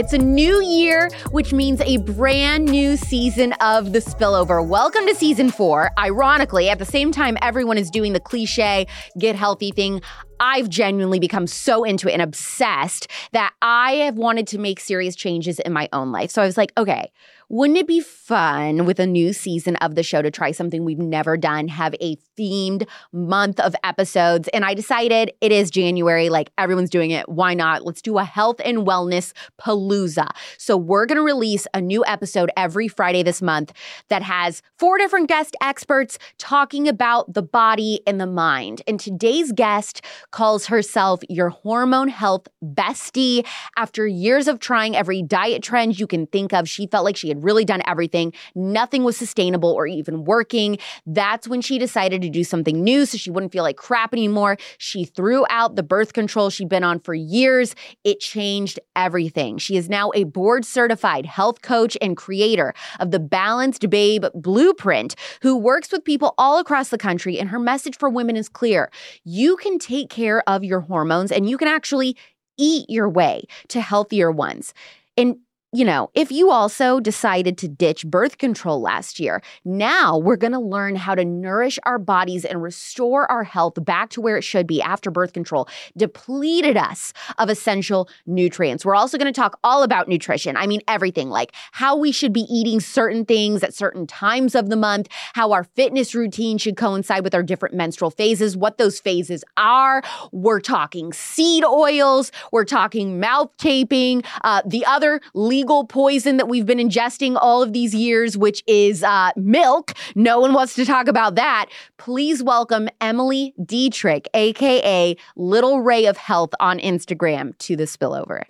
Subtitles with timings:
[0.00, 4.66] It's a new year, which means a brand new season of The Spillover.
[4.66, 5.90] Welcome to season four.
[5.98, 8.86] Ironically, at the same time, everyone is doing the cliche
[9.18, 10.00] get healthy thing.
[10.40, 15.14] I've genuinely become so into it and obsessed that I have wanted to make serious
[15.14, 16.30] changes in my own life.
[16.30, 17.12] So I was like, okay,
[17.52, 21.00] wouldn't it be fun with a new season of the show to try something we've
[21.00, 24.48] never done, have a themed month of episodes?
[24.54, 27.28] And I decided it is January, like everyone's doing it.
[27.28, 27.84] Why not?
[27.84, 30.28] Let's do a health and wellness palooza.
[30.58, 33.72] So we're going to release a new episode every Friday this month
[34.10, 38.80] that has four different guest experts talking about the body and the mind.
[38.86, 43.46] And today's guest calls herself your hormone health bestie.
[43.76, 47.28] After years of trying every diet trend you can think of, she felt like she
[47.28, 48.32] had really done everything.
[48.54, 50.78] Nothing was sustainable or even working.
[51.06, 54.56] That's when she decided to do something new so she wouldn't feel like crap anymore.
[54.78, 57.74] She threw out the birth control she'd been on for years.
[58.04, 59.58] It changed everything.
[59.58, 65.16] She is now a board certified health coach and creator of the Balanced Babe Blueprint,
[65.42, 67.38] who works with people all across the country.
[67.38, 68.90] And her message for women is clear
[69.24, 72.16] you can take care of your hormones and you can actually
[72.58, 74.74] eat your way to healthier ones.
[75.16, 75.38] And
[75.72, 80.52] you know, if you also decided to ditch birth control last year, now we're going
[80.52, 84.42] to learn how to nourish our bodies and restore our health back to where it
[84.42, 88.84] should be after birth control depleted us of essential nutrients.
[88.84, 90.56] We're also going to talk all about nutrition.
[90.56, 94.70] I mean, everything like how we should be eating certain things at certain times of
[94.70, 98.98] the month, how our fitness routine should coincide with our different menstrual phases, what those
[98.98, 100.02] phases are.
[100.32, 105.20] We're talking seed oils, we're talking mouth taping, uh, the other
[105.60, 109.92] legal poison that we've been ingesting all of these years, which is uh, milk.
[110.14, 111.66] No one wants to talk about that.
[111.98, 118.44] Please welcome Emily Detrick, aka Little Rae of Health on Instagram, to the spillover.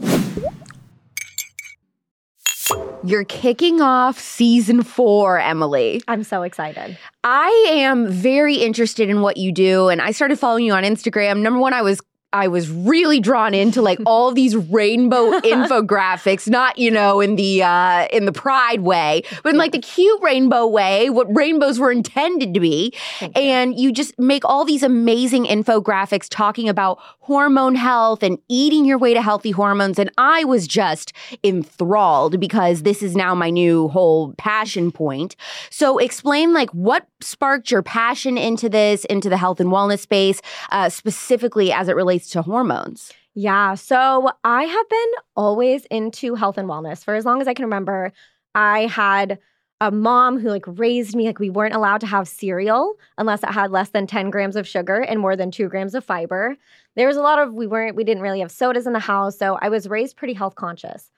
[3.03, 6.03] You're kicking off season four, Emily.
[6.07, 6.97] I'm so excited.
[7.25, 11.41] I am very interested in what you do, and I started following you on Instagram.
[11.41, 12.01] Number one, I was
[12.33, 17.63] I was really drawn into like all these rainbow infographics, not you know in the
[17.63, 21.93] uh, in the pride way, but in like the cute rainbow way, what rainbows were
[21.93, 22.95] intended to be.
[23.35, 28.99] And you just make all these amazing infographics talking about hormone health and eating your
[28.99, 29.99] way to healthy hormones.
[29.99, 31.13] And I was just
[31.45, 35.37] enthralled because this is now my new whole passion point.
[35.71, 40.41] So explain like what sparked your passion into this, into the health and wellness space,
[40.71, 43.13] uh, specifically as it relates to hormones.
[43.35, 43.75] Yeah.
[43.75, 47.65] So I have been always into health and wellness for as long as I can
[47.65, 48.13] remember.
[48.55, 49.39] I had
[49.81, 53.51] a mom who like raised me like we weren't allowed to have cereal unless it
[53.51, 56.57] had less than 10 grams of sugar and more than two grams of fiber
[56.97, 59.39] there was a lot of we weren't we didn't really have sodas in the house
[59.39, 61.11] so i was raised pretty health conscious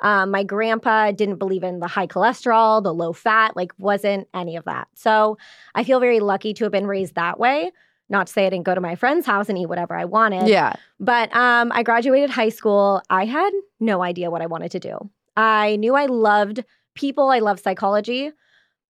[0.00, 4.56] um, my grandpa didn't believe in the high cholesterol the low fat like wasn't any
[4.56, 5.36] of that so
[5.74, 7.70] i feel very lucky to have been raised that way
[8.10, 10.48] not to say I didn't go to my friend's house and eat whatever I wanted.
[10.48, 10.74] Yeah.
[10.98, 13.00] But um, I graduated high school.
[13.08, 15.10] I had no idea what I wanted to do.
[15.36, 18.32] I knew I loved people, I loved psychology,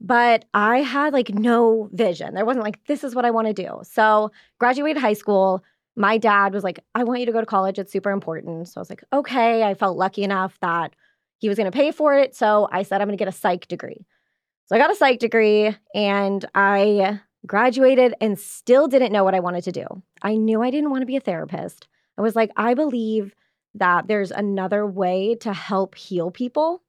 [0.00, 2.34] but I had like no vision.
[2.34, 3.80] There wasn't like, this is what I want to do.
[3.82, 5.62] So, graduated high school.
[6.00, 7.78] My dad was like, I want you to go to college.
[7.78, 8.68] It's super important.
[8.68, 9.62] So I was like, okay.
[9.62, 10.94] I felt lucky enough that
[11.36, 12.34] he was going to pay for it.
[12.34, 14.06] So I said, I'm going to get a psych degree.
[14.64, 19.40] So I got a psych degree and I graduated and still didn't know what I
[19.40, 19.86] wanted to do.
[20.22, 21.86] I knew I didn't want to be a therapist.
[22.16, 23.34] I was like, I believe
[23.74, 26.82] that there's another way to help heal people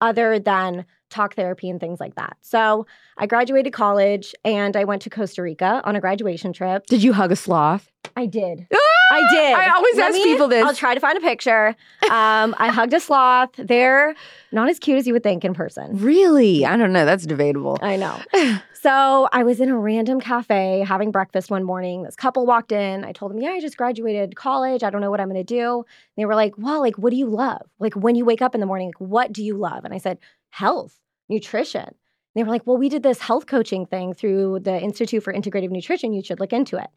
[0.00, 2.36] other than talk therapy and things like that.
[2.42, 2.86] So
[3.18, 6.86] I graduated college and I went to Costa Rica on a graduation trip.
[6.86, 7.90] Did you hug a sloth?
[8.16, 8.66] I did.
[8.72, 8.78] Ah!
[9.08, 9.54] I did.
[9.54, 10.64] I always Let ask me- people this.
[10.64, 11.68] I'll try to find a picture.
[12.10, 13.50] Um, I hugged a sloth.
[13.56, 14.16] They're
[14.50, 15.96] not as cute as you would think in person.
[15.98, 16.64] Really?
[16.66, 17.04] I don't know.
[17.04, 17.78] That's debatable.
[17.82, 18.20] I know.
[18.82, 22.04] So I was in a random cafe having breakfast one morning.
[22.04, 23.04] This couple walked in.
[23.04, 24.84] I told them, Yeah, I just graduated college.
[24.84, 25.78] I don't know what I'm going to do.
[25.78, 25.84] And
[26.16, 27.62] they were like, Well, like, what do you love?
[27.80, 29.84] Like, when you wake up in the morning, like, what do you love?
[29.84, 30.18] And I said,
[30.50, 30.94] Health,
[31.28, 31.84] nutrition.
[31.84, 31.94] And
[32.34, 35.70] they were like, Well, we did this health coaching thing through the Institute for Integrative
[35.70, 36.12] Nutrition.
[36.12, 36.88] You should look into it.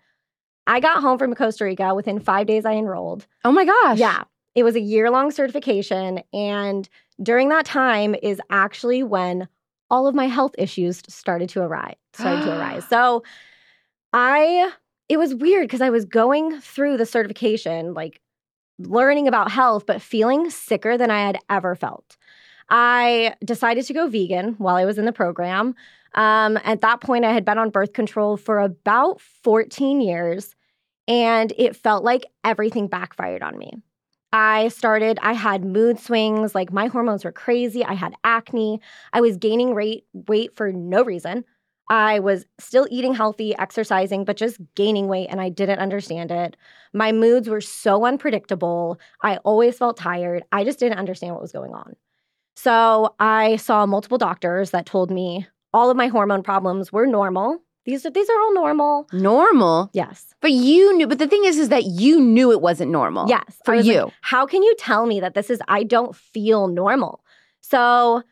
[0.68, 1.96] I got home from Costa Rica.
[1.96, 3.26] Within five days, I enrolled.
[3.44, 3.98] Oh my gosh.
[3.98, 4.24] Yeah.
[4.56, 6.22] It was a year long certification.
[6.34, 6.88] And
[7.22, 9.48] during that time is actually when
[9.90, 11.96] all of my health issues started to arise.
[12.14, 12.86] Started to arise.
[12.90, 13.24] So
[14.14, 14.72] I
[15.08, 18.22] it was weird because I was going through the certification, like
[18.78, 22.16] learning about health, but feeling sicker than I had ever felt.
[22.70, 25.76] I decided to go vegan while I was in the program.
[26.16, 30.56] Um, at that point, I had been on birth control for about 14 years,
[31.08, 33.74] and it felt like everything backfired on me.
[34.32, 37.84] I started, I had mood swings, like my hormones were crazy.
[37.84, 38.80] I had acne.
[39.12, 41.46] I was gaining weight, weight for no reason.
[41.90, 46.56] I was still eating healthy, exercising, but just gaining weight, and I didn't understand it.
[46.94, 49.00] My moods were so unpredictable.
[49.24, 50.44] I always felt tired.
[50.52, 51.96] I just didn't understand what was going on.
[52.62, 57.64] So I saw multiple doctors that told me all of my hormone problems were normal.
[57.86, 59.08] These are these are all normal.
[59.14, 59.90] Normal.
[59.94, 60.36] Yes.
[60.42, 63.30] But you knew but the thing is is that you knew it wasn't normal.
[63.30, 63.62] Yes.
[63.64, 64.04] For you.
[64.04, 67.24] like, How can you tell me that this is I don't feel normal?
[67.62, 68.24] So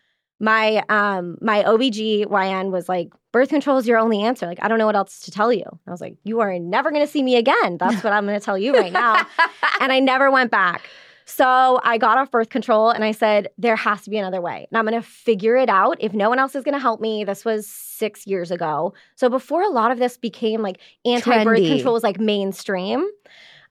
[0.42, 4.46] my um my OBGYN was like, birth control is your only answer.
[4.46, 5.64] Like, I don't know what else to tell you.
[5.88, 7.78] I was like, you are never gonna see me again.
[7.78, 9.26] That's what I'm gonna tell you right now.
[9.80, 10.90] and I never went back.
[11.30, 14.66] So I got off birth control and I said, there has to be another way.
[14.72, 15.98] And I'm going to figure it out.
[16.00, 18.94] If no one else is going to help me, this was six years ago.
[19.16, 23.06] So before a lot of this became like anti birth control was like mainstream.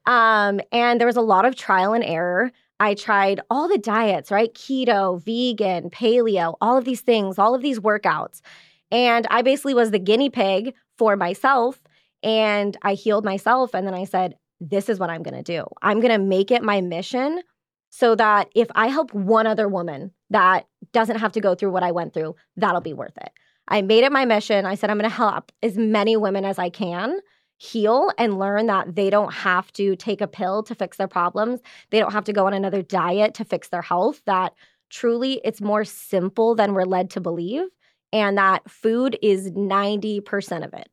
[0.05, 2.53] Um, and there was a lot of trial and error.
[2.79, 4.53] I tried all the diets, right?
[4.53, 8.43] Keto, vegan, paleo, all of these things, all of these workouts.
[8.91, 11.81] And I basically was the guinea pig for myself.
[12.23, 13.75] And I healed myself.
[13.75, 15.67] And then I said, this is what I'm going to do.
[15.83, 17.41] I'm going to make it my mission
[17.91, 21.83] so that if I help one other woman that doesn't have to go through what
[21.83, 23.31] I went through, that'll be worth it.
[23.69, 24.65] I made it my mission.
[24.67, 27.21] I said, I'm going to help as many women as I can
[27.59, 31.61] heal and learn that they don't have to take a pill to fix their problems.
[31.91, 34.21] They don't have to go on another diet to fix their health.
[34.27, 34.53] That
[34.91, 37.63] truly it's more simple than we're led to believe.
[38.13, 40.89] And that food is 90% of it.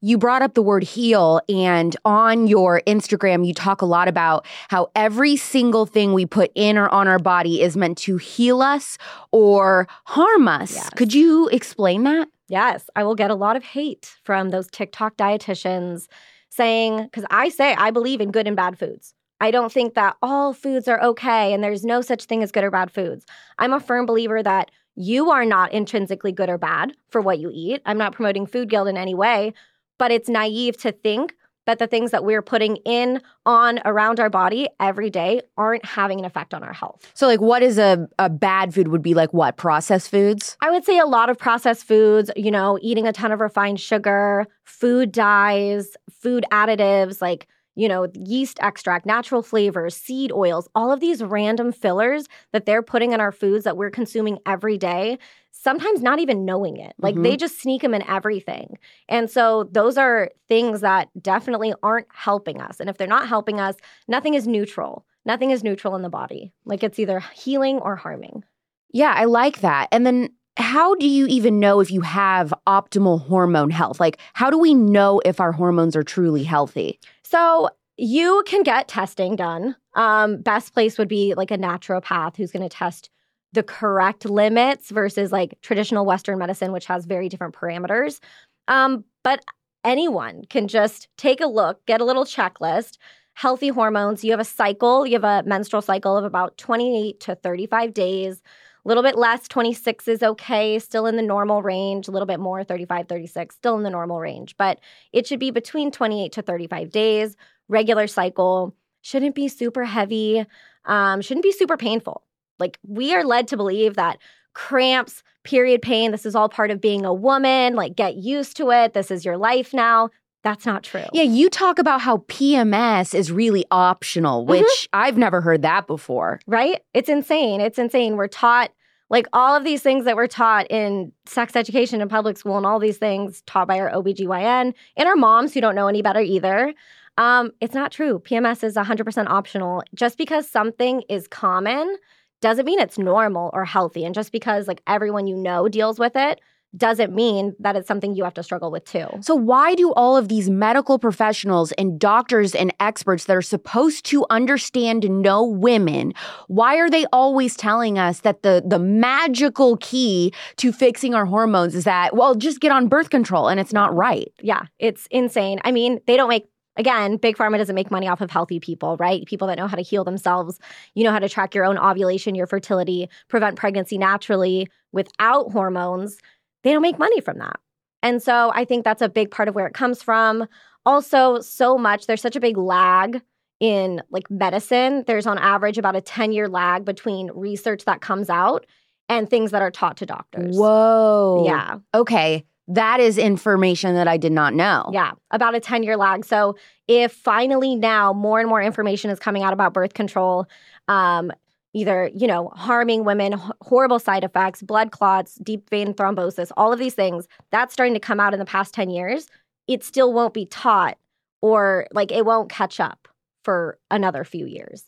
[0.00, 4.46] You brought up the word heal and on your Instagram you talk a lot about
[4.68, 8.62] how every single thing we put in or on our body is meant to heal
[8.62, 8.98] us
[9.32, 10.74] or harm us.
[10.74, 10.90] Yes.
[10.90, 12.28] Could you explain that?
[12.48, 16.06] Yes, I will get a lot of hate from those TikTok dietitians
[16.48, 19.14] saying, because I say I believe in good and bad foods.
[19.40, 22.64] I don't think that all foods are okay and there's no such thing as good
[22.64, 23.24] or bad foods.
[23.58, 27.50] I'm a firm believer that you are not intrinsically good or bad for what you
[27.54, 27.80] eat.
[27.86, 29.54] I'm not promoting food guilt in any way,
[29.96, 31.34] but it's naive to think
[31.66, 36.18] that the things that we're putting in, on, around our body every day aren't having
[36.18, 37.12] an effect on our health.
[37.14, 39.56] So like what is a, a bad food would be like what?
[39.56, 40.56] Processed foods?
[40.62, 43.78] I would say a lot of processed foods, you know, eating a ton of refined
[43.80, 47.46] sugar, food dyes, food additives like,
[47.78, 52.82] you know, yeast extract, natural flavors, seed oils, all of these random fillers that they're
[52.82, 55.16] putting in our foods that we're consuming every day,
[55.52, 56.94] sometimes not even knowing it.
[57.00, 57.22] Like Mhm.
[57.22, 58.78] they just sneak them in everything.
[59.08, 62.80] And so those are things that definitely aren't helping us.
[62.80, 63.76] And if they're not helping us,
[64.08, 65.06] nothing is neutral.
[65.24, 66.52] Nothing is neutral in the body.
[66.64, 68.44] Like it's either healing or harming.
[68.92, 69.88] Yeah, I like that.
[69.92, 74.00] And then how do you even know if you have optimal hormone health?
[74.00, 76.98] Like how do we know if our hormones are truly healthy?
[77.22, 79.76] So you can get testing done.
[79.94, 83.10] Um, best place would be like a naturopath who's going to test
[83.52, 88.20] the correct limits versus like traditional Western medicine, which has very different parameters.
[88.68, 89.44] Um, but
[89.84, 92.98] anyone can just take a look, get a little checklist.
[93.34, 94.24] Healthy hormones.
[94.24, 95.06] You have a cycle.
[95.06, 98.42] You have a menstrual cycle of about 28 to 35 days.
[98.84, 102.08] A little bit less, 26 is okay, still in the normal range.
[102.08, 104.56] A little bit more, 35, 36, still in the normal range.
[104.56, 104.80] But
[105.12, 107.36] it should be between 28 to 35 days
[107.68, 110.44] regular cycle shouldn't be super heavy
[110.86, 112.22] um, shouldn't be super painful
[112.58, 114.18] like we are led to believe that
[114.54, 118.70] cramps period pain this is all part of being a woman like get used to
[118.70, 120.08] it this is your life now
[120.42, 125.40] that's not true Yeah, you talk about how PMS is really optional, which I've never
[125.40, 126.40] heard that before.
[126.46, 128.70] right it's insane it's insane we're taught
[129.10, 132.66] like all of these things that we're taught in sex education in public school and
[132.66, 136.20] all these things taught by our OBGYN and our moms who don't know any better
[136.20, 136.74] either.
[137.16, 138.20] Um, it's not true.
[138.20, 139.82] PMS is 100% optional.
[139.94, 141.96] Just because something is common
[142.40, 144.04] doesn't mean it's normal or healthy.
[144.04, 146.40] And just because like everyone you know deals with it
[146.76, 149.06] doesn't mean that it's something you have to struggle with too.
[149.20, 154.04] So, why do all of these medical professionals and doctors and experts that are supposed
[154.06, 156.12] to understand and know women,
[156.48, 161.74] why are they always telling us that the, the magical key to fixing our hormones
[161.74, 164.32] is that, well, just get on birth control and it's not right?
[164.40, 165.60] Yeah, it's insane.
[165.64, 166.48] I mean, they don't make
[166.78, 169.26] again, big pharma doesn't make money off of healthy people, right?
[169.26, 170.58] People that know how to heal themselves,
[170.94, 176.18] you know how to track your own ovulation, your fertility, prevent pregnancy naturally without hormones.
[176.64, 177.60] They don't make money from that.
[178.02, 180.46] And so I think that's a big part of where it comes from.
[180.86, 183.20] Also, so much there's such a big lag
[183.60, 185.04] in like medicine.
[185.06, 188.66] There's on average about a 10-year lag between research that comes out
[189.08, 190.56] and things that are taught to doctors.
[190.56, 191.44] Whoa.
[191.46, 191.78] Yeah.
[191.94, 192.44] Okay.
[192.68, 194.90] That is information that I did not know.
[194.92, 196.24] Yeah, about a 10 year lag.
[196.26, 200.46] So if finally now more and more information is coming out about birth control,
[200.86, 201.32] um,
[201.78, 206.72] either, you know, harming women, h- horrible side effects, blood clots, deep vein thrombosis, all
[206.72, 209.26] of these things, that's starting to come out in the past 10 years.
[209.66, 210.96] It still won't be taught
[211.42, 213.08] or like it won't catch up
[213.44, 214.84] for another few years.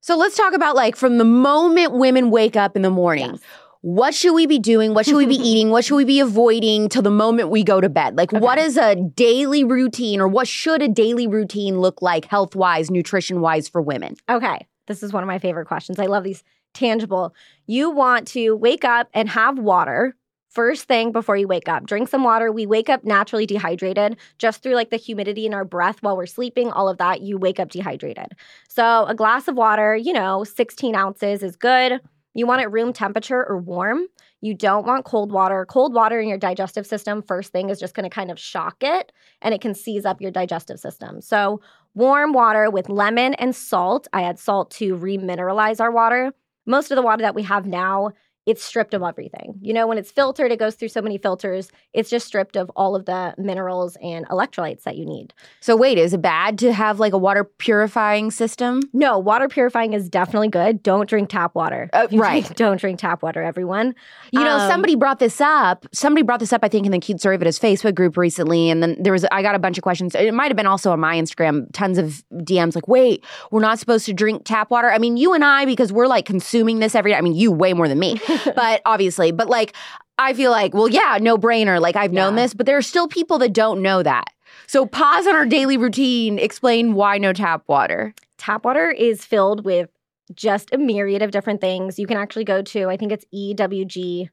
[0.00, 3.30] So let's talk about like from the moment women wake up in the morning.
[3.32, 3.40] Yes.
[3.80, 4.94] What should we be doing?
[4.94, 5.70] What should we be eating?
[5.70, 8.16] What should we be avoiding till the moment we go to bed?
[8.16, 8.66] Like, what Okay.
[8.66, 13.40] is a daily routine or what should a daily routine look like health wise, nutrition
[13.42, 14.16] wise for women?
[14.28, 15.98] Okay, this is one of my favorite questions.
[15.98, 17.34] I love these tangible.
[17.66, 20.14] You want to wake up and have water
[20.54, 21.84] first thing before you wake up.
[21.84, 22.52] Drink some water.
[22.52, 26.26] We wake up naturally dehydrated just through like the humidity in our breath while we're
[26.26, 28.28] sleeping, all of that, you wake up dehydrated.
[28.68, 32.00] So, a glass of water, you know, 16 ounces is good.
[32.34, 34.06] You want it room temperature or warm.
[34.44, 35.64] You don't want cold water.
[35.64, 38.76] Cold water in your digestive system, first thing, is just going to kind of shock
[38.82, 39.10] it
[39.40, 41.22] and it can seize up your digestive system.
[41.22, 41.62] So,
[41.94, 44.06] warm water with lemon and salt.
[44.12, 46.34] I add salt to remineralize our water.
[46.66, 48.10] Most of the water that we have now,
[48.46, 49.54] it's stripped of everything.
[49.62, 51.70] You know, when it's filtered, it goes through so many filters.
[51.92, 55.32] It's just stripped of all of the minerals and electrolytes that you need.
[55.60, 58.82] So, wait, is it bad to have like a water purifying system?
[58.92, 60.82] No, water purifying is definitely good.
[60.82, 61.88] Don't drink tap water.
[61.94, 62.42] Uh, right.
[62.44, 63.94] drink- don't drink tap water, everyone.
[64.32, 65.86] You know, Um, somebody brought this up.
[65.92, 68.68] Somebody brought this up, I think, in the Cuteservative Facebook group recently.
[68.68, 70.14] And then there was, I got a bunch of questions.
[70.14, 73.78] It might have been also on my Instagram, tons of DMs like, wait, we're not
[73.78, 74.90] supposed to drink tap water.
[74.90, 77.16] I mean, you and I, because we're like consuming this every day.
[77.16, 78.20] I mean, you way more than me,
[78.56, 79.74] but obviously, but like,
[80.18, 81.80] I feel like, well, yeah, no brainer.
[81.80, 82.42] Like, I've known Yeah.
[82.44, 84.26] this, but there are still people that don't know that.
[84.66, 88.14] So, pause on our daily routine, explain why no tap water.
[88.38, 89.88] tap water is filled with
[90.34, 91.98] just a myriad of different things.
[91.98, 94.28] You can actually go to, I think it's ewg.com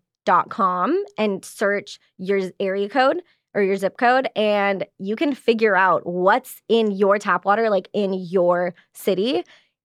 [1.17, 3.21] and search your area code
[3.53, 7.89] or your zip code, and you can figure out what's in your tap water, like
[7.93, 9.43] in your city.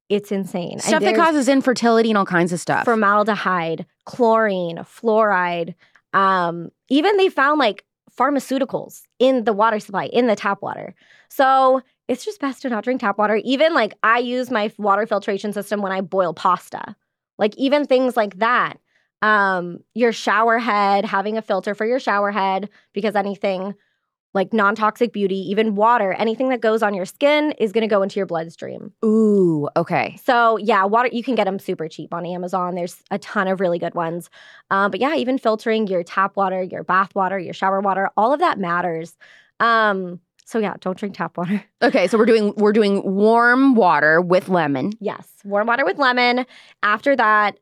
[0.09, 0.79] It's insane.
[0.79, 2.85] Stuff that causes infertility and all kinds of stuff.
[2.85, 5.75] formaldehyde, chlorine, fluoride.
[6.13, 7.85] Um, even they found like
[8.17, 10.95] pharmaceuticals in the water supply, in the tap water.
[11.29, 13.41] So it's just best to not drink tap water.
[13.45, 16.95] Even like I use my water filtration system when I boil pasta.
[17.39, 18.79] Like even things like that.
[19.23, 23.75] Um, your shower head, having a filter for your shower head, because anything
[24.37, 28.21] like non-toxic beauty, even water, anything that goes on your skin is gonna go into
[28.21, 28.93] your bloodstream.
[29.05, 30.17] Ooh, okay.
[30.23, 32.77] So yeah, water you can get them super cheap on Amazon.
[32.77, 34.31] There's a ton of really good ones.
[34.71, 38.33] Um, but yeah, even filtering your tap water, your bath water, your shower water, all
[38.33, 39.17] of that matters.
[39.59, 41.65] Um, so yeah, don't drink tap water.
[41.83, 44.93] Okay, so we're doing we're doing warm water with lemon.
[45.01, 46.47] Yes, warm water with lemon.
[46.83, 47.59] After that,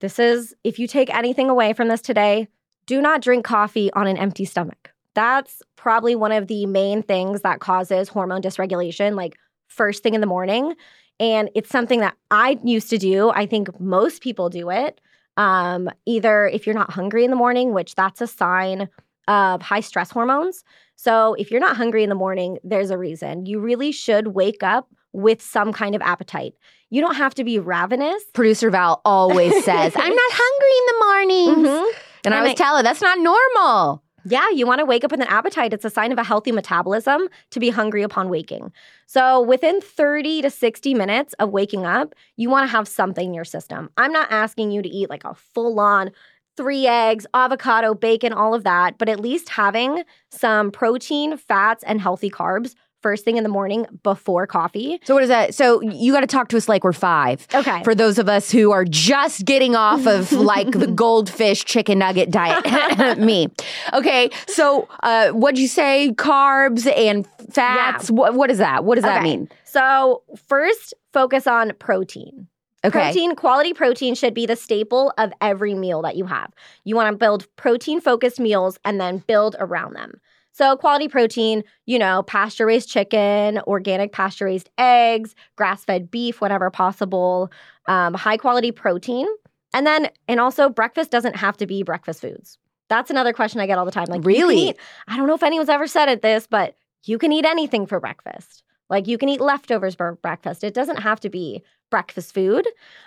[0.00, 2.48] this is if you take anything away from this today,
[2.86, 4.92] do not drink coffee on an empty stomach.
[5.18, 10.20] That's probably one of the main things that causes hormone dysregulation, like first thing in
[10.20, 10.74] the morning.
[11.18, 13.30] And it's something that I used to do.
[13.30, 15.00] I think most people do it.
[15.36, 18.88] Um, either if you're not hungry in the morning, which that's a sign
[19.26, 20.62] of high stress hormones.
[20.94, 23.44] So if you're not hungry in the morning, there's a reason.
[23.44, 26.54] You really should wake up with some kind of appetite.
[26.90, 28.22] You don't have to be ravenous.
[28.34, 31.92] Producer Val always says, "I'm not hungry in the mornings," Mhm.
[32.24, 34.02] and I And always I- tell her that's not normal.
[34.24, 35.72] Yeah, you want to wake up with an appetite.
[35.72, 38.72] It's a sign of a healthy metabolism to be hungry upon waking.
[39.06, 43.34] So, within 30 to 60 minutes of waking up, you want to have something in
[43.34, 43.90] your system.
[43.96, 46.10] I'm not asking you to eat like a full on
[46.56, 52.00] three eggs, avocado, bacon, all of that, but at least having some protein, fats, and
[52.00, 54.98] healthy carbs first thing in the morning before coffee.
[55.04, 55.54] So what is that?
[55.54, 57.46] So you got to talk to us like we're five.
[57.54, 57.82] Okay.
[57.84, 62.30] For those of us who are just getting off of like the goldfish chicken nugget
[62.30, 63.48] diet, me.
[63.92, 66.12] Okay, so uh, what'd you say?
[66.16, 68.10] Carbs and fats.
[68.10, 68.84] What, what is that?
[68.84, 69.48] What does that mean?
[69.64, 72.48] so, first, focus on protein.
[72.84, 73.00] Okay.
[73.00, 76.52] Protein, quality protein should be the staple of every meal that you have.
[76.84, 80.20] You want to build protein focused meals and then build around them.
[80.52, 86.40] So, quality protein, you know, pasture raised chicken, organic pasture raised eggs, grass fed beef
[86.40, 87.52] whenever possible,
[87.86, 89.26] um, high quality protein.
[89.72, 92.58] And then, and also, breakfast doesn't have to be breakfast foods.
[92.88, 94.06] That's another question I get all the time.
[94.08, 94.70] Like, Really?
[94.70, 94.76] eat-
[95.06, 96.74] I don't know if anyone's ever said it this, but
[97.04, 98.64] you can eat anything for breakfast.
[98.90, 100.64] Like, you can eat leftovers for breakfast.
[100.64, 102.66] It doesn't have to be breakfast food.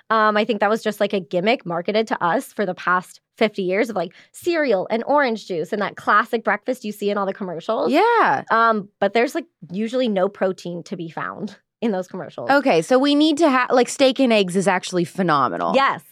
[0.10, 3.22] Um, I think that was just like a gimmick marketed to us for the past
[3.38, 7.18] 50 years of like cereal and orange juice and that classic breakfast you see in
[7.18, 7.92] all the commercials.
[7.92, 8.44] Yeah.
[8.52, 12.50] Um, but there's like usually no protein to be found in those commercials.
[12.50, 15.74] Okay, so we need to have like steak and eggs is actually phenomenal.
[15.76, 16.04] Yes.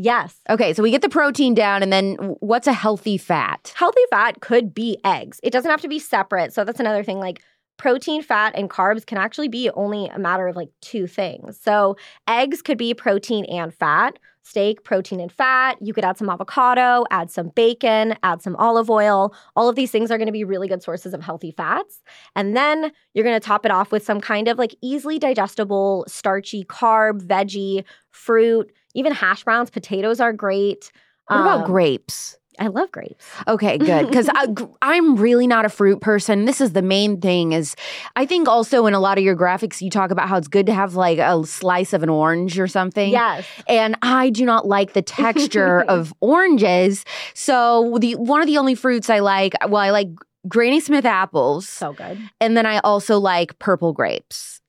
[0.00, 0.36] Yes.
[0.48, 3.72] Okay, so we get the protein down, and then what's a healthy fat?
[3.74, 5.40] Healthy fat could be eggs.
[5.42, 6.52] It doesn't have to be separate.
[6.52, 7.18] So that's another thing.
[7.18, 7.42] Like
[7.78, 11.58] protein, fat, and carbs can actually be only a matter of like two things.
[11.60, 11.96] So
[12.28, 14.18] eggs could be protein and fat.
[14.42, 15.76] Steak, protein and fat.
[15.82, 19.34] You could add some avocado, add some bacon, add some olive oil.
[19.56, 22.00] All of these things are going to be really good sources of healthy fats.
[22.34, 26.06] And then you're going to top it off with some kind of like easily digestible,
[26.08, 29.68] starchy carb, veggie, fruit, even hash browns.
[29.68, 30.92] Potatoes are great.
[31.26, 32.38] What about Um, grapes?
[32.58, 33.24] I love grapes.
[33.46, 34.06] Okay, good.
[34.08, 34.28] Because
[34.82, 36.44] I'm really not a fruit person.
[36.44, 37.52] This is the main thing.
[37.52, 37.76] Is
[38.16, 40.66] I think also in a lot of your graphics you talk about how it's good
[40.66, 43.10] to have like a slice of an orange or something.
[43.10, 43.46] Yes.
[43.68, 47.04] And I do not like the texture of oranges.
[47.34, 50.08] So the one of the only fruits I like, well, I like
[50.46, 52.18] Granny Smith apples, So good.
[52.40, 54.60] and then I also like purple grapes.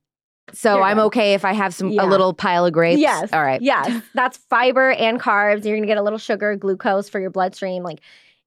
[0.56, 1.04] So You're I'm good.
[1.06, 2.04] okay if I have some Yeah.
[2.04, 3.00] a little pile of grapes.
[3.00, 3.32] Yes.
[3.34, 3.62] All right.
[3.62, 4.02] Yes.
[4.14, 5.64] That's fiber and carbs.
[5.66, 7.84] You're going to get a little sugar, glucose for your bloodstream.
[7.84, 8.00] Like,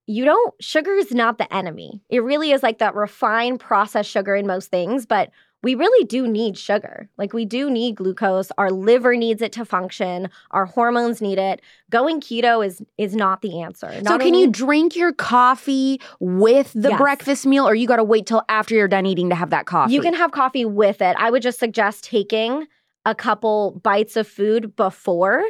[0.07, 2.01] you don't, sugar is not the enemy.
[2.11, 5.31] It really is like that refined processed sugar in most things, but
[5.63, 7.09] we really do need sugar.
[7.19, 8.51] Like, we do need glucose.
[8.59, 10.29] Our liver needs it to function.
[10.51, 11.61] Our hormones need it.
[11.91, 13.91] Going keto is is not the answer.
[13.93, 16.99] So can only- you drink your coffee with the Yes.
[17.01, 19.67] breakfast meal, or you got to wait till after you're done eating to have that
[19.67, 19.93] coffee?
[19.93, 21.17] You can have coffee with it.
[21.19, 22.67] I would just suggest taking
[23.07, 25.45] a couple bites of food before.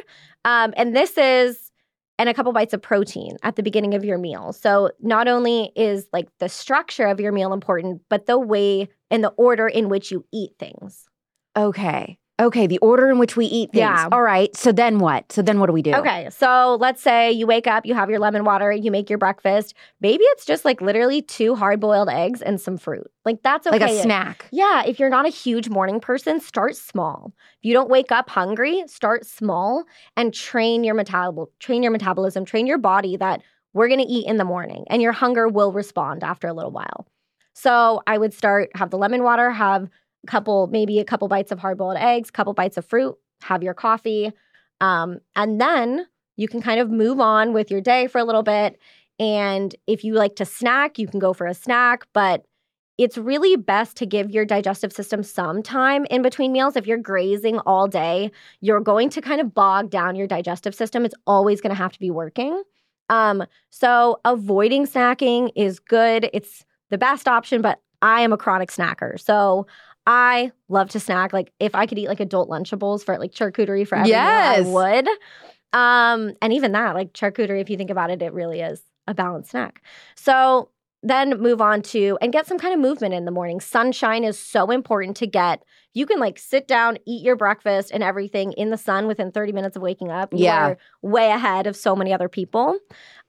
[0.45, 1.71] Um, and this is,
[2.19, 4.53] and a couple bites of protein at the beginning of your meal.
[4.53, 9.23] So not only is like the structure of your meal important, but the way and
[9.23, 11.05] the order in which you eat things.
[11.55, 12.17] Okay.
[12.41, 12.65] Okay.
[12.65, 13.81] The order in which we eat things.
[13.81, 14.09] Yeah.
[14.11, 14.55] All right.
[14.55, 15.31] So then what?
[15.31, 15.93] So then what do we do?
[15.93, 19.19] Okay, so let's say you wake up, you have your lemon water, you make your
[19.19, 19.75] breakfast.
[20.01, 23.09] Maybe it's just like literally two hard boiled eggs and some fruit.
[23.23, 23.79] Like that's okay.
[23.79, 24.47] Like a snack.
[24.51, 27.33] Yeah, if you're not a huge morning person, start small.
[27.59, 29.85] If you don't wake up hungry, start small
[30.17, 33.41] and train your metabol train your metabolism, train your body that
[33.73, 36.71] we're going to eat in the morning and your hunger will respond after a little
[36.71, 37.07] while.
[37.55, 39.87] So, I would start have the lemon water, have
[40.27, 44.31] couple maybe a couple bites of hard-boiled eggs, couple bites of fruit, have your coffee.
[44.81, 48.43] Um, and then you can kind of move on with your day for a little
[48.43, 48.79] bit
[49.19, 52.45] and if you like to snack, you can go for a snack, but
[52.97, 56.75] it's really best to give your digestive system some time in between meals.
[56.75, 58.31] If you're grazing all day,
[58.61, 61.03] you're going to kind of bog down your digestive system.
[61.05, 62.61] It's always going to have to be working.
[63.09, 66.29] Um, so avoiding snacking is good.
[66.33, 69.19] It's the best option, but I am a chronic snacker.
[69.19, 69.65] So
[70.05, 71.33] I love to snack.
[71.33, 74.65] Like if I could eat like adult Lunchables for like charcuterie for every Yes.
[74.65, 75.07] meal, I would.
[75.73, 79.13] Um, and even that, like charcuterie, if you think about it, it really is a
[79.13, 79.81] balanced snack.
[80.15, 80.69] So
[81.03, 83.59] then move on to and get some kind of movement in the morning.
[83.59, 85.61] Sunshine is so important to get.
[85.93, 89.51] You can like sit down, eat your breakfast and everything in the sun within 30
[89.51, 90.33] minutes of waking up.
[90.33, 90.67] You Yeah.
[90.69, 92.79] are way ahead of so many other people.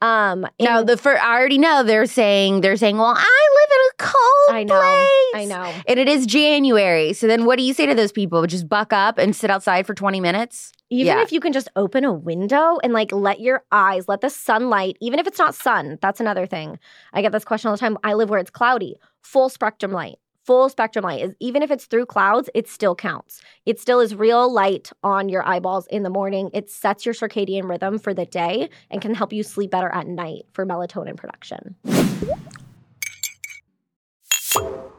[0.01, 3.81] Um Now the fir- I already know they're saying they're saying, well, I live in
[3.91, 4.81] a cold I know.
[4.81, 5.43] place.
[5.43, 5.73] I know.
[5.89, 7.13] And it is January.
[7.13, 8.47] So then what do you say to those people?
[8.47, 10.73] Just buck up and sit outside for 20 minutes?
[10.95, 11.23] Even Yeah.
[11.23, 14.97] if you can just open a window and like let your eyes, let the sunlight,
[15.01, 16.79] even if it's not sun, that's another thing.
[17.13, 17.99] I get this question all the time.
[18.05, 18.95] I live where it's cloudy.
[19.21, 20.19] Full spectrum light.
[20.45, 23.41] Full spectrum light is even if it's through clouds, it still counts.
[23.67, 26.49] It still is real light on your eyeballs in the morning.
[26.53, 30.07] It sets your circadian rhythm for the day and can help you sleep better at
[30.07, 31.75] night for melatonin production.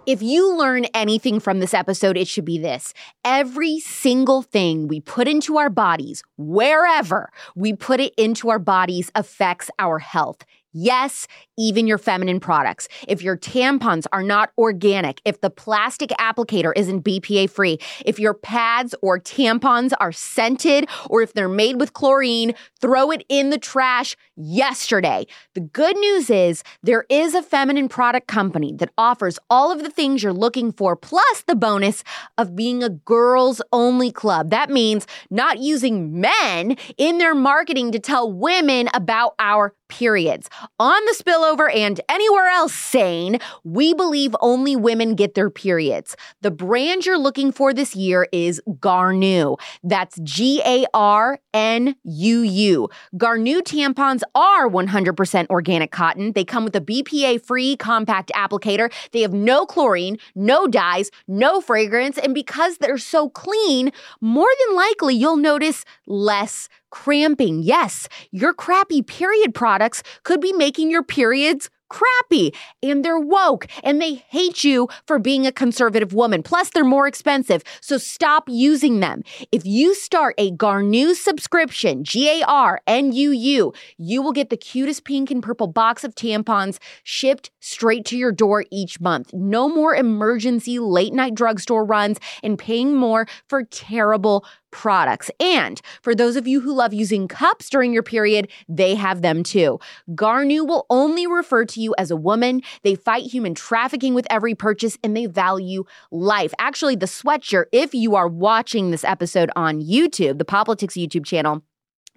[0.05, 2.93] If you learn anything from this episode, it should be this.
[3.23, 9.11] Every single thing we put into our bodies, wherever we put it into our bodies,
[9.15, 10.45] affects our health.
[10.77, 11.25] Yes,
[11.57, 12.89] even your feminine products.
[13.07, 18.33] If your tampons are not organic, if the plastic applicator isn't BPA free, if your
[18.33, 23.57] pads or tampons are scented, or if they're made with chlorine, throw it in the
[23.57, 25.25] trash yesterday.
[25.53, 29.89] The good news is there is a feminine product company that offers all of the
[29.89, 32.03] things you're looking for, plus the bonus
[32.38, 34.49] of being a girls only club.
[34.49, 40.49] That means not using men in their marketing to tell women about our periods.
[40.77, 46.17] On the spillover and anywhere else sane, we believe only women get their periods.
[46.41, 49.58] The brand you're looking for this year is Garnuu.
[49.84, 52.89] That's G A R N U U.
[53.15, 56.34] Garnuu tampons are 100% organic cotton.
[56.34, 58.91] They come with a BPA free compact applicator.
[59.13, 62.17] They have no chlorine, no dyes, no fragrance.
[62.17, 67.62] And because they're so clean, more than likely you'll notice less cramping.
[67.62, 74.01] Yes, your crappy period products could be making your periods crappy and they're woke and
[74.01, 76.41] they hate you for being a conservative woman.
[76.41, 77.63] Plus, they're more expensive.
[77.81, 79.23] So stop using them.
[79.51, 84.49] If you start a Garnuu subscription, G A R N U U, you will get
[84.49, 89.34] the cutest pink and purple box of tampons shipped straight to your door each month.
[89.34, 95.31] No more emergency late night drugstore runs and paying more for terrible products.
[95.39, 99.41] And for those of you who love using cups during your period, they have them
[99.41, 99.79] too.
[100.09, 102.61] Garnuu will only refer to you as a woman.
[102.83, 106.53] They fight human trafficking with every purchase and they value life.
[106.59, 111.63] Actually, the sweatshirt, if you are watching this episode on YouTube, the Politics YouTube channel,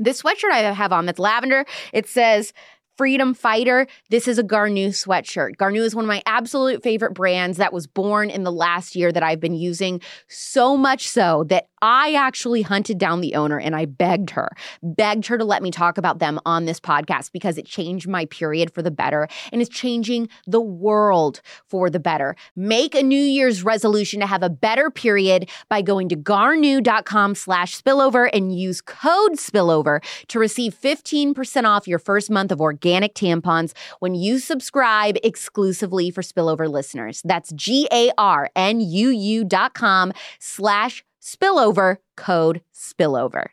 [0.01, 2.53] this sweatshirt I have on that's lavender, it says,
[2.99, 3.87] freedom fighter.
[4.11, 5.55] This is a Garnuu sweatshirt.
[5.57, 9.13] Garnuu is one of my absolute favorite brands that was born in the last year
[9.13, 13.77] that I've been using so much so that I actually hunted down the owner and
[13.77, 14.51] I begged her,
[14.83, 18.25] begged her to let me talk about them on this podcast because it changed my
[18.25, 22.35] period for the better and is changing the world for the better.
[22.57, 27.81] Make a New Year's resolution to have a better period by going to garnuu.com slash
[27.81, 33.73] spillover and use code spillover to receive 15% off your first month of organic tampons
[34.01, 37.23] when you subscribe exclusively for spillover listeners.
[37.25, 43.49] That's G-A-R-N-U-U dot com slash spillover code spillover.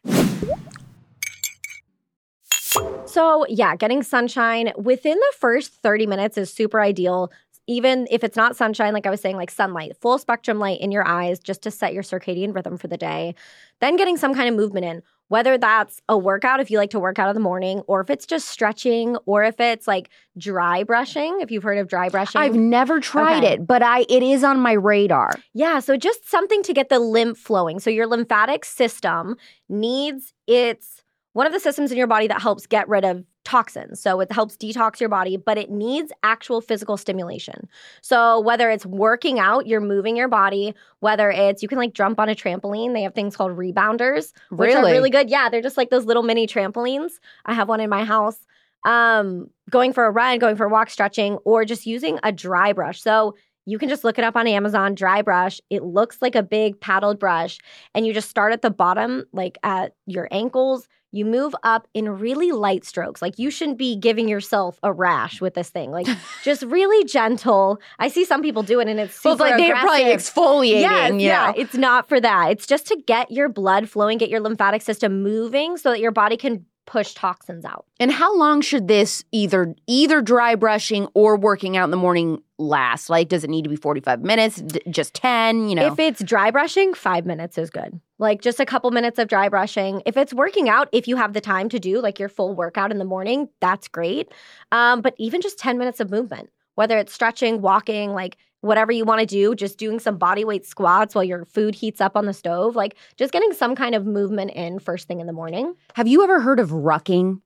[3.05, 7.31] So, yeah, getting sunshine within the first 30 minutes is super ideal.
[7.67, 10.91] Even if it's not sunshine, like I was saying, like sunlight, full spectrum light in
[10.91, 13.33] your eyes just to set your circadian rhythm for the day.
[13.79, 16.99] Then getting some kind of movement in, whether that's a workout if you like to
[16.99, 20.83] work out in the morning, or if it's just stretching, or if it's like dry
[20.83, 22.39] brushing, if you've heard of dry brushing.
[22.41, 23.53] I've never tried Okay.
[23.53, 25.31] it, but I it is on my radar.
[25.53, 27.79] Yeah, so just something to get the lymph flowing.
[27.79, 29.35] So your lymphatic system
[29.69, 31.01] needs its
[31.35, 33.99] one of the systems in your body that helps get rid of toxins.
[33.99, 37.67] So it helps detox your body, but it needs actual physical stimulation.
[38.01, 42.21] So whether it's working out, you're moving your body, whether it's you can like jump
[42.21, 44.93] on a trampoline, they have things called rebounders, which are Really?
[44.93, 45.29] really good.
[45.29, 47.11] Yeah, they're just like those little mini trampolines.
[47.45, 48.37] I have one in my house.
[48.85, 52.71] Um, going for a run, going for a walk, stretching, or just using a dry
[52.71, 53.01] brush.
[53.01, 55.59] So you can just look it up on Amazon, dry brush.
[55.69, 57.57] It looks like a big paddled brush,
[57.93, 60.87] and you just start at the bottom, like at your ankles.
[61.11, 63.21] You move up in really light strokes.
[63.21, 65.91] Like you shouldn't be giving yourself a rash with this thing.
[65.91, 66.07] Like
[66.43, 67.79] just really gentle.
[67.99, 70.81] I see some people do it, and it's super Well, like they're probably exfoliating.
[70.81, 72.51] Yes, you yeah, it's not for that.
[72.51, 76.11] It's just to get your blood flowing, get your lymphatic system moving so that your
[76.11, 77.85] body can push toxins out.
[77.99, 82.41] And how long should this either either dry brushing or working out in the morning
[82.57, 83.09] last?
[83.09, 84.57] Like, does it need to be forty five minutes?
[84.57, 85.67] D- just ten?
[85.69, 87.99] You know, If it's dry brushing, five minutes is good.
[88.17, 90.01] Like just a couple minutes of dry brushing.
[90.05, 92.91] If it's working out, if you have the time to do like your full workout
[92.91, 94.31] in the morning, that's great.
[94.71, 99.06] Um, but even just 10 minutes of movement, whether it's stretching, walking, like whatever you
[99.06, 102.25] want to do, just doing some body weight squats while your food heats up on
[102.25, 105.75] the stove, like just getting some kind of movement in first thing in the morning.
[105.93, 107.39] have you ever heard of rucking?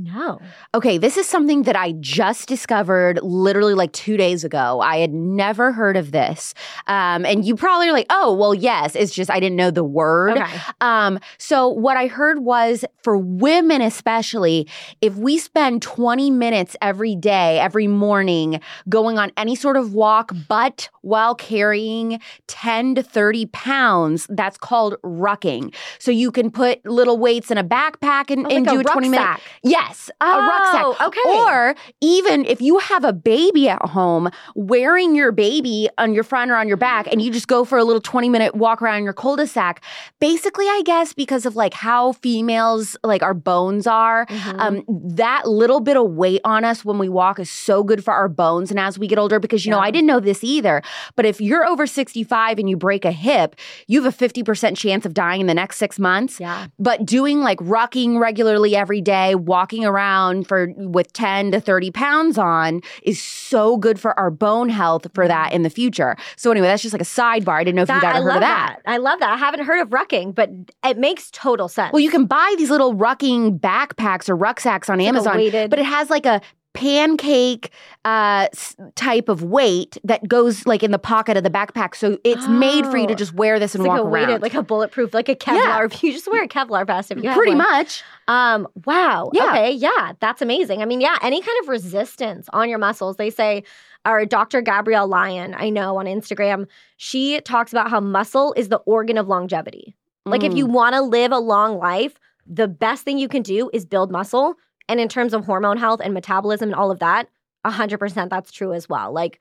[0.00, 0.40] No.
[0.74, 4.80] Okay, this is something that I just discovered literally like two days ago.
[4.80, 6.54] I had never heard of this.
[6.86, 9.82] Um, and you probably are like, oh, well, yes, it's just I didn't know the
[9.82, 10.38] word.
[10.38, 10.58] Okay.
[10.80, 14.68] Um, so what I heard was for women especially,
[15.00, 20.30] if we spend 20 minutes every day, every morning, going on any sort of walk,
[20.48, 25.74] but while carrying 10 to 30 pounds, that's called rucking.
[25.98, 28.84] So you can put little weights in a backpack and, Oh, and like do a
[28.84, 29.24] 20 minute.
[29.24, 29.42] rucksack.
[29.88, 30.82] Yes, a rucksack.
[30.84, 31.20] Oh, okay.
[31.38, 36.50] Or even if you have a baby at home, wearing your baby on your front
[36.50, 39.04] or on your back, and you just go for a little 20 minute walk around
[39.04, 39.82] your cul-de-sac.
[40.20, 44.58] Basically, I guess because of like how females like our bones are, Mhm.
[44.60, 44.84] um,
[45.16, 48.28] that little bit of weight on us when we walk is so good for our
[48.28, 48.70] bones.
[48.70, 50.82] And as we get older, because you know, I didn't know this either,
[51.16, 55.06] but if you're over 65 and you break a hip, you have a 50% chance
[55.06, 56.38] of dying in the next six months.
[56.40, 56.66] yeah.
[56.78, 62.38] But doing like rucking regularly every day, walking around for with 10 to 30 pounds
[62.38, 66.16] on is so good for our bone health for that in the future.
[66.36, 67.54] So anyway, that's just like a sidebar.
[67.54, 68.78] I didn't know if you'd ever I heard of love that.
[68.86, 69.30] I love that.
[69.30, 70.50] I haven't heard of rucking, but
[70.84, 71.92] it makes total sense.
[71.92, 75.70] Well, you can buy these little rucking backpacks or rucksacks on It's like Amazon, weighted-
[75.70, 76.40] but it has like a
[76.78, 77.70] pancake
[78.04, 78.46] uh,
[78.94, 81.94] type of weight that goes like in the pocket of the backpack.
[81.94, 83.16] So it's made for you to Oh.
[83.16, 84.42] just wear this and it's like walk a weighted, around.
[84.42, 85.54] like a bulletproof, like a Kevlar.
[85.56, 85.84] Yeah.
[85.88, 87.58] If you just wear a Kevlar vest, if you have Pretty one.
[87.58, 88.02] much.
[88.28, 89.30] Um, wow.
[89.32, 89.46] Yeah.
[89.50, 89.72] Okay.
[89.72, 90.12] Yeah.
[90.20, 90.80] That's amazing.
[90.82, 93.16] I mean, yeah, any kind of resistance on your muscles.
[93.16, 93.64] They say,
[94.04, 94.60] our Dr.
[94.62, 99.26] Gabrielle Lyon, I know on Instagram, she talks about how muscle is the organ of
[99.26, 99.96] longevity.
[100.24, 100.56] Like, if Mm.
[100.58, 102.14] you want to live a long life,
[102.46, 104.54] the best thing you can do is build muscle.
[104.88, 107.28] And in terms of hormone health and metabolism and all of that,
[107.66, 109.12] 100% that's true as well.
[109.12, 109.40] Like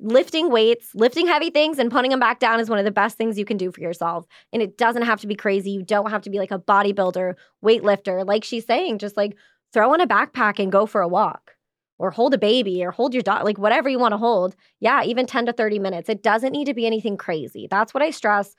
[0.00, 3.16] lifting weights, lifting heavy things and putting them back down is one of the best
[3.16, 4.26] things you can do for yourself.
[4.52, 5.70] And it doesn't have to be crazy.
[5.70, 8.26] You don't have to be like a bodybuilder, weightlifter.
[8.26, 9.36] Like she's saying, just like
[9.72, 11.56] throw on a backpack and go for a walk
[11.98, 14.54] or hold a baby or hold your dog, like whatever you want to hold.
[14.80, 16.08] Yeah, even 10 to 30 minutes.
[16.08, 17.66] It doesn't need to be anything crazy.
[17.70, 18.54] That's what I stress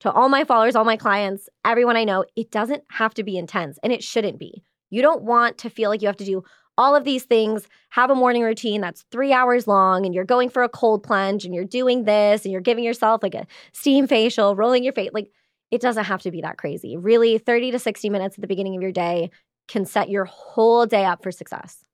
[0.00, 2.24] to all my followers, all my clients, everyone I know.
[2.36, 4.62] It doesn't have to be intense and it shouldn't be.
[4.90, 6.44] You don't want to feel like you have to do
[6.76, 10.48] all of these things, have a morning routine that's three hours long, and you're going
[10.48, 14.06] for a cold plunge and you're doing this and you're giving yourself like a steam
[14.06, 15.10] facial, rolling your face.
[15.12, 15.30] Like
[15.70, 16.96] it doesn't have to be that crazy.
[16.96, 19.30] Really, 30 to 60 minutes at the beginning of your day
[19.68, 21.84] can set your whole day up for success.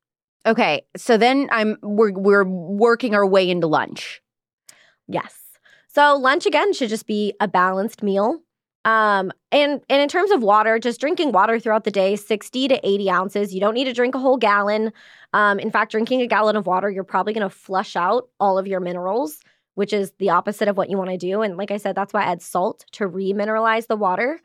[0.47, 4.23] Okay, so then I'm we're we're working our way into lunch.
[5.09, 5.35] Yes.
[5.89, 8.43] So lunch again should just be a balanced meal.
[8.87, 12.89] Um, and and in terms of water, just drinking water throughout the day, 60 to
[12.89, 13.53] 80 ounces.
[13.53, 14.93] You don't need to drink a whole gallon.
[15.33, 18.69] Um, in fact, drinking a gallon of water, you're probably gonna flush out all of
[18.69, 19.41] your minerals,
[19.75, 21.43] which is the opposite of what you want to do.
[21.43, 24.41] And like I said, that's why I add salt to remineralize the water.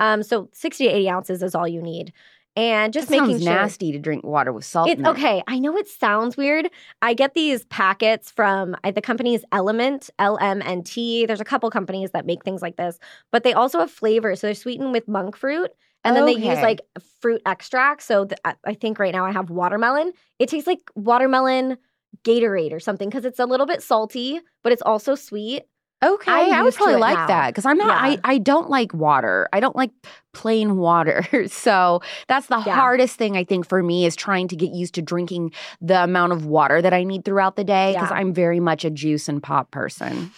[0.00, 2.12] Um, so 60 to 80 ounces is all you need
[2.56, 4.88] and just that making sounds sure nasty to drink water with salt.
[4.88, 5.04] it.
[5.04, 5.42] okay.
[5.48, 6.70] I know it sounds weird.
[7.02, 11.26] I get these packets from the company's Element, LMNT.
[11.26, 12.98] There's a couple companies that make things like this,
[13.32, 14.40] but they also have flavors.
[14.40, 15.70] So they're sweetened with monk fruit.
[16.06, 16.82] And then they use like
[17.22, 18.02] fruit extract.
[18.02, 20.12] So th- I- I think right now I have watermelon.
[20.38, 21.78] It tastes like watermelon
[22.24, 25.62] Gatorade or something because it's a little bit salty, but it's also sweet.
[26.04, 27.26] Okay, I'm I, would probably like now.
[27.28, 27.88] that because I'm not.
[27.88, 28.16] Yeah.
[28.24, 29.48] I I don't like water.
[29.52, 29.90] I don't like
[30.32, 31.24] plain water.
[31.48, 32.74] so that's the Yeah.
[32.74, 36.32] hardest thing I think for me is trying to get used to drinking the amount
[36.32, 38.16] of water that I need throughout the day because Yeah.
[38.18, 40.30] I'm very much a juice and pop person.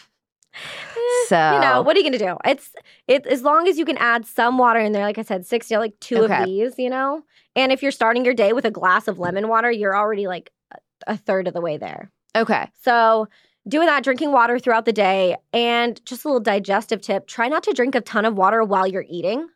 [0.54, 2.70] Eh, So you know what are you gonna do it's
[3.08, 5.76] it as long as you can add some water in there like i said 60
[5.76, 6.40] like two Okay.
[6.42, 7.22] of these you know
[7.54, 10.50] and if you're starting your day with a glass of lemon water you're already like
[11.06, 13.28] a third of the way there okay, so
[13.68, 15.36] doing that drinking water throughout the day.
[15.52, 18.86] And just a little digestive tip try not to drink a ton of water while
[18.86, 19.48] you're eating.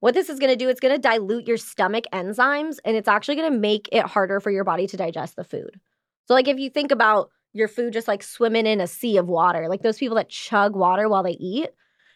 [0.00, 3.08] What this is going to do it's going to dilute your stomach enzymes and it's
[3.08, 5.78] actually going to make it harder for your body to digest the food.
[6.26, 9.28] So like if you think about your food just like swimming in a sea of
[9.28, 11.68] water like those people that chug water while they eat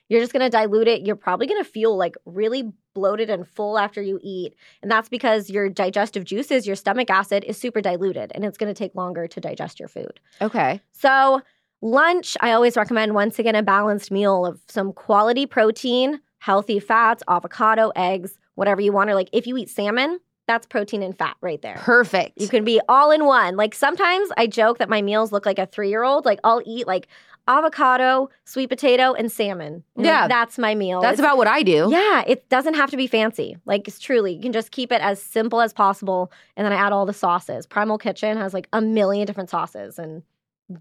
[0.08, 3.46] you're just going to dilute it you're probably going to feel like really bloated and
[3.46, 7.80] full after you eat and that's because your digestive juices your stomach acid is super
[7.80, 11.42] diluted and it's going to take longer to digest your food okay, so,
[11.82, 17.22] lunch, I always recommend once again a balanced meal of some quality protein, healthy fats,
[17.28, 19.10] avocado, eggs, whatever you want.
[19.10, 21.76] Or, like, if you eat salmon, that's protein and fat right there.
[21.78, 22.40] perfect.
[22.40, 23.56] You can be all in one.
[23.56, 26.24] Like, sometimes I joke that my meals look like a three year old.
[26.24, 27.08] Like, I'll eat like
[27.48, 29.82] avocado, sweet potato, and salmon.
[29.96, 30.28] And, Yeah.
[30.28, 31.00] that's my meal.
[31.00, 31.88] that's It's- about what I do.
[31.90, 33.56] yeah, it doesn't have to be fancy.
[33.66, 36.76] Like it's truly, you can just keep it as simple as possible, and then I
[36.76, 37.66] add all the sauces.
[37.66, 40.22] Primal Kitchen has like a million different sauces, and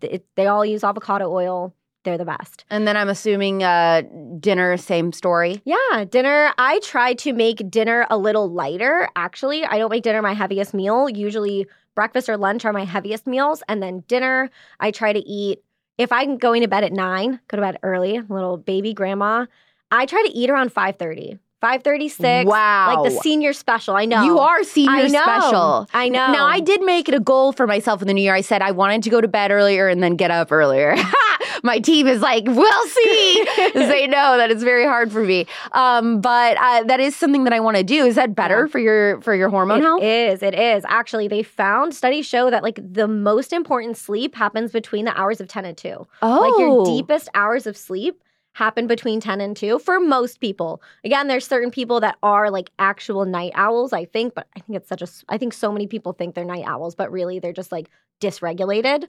[0.02, 1.74] it, they all use avocado oil.
[2.04, 2.66] They're the best.
[2.70, 4.04] And then I'm assuming uh,
[4.40, 5.62] dinner, same story.
[5.66, 6.54] Yeah, dinner.
[6.60, 9.10] I try to make dinner a little lighter.
[9.16, 11.10] Actually, I don't make dinner my heaviest meal.
[11.10, 14.52] Usually, breakfast or lunch are my heaviest meals, and then dinner.
[14.80, 15.64] I try to eat.
[15.98, 18.20] If I'm going to bed at nine, go to bed early.
[18.20, 19.46] Little baby grandma.
[19.92, 20.98] I try to eat around five
[21.66, 21.76] thirty.
[21.76, 22.48] Five thirty six.
[22.48, 23.02] Wow.
[23.04, 23.96] Like the senior special.
[23.96, 24.24] I know.
[24.24, 25.22] You are senior I know.
[25.24, 25.88] special.
[25.94, 26.32] I know.
[26.32, 28.36] Now, I did make it a goal for myself in the new year.
[28.36, 30.96] I said I wanted to go to bed earlier and then get up earlier.
[31.64, 33.46] My team is like, we'll see.
[33.74, 35.48] they know that it's very hard for me.
[35.72, 38.06] Um, but uh, that is something that I want to do.
[38.06, 38.72] Is that better Yeah.
[38.72, 40.04] for your for your hormone It health?
[40.04, 40.44] is.
[40.44, 40.84] It is.
[40.88, 45.42] Actually, they found studies show that like the most important sleep happens between the hours
[45.42, 46.06] of 10 and 2.
[46.22, 48.22] oh, Like your deepest hours of sleep
[48.56, 50.82] happen between 10 and 2 for most people.
[51.04, 54.78] Again, there's certain people that are like actual night owls, I think, but I think
[54.78, 57.54] it's such a I think so many people think they're night owls, but really they're
[57.54, 57.90] just like
[58.22, 59.08] dysregulated.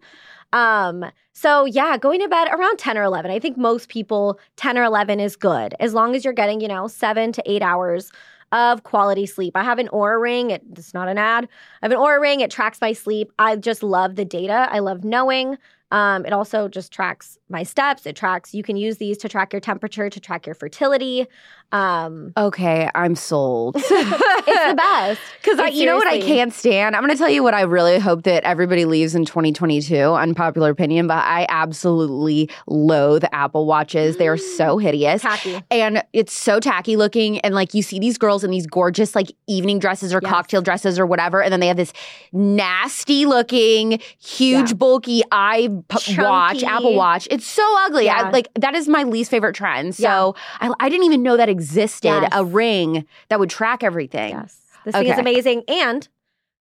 [0.53, 3.31] Um, so yeah, going to bed around 10 or 11.
[3.31, 6.69] I think most people 10 or 11 is good as long as you're getting, you
[6.69, 8.11] know, 7 to 8 hours
[8.51, 9.57] of quality sleep.
[9.57, 10.51] I have an Oura ring.
[10.51, 11.45] It, it's not an ad.
[11.83, 12.41] I have an Oura ring.
[12.41, 13.33] It tracks my sleep.
[13.39, 14.69] I just love the data.
[14.71, 15.57] I love knowing.
[15.93, 18.07] Um, it also just tracks my steps.
[18.07, 18.55] It tracks.
[18.55, 21.27] You can use these to track your temperature, to track your fertility.
[21.73, 23.77] Um, okay, I'm sold.
[23.79, 25.21] it's the best.
[25.47, 26.97] Because you know what I can't stand?
[26.97, 29.95] I'm going to tell you what I really hope that everybody leaves in 2022.
[29.97, 34.17] Unpopular opinion, but I absolutely loathe Apple Watches.
[34.17, 35.23] They are so hideous.
[35.23, 35.61] Tacky.
[35.71, 37.39] And it's so tacky looking.
[37.41, 40.33] And like you see these girls in these gorgeous like evening dresses or Yes.
[40.33, 41.41] cocktail dresses or whatever.
[41.41, 41.93] And then they have this
[42.33, 44.75] nasty looking, huge, Yeah.
[44.77, 47.29] bulky eye p- watch, Apple Watch.
[47.31, 48.09] It's so ugly.
[48.09, 49.95] I, like that is my least favorite trend.
[49.95, 52.29] So I, I didn't even know that existed Yes.
[52.33, 54.31] a ring that would track everything.
[54.35, 54.61] Yes.
[54.85, 55.63] This thing is amazing.
[55.69, 56.09] And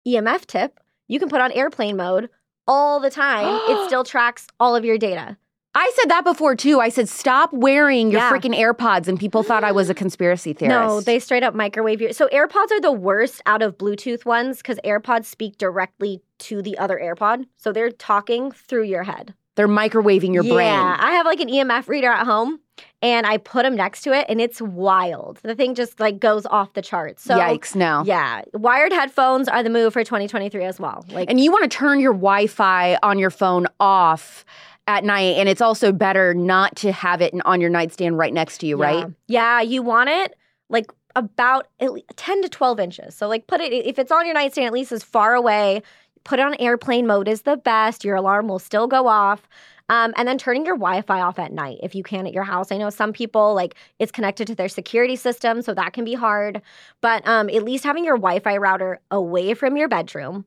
[0.07, 2.29] EMF tip you can put on airplane mode
[2.67, 3.59] all the time.
[3.69, 5.37] it still tracks all of your data.
[5.73, 6.81] I said that before too.
[6.81, 8.29] I said stop wearing your Yeah.
[8.31, 10.77] freaking AirPods, and people thought I was a conspiracy theorist.
[10.77, 12.11] No, they straight up microwave your.
[12.11, 16.77] So AirPods are the worst out of Bluetooth ones because AirPods speak directly to the
[16.77, 19.33] other AirPod, so they're talking through your head.
[19.61, 20.67] They're microwaving your yeah, brain.
[20.67, 22.59] Yeah, I have like an EMF reader at home,
[23.03, 25.37] and I put them next to it, and it's wild.
[25.43, 27.21] The thing just like goes off the charts.
[27.21, 27.75] So Yikes!
[27.75, 28.01] No.
[28.03, 31.05] yeah, wired headphones are the move for 2023 as well.
[31.11, 34.45] Like And you want to turn your Wi-Fi on your phone off
[34.87, 38.57] at night, and it's also better not to have it on your nightstand right next
[38.59, 38.85] to you, Yeah.
[38.85, 39.07] right?
[39.27, 40.33] Yeah, you want it
[40.69, 41.67] like about
[42.15, 43.15] 10 to 12 inches.
[43.15, 45.83] So, like, put it, if it's on your nightstand, at least as far away,
[46.23, 48.03] put on airplane mode is the best.
[48.03, 49.47] Your alarm will still go off.
[49.89, 52.45] Um, and then turning your Wi Fi off at night if you can at your
[52.45, 52.71] house.
[52.71, 56.13] I know some people like it's connected to their security system, so that can be
[56.13, 56.61] hard.
[57.01, 60.45] But um, at least having your Wi Fi router away from your bedroom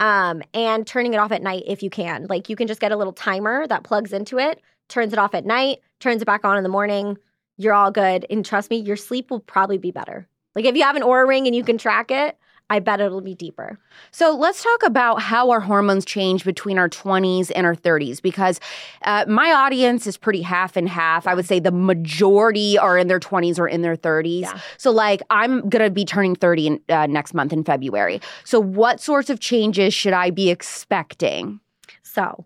[0.00, 2.26] um, and turning it off at night if you can.
[2.28, 5.34] Like you can just get a little timer that plugs into it, turns it off
[5.34, 7.16] at night, turns it back on in the morning.
[7.58, 8.26] You're all good.
[8.30, 10.26] And trust me, your sleep will probably be better.
[10.56, 12.36] Like if you have an Oura ring and you can track it,
[12.70, 13.78] I bet it'll be deeper.
[14.12, 18.60] So let's talk about how our hormones change between our 20s and our 30s because
[19.02, 21.26] uh, my audience is pretty half and half.
[21.26, 24.42] I would say the majority are in their 20s or in their 30s.
[24.42, 24.60] Yeah.
[24.78, 28.20] So, like, I'm going to be turning 30 in, uh, next month in February.
[28.44, 31.58] So, what sorts of changes should I be expecting?
[32.04, 32.44] So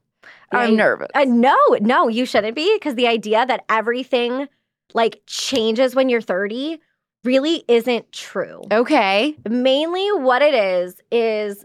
[0.53, 1.11] I'm I- nervous.
[1.15, 4.49] Uh, no, no, you shouldn't be because the idea that everything
[4.95, 6.81] like changes when you're 30
[7.25, 8.63] really isn't true.
[8.71, 9.37] okay.
[9.49, 11.65] Mainly, what it is is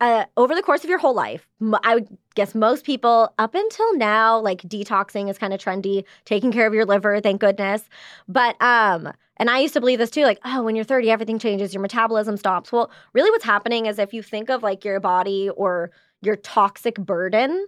[0.00, 1.46] uh, over the course of your whole life,
[1.84, 6.50] I would guess most people up until now, like detoxing is kind of trendy, taking
[6.50, 7.88] care of your liver, thank goodness.
[8.26, 11.38] But um, and I used to believe this too, like, oh, when you're 30, everything
[11.38, 12.72] changes, your metabolism stops.
[12.72, 16.96] Well, really, what's happening is if you think of like your body or your toxic
[16.96, 17.66] burden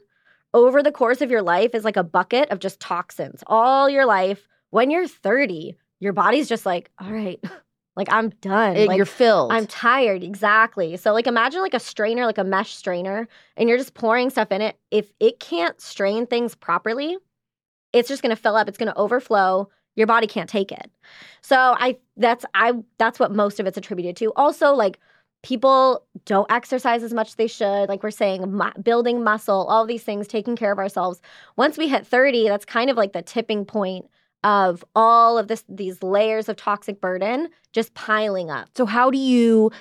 [0.55, 4.07] over the course of your life is like a bucket of just toxins all your
[4.07, 4.47] life.
[4.71, 7.43] When you're 30, your body's just like, all right,
[7.97, 8.77] like I'm done.
[8.77, 9.53] It- like, you're filled.
[9.53, 10.97] I'm tired, exactly.
[10.97, 14.51] So like imagine like a strainer, like a mesh strainer, and you're just pouring stuff
[14.53, 14.77] in it.
[14.91, 17.17] If it can't strain things properly,
[17.93, 19.69] it's just gonna fill up, it's gonna overflow.
[19.97, 20.91] Your body can't take it.
[21.41, 24.33] So I that's I that's what most of it's attributed to.
[24.35, 24.99] Also, like
[25.45, 27.89] people don't exercise as much as they should.
[27.89, 31.21] Like we're saying, mu- building muscle, all these things, taking care of ourselves.
[31.57, 34.07] Once we hit 30, that's kind of like the tipping point
[34.45, 38.69] of all of this these layers of toxic burden just piling up.
[38.77, 39.73] so, how do you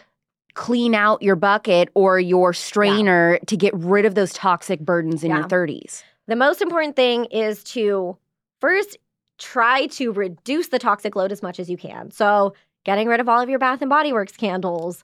[0.55, 5.31] clean out your bucket or your strainer to get rid of those toxic burdens in
[5.31, 6.03] your 30s?
[6.27, 8.17] The most important thing is to
[8.61, 8.97] first
[9.37, 12.11] try to reduce the toxic load as much as you can.
[12.11, 12.53] So,
[12.85, 15.03] getting rid of all of your Bath and Body Works candles.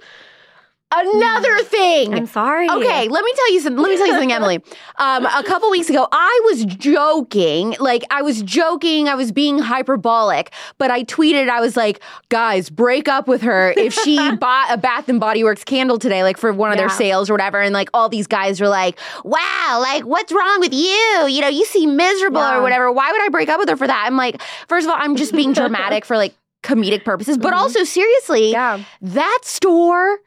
[0.91, 2.15] Another thing.
[2.15, 2.67] I'm sorry.
[2.67, 3.81] Okay, let me tell you something.
[3.81, 4.63] Let me tell you something, Emily.
[4.97, 7.75] Um, a couple weeks ago, I was joking.
[7.79, 9.07] Like I was joking.
[9.07, 10.51] I was being hyperbolic.
[10.79, 11.47] But I tweeted.
[11.47, 11.99] I was like,
[12.29, 16.23] "Guys, break up with her if she bought a Bath and Body Works candle today,
[16.23, 18.97] like for one of their sales or whatever." And like all these guys were like,
[19.23, 21.27] "Wow, like what's wrong with you?
[21.29, 22.57] You know, you seem miserable Yeah.
[22.57, 22.91] or whatever.
[22.91, 25.15] Why would I break up with her for that?" I'm like, first of all, I'm
[25.15, 27.57] just being dramatic for like comedic purposes, but Mhm.
[27.57, 28.79] also seriously, Yeah.
[29.01, 30.17] that store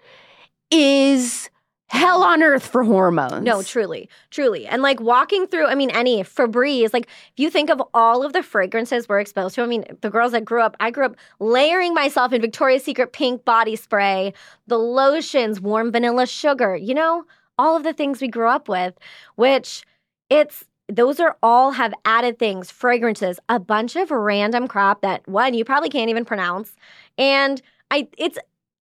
[0.72, 1.50] is
[1.92, 3.44] hell on earth for hormones.
[3.44, 4.66] No, truly, truly.
[4.66, 8.32] And like walking through, I mean, any Febreze, like if you think of all of
[8.32, 11.16] the fragrances we're exposed to, I mean, the girls that grew up, I grew up
[11.38, 14.32] layering myself in Victoria's Secret pink body spray,
[14.68, 17.24] the lotions, warm vanilla sugar, you know,
[17.58, 18.94] all of the things we grew up with,
[19.35, 19.85] which
[20.30, 25.52] it's, those are all have added things, fragrances, a bunch of random crap that one,
[25.52, 26.74] you probably can't even pronounce.
[27.18, 28.38] And I, it's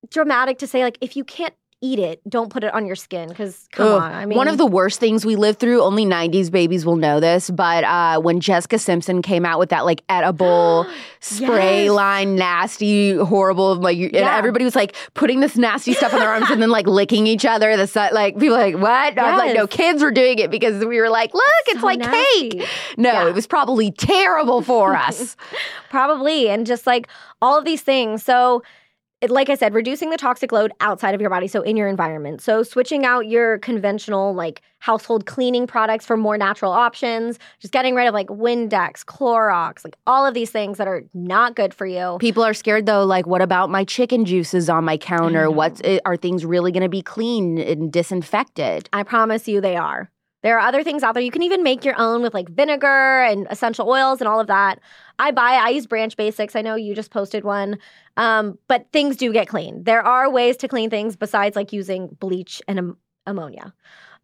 [0.09, 3.27] dramatic to say, like, if you can't eat it, don't put it on your skin
[3.27, 4.01] because come Ugh.
[4.03, 4.11] on.
[4.13, 7.19] I mean, One of the worst things we lived through, only 90s babies will know
[7.19, 10.85] this, but uh, when Jessica Simpson came out with that like edible
[11.21, 11.91] spray Yes.
[11.91, 16.29] line, nasty, horrible, like, you- and everybody was like putting this nasty stuff on their
[16.29, 17.75] arms and then like licking each other.
[17.75, 19.17] The si- like people were like, what?
[19.17, 21.85] I was like, no, kids were doing it because we were like, look, it's So
[21.87, 22.63] like cake.
[22.97, 23.27] No, Yeah.
[23.27, 25.35] it was probably terrible for us.
[25.89, 26.47] Probably.
[26.49, 27.07] And just like
[27.41, 28.23] all of these things.
[28.23, 28.63] So,
[29.29, 32.41] like I said, reducing the toxic load outside of your body, so in your environment.
[32.41, 37.93] So, switching out your conventional, like household cleaning products for more natural options, just getting
[37.93, 41.85] rid of like Windex, Clorox, like all of these things that are not good for
[41.85, 42.17] you.
[42.19, 43.03] People are scared though.
[43.03, 45.47] Like, what about my chicken juices on my counter?
[45.83, 48.89] eh, are things really going to be clean and disinfected?
[48.91, 50.09] I promise you they are.
[50.41, 51.23] There are other things out there.
[51.23, 54.47] You can even make your own with like vinegar and essential oils and all of
[54.47, 54.79] that.
[55.19, 56.55] I buy, I use Branch Basics.
[56.55, 57.77] I know you just posted one.
[58.17, 59.83] Um, but things do get clean.
[59.83, 63.73] There are ways to clean things besides like using bleach and um, ammonia.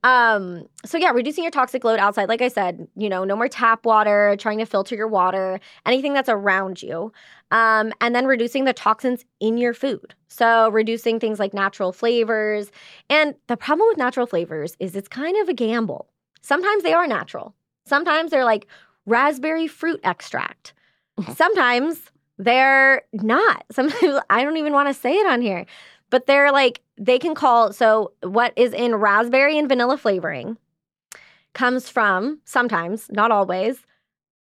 [0.04, 2.30] Um, so yeah, reducing your toxic load outside.
[2.30, 6.14] Like I said, you know, no more tap water, trying to filter your water, anything
[6.14, 7.12] that's around you.
[7.52, 10.14] Um, and then reducing the toxins in your food.
[10.28, 12.72] So reducing things like natural flavors.
[13.10, 16.08] And the problem with natural flavors is it's kind of a gamble.
[16.42, 17.56] Sometimes they are natural.
[17.86, 18.68] Sometimes they're like
[19.06, 20.74] raspberry fruit extract.
[21.36, 23.66] Sometimes they're not.
[23.72, 25.66] Sometimes I don't even want to say it on here
[26.10, 30.58] but they're like they can call so what is in raspberry and vanilla flavoring
[31.54, 33.80] comes from sometimes not always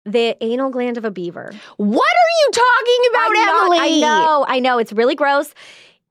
[0.06, 1.52] the anal gland of a beaver.
[1.78, 4.78] What are you talking about I emily i know i know.
[4.78, 5.54] It's really gross.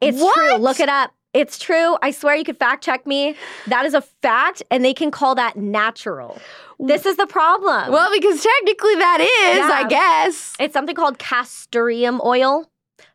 [0.00, 0.34] It's What?
[0.34, 1.12] true look it up.
[1.34, 1.96] It's true.
[2.02, 3.34] I swear you could fact check me.
[3.66, 6.38] That is a fact and they can call that natural.
[6.78, 7.90] This is the problem.
[7.92, 9.70] Well because technically that is Yeah.
[9.72, 10.54] i guess.
[10.60, 12.70] It's something called castoreum oil,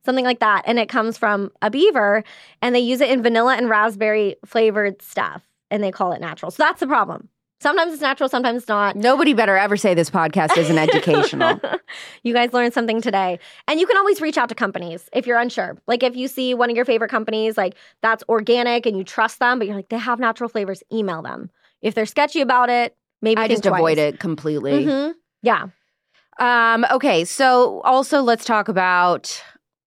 [0.07, 0.63] something like that.
[0.65, 2.23] And it comes from a beaver,
[2.63, 6.49] and they use it in vanilla and raspberry flavored stuff, and they call it natural.
[6.49, 7.29] So that's the problem.
[7.59, 8.95] Sometimes it's natural, sometimes it's not.
[8.95, 11.59] nobody better ever say this podcast isn't educational
[12.23, 13.39] you guys learned something today.
[13.67, 15.75] And you can always reach out to companies if you're unsure.
[15.87, 19.39] Like if you see one of your favorite companies, like that's organic and you trust
[19.39, 21.49] them, but you're like, they have natural flavors, email them.
[21.81, 25.13] If they're sketchy about it, maybe i just avoid it completely Mhm.
[25.41, 25.67] Yeah.
[26.39, 29.41] Um, okay, so also let's talk about,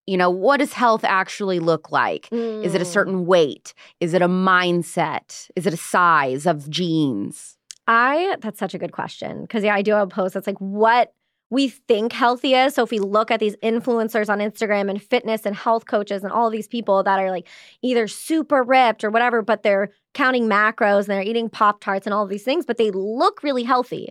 [0.07, 2.27] you know, what does health actually look like?
[2.31, 2.93] Is it a Mm.
[2.93, 3.73] certain weight?
[3.99, 5.49] Is it a mindset?
[5.55, 7.57] Is it a size of jeans?
[7.87, 10.57] I that's such a good question because yeah, I do have a post that's like
[10.59, 11.13] what
[11.49, 12.73] we think healthy is.
[12.75, 16.31] So if we look at these influencers on Instagram and fitness and health coaches and
[16.31, 17.47] all these people that are like
[17.81, 22.13] either super ripped or whatever, but they're counting macros and they're eating pop tarts and
[22.13, 24.09] all these things, but they look really healthy,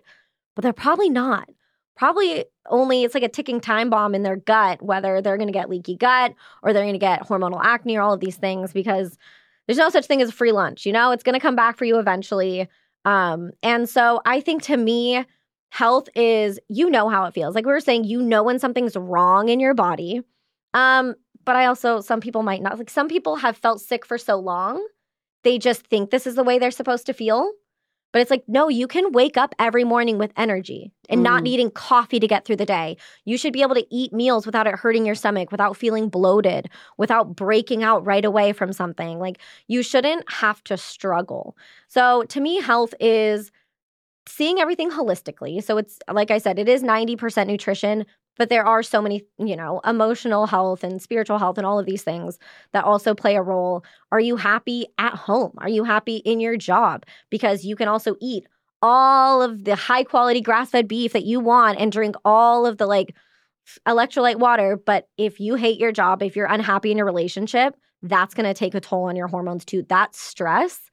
[0.55, 1.49] but they're probably not.
[2.01, 5.53] Probably only it's like a ticking time bomb in their gut, whether they're going to
[5.53, 8.73] get leaky gut or they're going to get hormonal acne or all of these things
[8.73, 9.19] because
[9.67, 10.87] there's no such thing as a free lunch.
[10.87, 12.71] You know, it's going to come back for you eventually.
[13.05, 15.27] Um, and so I think to me,
[15.69, 17.55] health is you know how it feels.
[17.55, 20.23] Like we were saying, you know when something's wrong in your body.
[20.73, 22.79] Um, but I also some people might not.
[22.79, 24.83] Like some people have felt sick for so long,
[25.45, 27.53] they just think this is the way they're supposed to feel.
[28.13, 31.45] But it's like, no, you can wake up every morning with energy and not Mm.
[31.45, 32.97] needing coffee to get through the day.
[33.25, 36.69] You should be able to eat meals without it hurting your stomach, without feeling bloated,
[36.97, 39.19] without breaking out right away from something.
[39.19, 39.39] Like
[39.69, 41.57] you shouldn't have to struggle.
[41.89, 43.53] So to me, health is
[44.27, 45.63] seeing everything holistically.
[45.63, 48.07] So it's like I said, it is 90% nutrition,
[48.41, 51.85] but there are so many, you know, emotional health and spiritual health and all of
[51.85, 52.39] these things
[52.73, 53.85] that also play a role.
[54.13, 55.53] Are you happy at home?
[55.59, 57.05] Are you happy in your job?
[57.29, 58.47] Because you can also eat
[58.81, 62.79] all of the high quality grass fed beef that you want and drink all of
[62.79, 63.15] the like
[63.87, 64.81] electrolyte water.
[64.83, 68.55] But if you hate your job, if you're unhappy in your relationship, that's going to
[68.55, 69.85] take a toll on your hormones too.
[69.91, 70.91] That stress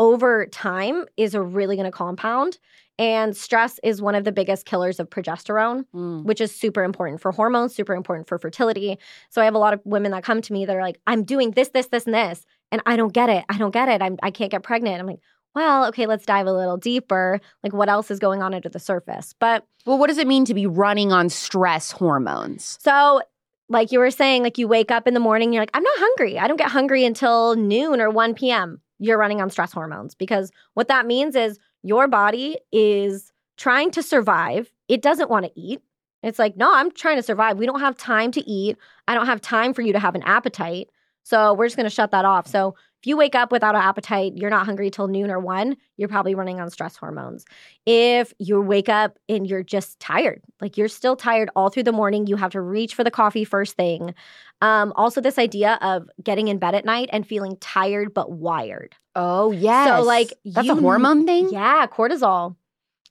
[0.00, 2.58] over time is really going to compound.
[2.98, 6.24] And stress is one of the biggest killers of progesterone, Mm.
[6.24, 8.98] which is super important for hormones, super important for fertility.
[9.28, 11.22] So I have a lot of women that come to me that are like, I'm
[11.24, 13.44] doing this, this, this, and this, and I don't get it.
[13.48, 14.02] I don't get it.
[14.02, 15.00] I'm, I can't get pregnant.
[15.00, 15.20] I'm like,
[15.54, 17.40] well, okay, let's dive a little deeper.
[17.62, 19.34] Like, what else is going on under the surface?
[19.38, 22.78] But Well, what does it mean to be running on stress hormones?
[22.80, 23.20] so,
[23.68, 25.98] like you were saying, like you wake up in the morning, you're like, I'm not
[25.98, 26.38] hungry.
[26.38, 28.80] I don't get hungry until noon or 1 p.m.
[29.00, 34.02] You're running on stress hormones because what that means is your body is trying to
[34.02, 34.70] survive.
[34.88, 35.80] It doesn't want to eat.
[36.22, 37.58] It's like, no, I'm trying to survive.
[37.58, 38.76] We don't have time to eat.
[39.08, 40.90] I don't have time for you to have an appetite.
[41.22, 42.46] So we're just going to shut that off.
[42.46, 45.76] So if you wake up without an appetite, you're not hungry till noon or one,
[45.96, 47.46] you're probably running on stress hormones.
[47.86, 51.92] If you wake up and you're just tired, like you're still tired all through the
[51.92, 54.14] morning, you have to reach for the coffee first thing.
[54.60, 58.94] Um, also, this idea of getting in bed at night and feeling tired but wired.
[59.16, 59.88] Oh, yes.
[59.88, 61.48] So like, that's you- a hormone thing?
[61.50, 62.56] Yeah, cortisol.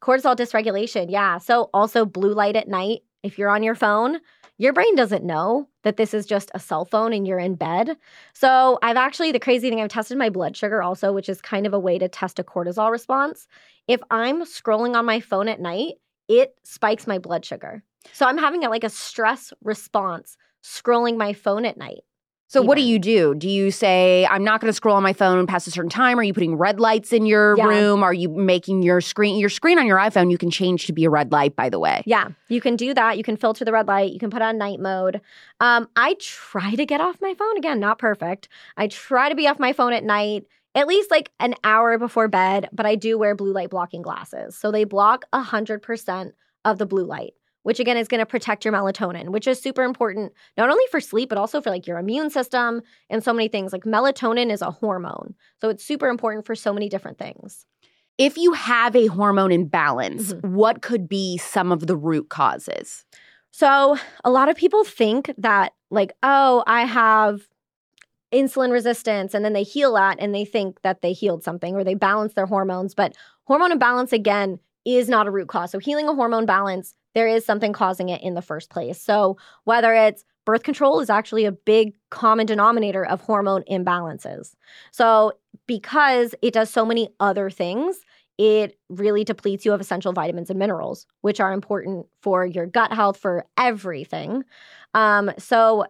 [0.02, 1.08] Cortisol dysregulation.
[1.10, 1.40] Yeah.
[1.40, 3.00] So also blue light at night.
[3.24, 4.20] If you're on your phone,
[4.60, 7.96] your brain doesn't know that this is just a cell phone and you're in bed.
[8.34, 11.66] So I've actually, the crazy thing, I've tested my blood sugar also, which is kind
[11.66, 13.48] of a way to test a cortisol response.
[13.88, 15.94] If I'm scrolling on my phone at night,
[16.28, 17.84] it spikes my blood sugar.
[18.12, 22.04] So I'm having a, like a stress response scrolling my phone at night.
[22.50, 23.36] So what do you do?
[23.36, 26.20] Do you say I'm not going to scroll on my phone past a certain time?
[26.20, 27.68] Are you putting red lights in your Yeah.
[27.68, 28.02] room?
[28.02, 31.06] Are you making your screen your screen on your iPhone you can change to be
[31.06, 32.02] a red light by the way.
[32.08, 33.18] Yeah, you can do that.
[33.18, 34.12] You can filter the red light.
[34.14, 35.22] You can put on night mode.
[35.60, 38.50] Um, I try to get off my phone again, not perfect.
[38.76, 42.28] I try to be off my phone at night, at least like an hour before
[42.28, 44.58] bed, but I do wear blue light blocking glasses.
[44.58, 46.32] So they block 100%
[46.66, 47.34] of the blue light,
[47.70, 51.00] which again is going to protect your melatonin, which is super important not only for
[51.00, 53.72] sleep, but also for like your immune system and so many things.
[53.72, 55.36] Like melatonin is a hormone.
[55.62, 57.68] So it's super important for so many different things.
[58.18, 60.56] If you have a hormone imbalance, mm-hmm.
[60.56, 63.06] what could be some of the root causes?
[63.52, 67.42] So, a lot of people think that, like, oh, I have
[68.34, 71.84] insulin resistance, and then they heal that and they think that they healed something or
[71.84, 72.96] they balance their hormones.
[72.96, 75.72] But hormone imbalance, again, is not a root cause.
[75.72, 79.02] So, healing a hormone balance, there is something causing it in the first place.
[79.02, 84.56] So, whether it's birth control is actually a big common denominator of hormone imbalances.
[84.92, 85.34] So,
[85.68, 88.00] because it does so many other things,
[88.38, 92.94] it really depletes you of essential vitamins and minerals, which are important for your gut
[92.94, 94.44] health, for everything.
[94.94, 95.86] Um, so,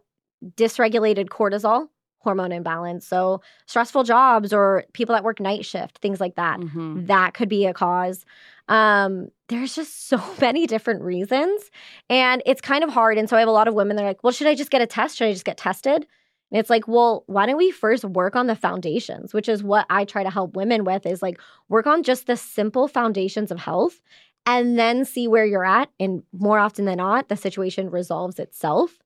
[0.55, 1.87] dysregulated cortisol,
[2.19, 3.07] hormone imbalance.
[3.07, 7.05] So, stressful jobs or people that work night shift, things like that, mm-hmm.
[7.05, 8.25] that could be a cause.
[8.69, 11.69] Um, there's just so many different reasons.
[12.09, 13.17] And it's kind of hard.
[13.17, 14.71] And so, I have a lot of women that are like, well, should I just
[14.71, 15.17] get a test?
[15.17, 16.07] Should I just get tested?
[16.51, 19.85] And it's like, well, why don't we first work on the foundations, which is what
[19.89, 23.59] I try to help women with is like work on just the simple foundations of
[23.59, 24.01] health
[24.45, 25.89] and then see where you're at.
[25.99, 28.97] And more often than not, the situation resolves itself.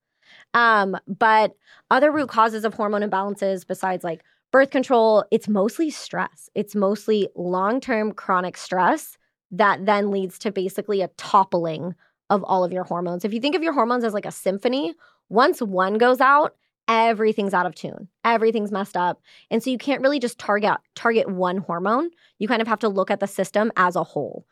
[0.54, 1.54] Um, but
[1.92, 6.50] other root causes of hormone imbalances besides like birth control, it's mostly stress.
[6.56, 9.18] It's mostly long-term chronic stress
[9.54, 11.96] that then leads to basically a toppling
[12.30, 13.24] of all of your hormones.
[13.24, 14.96] If you think of your hormones as like a symphony,
[15.30, 16.56] once one goes out,
[16.88, 18.08] everything's out of tune.
[18.26, 19.22] Everything's messed up.
[19.52, 22.10] And so you can't really just target target one hormone.
[22.40, 24.46] You kind of have to look at the system as a whole.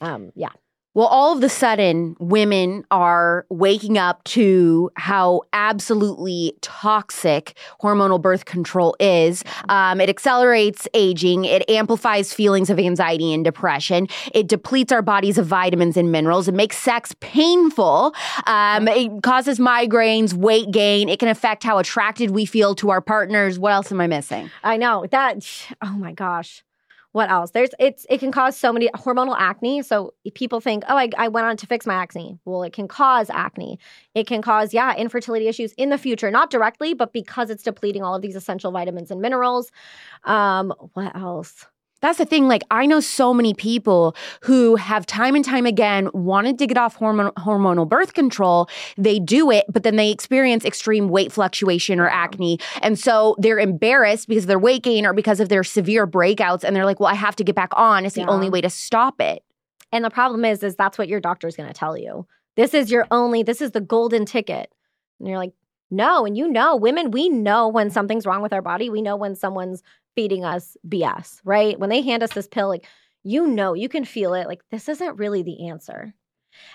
[0.00, 0.52] Um, yeah.
[1.00, 8.44] Well, all of the sudden, women are waking up to how absolutely toxic hormonal birth
[8.44, 9.42] control is.
[9.70, 15.38] Um, it accelerates aging, it amplifies feelings of anxiety and depression, it depletes our bodies
[15.38, 18.14] of vitamins and minerals, it makes sex painful,
[18.46, 23.00] um, it causes migraines, weight gain, it can affect how attracted we feel to our
[23.00, 23.58] partners.
[23.58, 24.50] What else am I missing?
[24.62, 25.06] I know.
[25.10, 25.48] That,
[25.80, 26.62] oh my gosh
[27.12, 27.50] what else?
[27.50, 29.82] There's it's it can cause so many hormonal acne.
[29.82, 32.38] So people think, oh, I, I went on to fix my acne.
[32.44, 33.78] Well, it can cause acne.
[34.14, 38.02] It can cause, yeah, infertility issues in the future, not directly, but because it's depleting
[38.02, 39.72] all of these essential vitamins and minerals.
[40.24, 41.66] Um, what else?
[42.00, 42.48] That's the thing.
[42.48, 46.78] Like, I know so many people who have time and time again wanted to get
[46.78, 48.68] off hormon- hormonal birth control.
[48.96, 52.58] They do it, but then they experience extreme weight fluctuation or acne.
[52.82, 56.64] And so they're embarrassed because of their weight gain or because of their severe breakouts.
[56.64, 58.06] And they're like, well, I have to get back on.
[58.06, 58.28] It's the yeah.
[58.28, 59.42] only way to stop it.
[59.92, 62.26] And the problem is, is that's what your doctor is going to tell you.
[62.56, 64.72] This is your only, this is the golden ticket.
[65.18, 65.52] And you're like,
[65.90, 66.24] no.
[66.24, 68.88] And you know, women, we know when something's wrong with our body.
[68.88, 69.82] We know when someone's
[70.14, 71.78] feeding us BS, right?
[71.78, 72.86] When they hand us this pill, like,
[73.22, 74.46] you know, you can feel it.
[74.46, 76.14] Like, this isn't really the answer.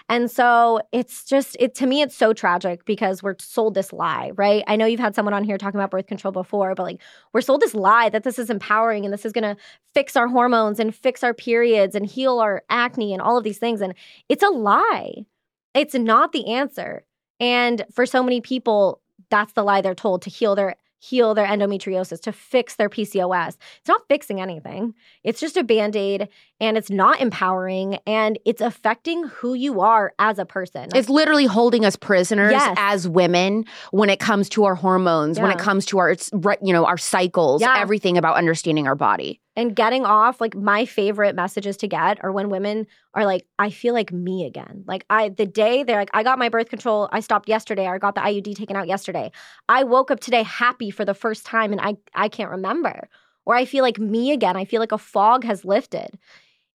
[0.10, 4.32] And so it's just, it to me, it's so tragic because we're sold this lie,
[4.36, 4.64] right?
[4.68, 7.02] I know you've had someone on here talking about birth control before, but like
[7.34, 9.62] we're sold this lie that this is empowering and this is going to
[9.94, 13.58] fix our hormones and fix our periods and heal our acne and all of these
[13.58, 13.82] things.
[13.82, 13.94] And
[14.30, 15.26] it's a lie.
[15.74, 17.04] It's not the answer.
[17.40, 21.46] And for so many people, that's the lie they're told to heal their heal their
[21.46, 23.58] endometriosis, to fix their PCOS.
[23.80, 24.94] It's not fixing anything.
[25.24, 26.30] It's just a band aid
[26.60, 30.90] and it's not empowering and it's affecting who you are as a person.
[30.96, 32.76] It's literally holding us prisoners yes.
[32.80, 35.44] as women when it comes to our hormones, yeah.
[35.44, 36.16] when it comes to our
[36.62, 37.80] you know, our cycles, yeah.
[37.80, 42.32] everything about understanding our body and getting off like my favorite messages to get are
[42.32, 44.84] when women are like i feel like me again.
[44.88, 47.98] Like i the day they're like i got my birth control i stopped yesterday i
[47.98, 49.32] got the iud taken out yesterday.
[49.70, 53.08] I woke up today happy for the first time and i i can't remember.
[53.46, 54.58] Or i feel like me again.
[54.58, 56.18] I feel like a fog has lifted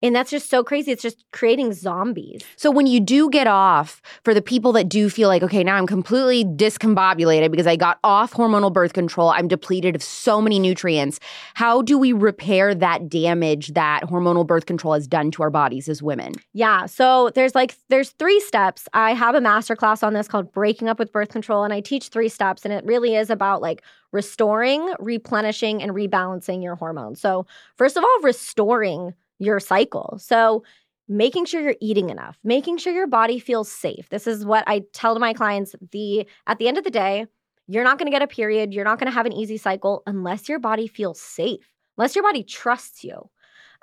[0.02, 0.92] and that's just so crazy.
[0.92, 2.42] It's just creating zombies.
[2.56, 5.76] So when you do get off, for the people that do feel like, okay, now
[5.76, 10.60] I'm completely discombobulated because I got off hormonal birth control, I'm depleted of so many
[10.60, 11.20] nutrients.
[11.54, 15.90] How do we repair that damage that hormonal birth control has done to our bodies
[15.90, 16.34] as women?
[16.54, 16.86] Yeah.
[16.86, 18.88] So there's like there's three steps.
[18.94, 22.10] I have a masterclass on this called Breaking Up with Birth Control, and I teach
[22.10, 27.22] three steps, and it really is about like restoring, replenishing, and rebalancing your hormones.
[27.22, 27.46] So
[27.76, 30.18] first of all, restoring your cycle.
[30.22, 30.64] So,
[31.08, 34.08] making sure you're eating enough, making sure your body feels safe.
[34.10, 37.26] This is what I tell to my clients, the at the end of the day,
[37.68, 40.04] you're not going to get a period, you're not going to have an easy cycle
[40.06, 43.30] unless your body feels safe, unless your body trusts you.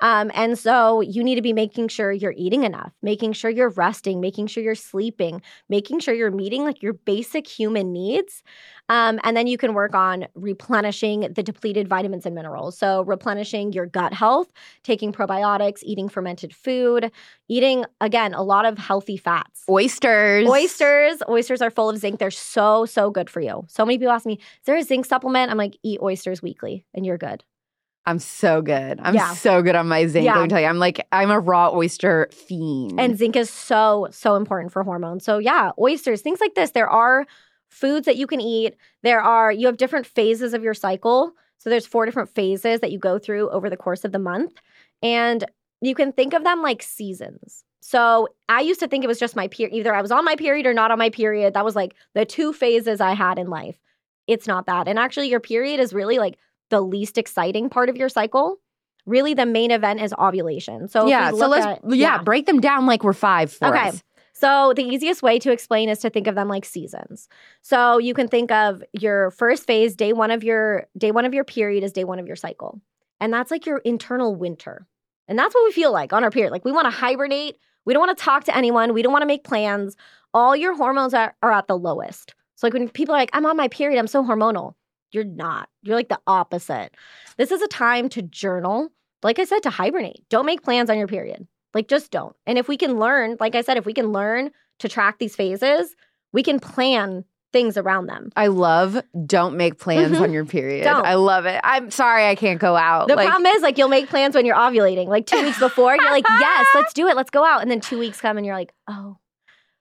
[0.00, 3.70] Um, and so you need to be making sure you're eating enough, making sure you're
[3.70, 8.42] resting, making sure you're sleeping, making sure you're meeting like your basic human needs.
[8.88, 12.78] Um, and then you can work on replenishing the depleted vitamins and minerals.
[12.78, 14.52] So, replenishing your gut health,
[14.84, 17.10] taking probiotics, eating fermented food,
[17.48, 19.64] eating, again, a lot of healthy fats.
[19.68, 20.46] Oysters.
[20.46, 21.20] Oysters.
[21.28, 22.20] Oysters are full of zinc.
[22.20, 23.64] They're so, so good for you.
[23.68, 25.50] So many people ask me, is there a zinc supplement?
[25.50, 27.42] I'm like, eat oysters weekly and you're good.
[28.06, 29.00] I'm so good.
[29.02, 29.34] I'm Yeah.
[29.34, 30.24] so good on my zinc.
[30.24, 30.36] Yeah.
[30.36, 33.00] Let me tell you, I'm like, I'm a raw oyster fiend.
[33.00, 35.24] And zinc is so, so important for hormones.
[35.24, 36.70] So, yeah, oysters, things like this.
[36.70, 37.26] There are
[37.68, 38.76] foods that you can eat.
[39.02, 41.32] There are, you have different phases of your cycle.
[41.58, 44.52] So, there's four different phases that you go through over the course of the month.
[45.02, 45.44] And
[45.80, 47.64] you can think of them like seasons.
[47.80, 49.74] So, I used to think it was just my period.
[49.76, 51.54] Either I was on my period or not on my period.
[51.54, 53.78] That was like the two phases I had in life.
[54.28, 54.86] It's not that.
[54.86, 56.38] And actually, your period is really like
[56.70, 58.58] the least exciting part of your cycle.
[59.06, 60.88] Really, the main event is ovulation.
[60.88, 63.88] So, yeah, so let's at- yeah, break them down like we're five for Okay.
[63.90, 64.02] us.
[64.32, 67.28] So, the easiest way to explain is to think of them like seasons.
[67.62, 71.32] So, you can think of your first phase, day 1 of your day 1 of
[71.34, 72.80] your period is day 1 of your cycle.
[73.20, 74.86] And that's like your internal winter.
[75.28, 76.50] And that's what we feel like on our period.
[76.50, 79.22] Like we want to hibernate, we don't want to talk to anyone, we don't want
[79.22, 79.96] to make plans.
[80.34, 82.34] All your hormones are, are at the lowest.
[82.56, 84.74] So like when people are like, "I'm on my period, I'm so hormonal."
[85.16, 85.70] You're not.
[85.82, 86.90] You're like the opposite.
[87.38, 88.90] This is a time to journal.
[89.22, 90.28] Like I said, to hibernate.
[90.28, 91.46] Don't make plans on your period.
[91.72, 92.36] Like just don't.
[92.46, 94.50] And if we can learn, like I said, if we can learn
[94.80, 95.96] to track these phases,
[96.34, 98.30] we can plan things around them.
[98.36, 100.20] I love don't make plans Mhm.
[100.20, 100.84] on your period.
[100.84, 101.06] Don't.
[101.06, 101.58] I love it.
[101.64, 103.08] I'm sorry I can't go out.
[103.08, 105.06] The like, problem is, like, you'll make plans when you're ovulating.
[105.06, 107.16] Like two weeks before, you're like, yes, let's do it.
[107.16, 107.62] Let's go out.
[107.62, 109.16] And then two weeks come and you're like, oh,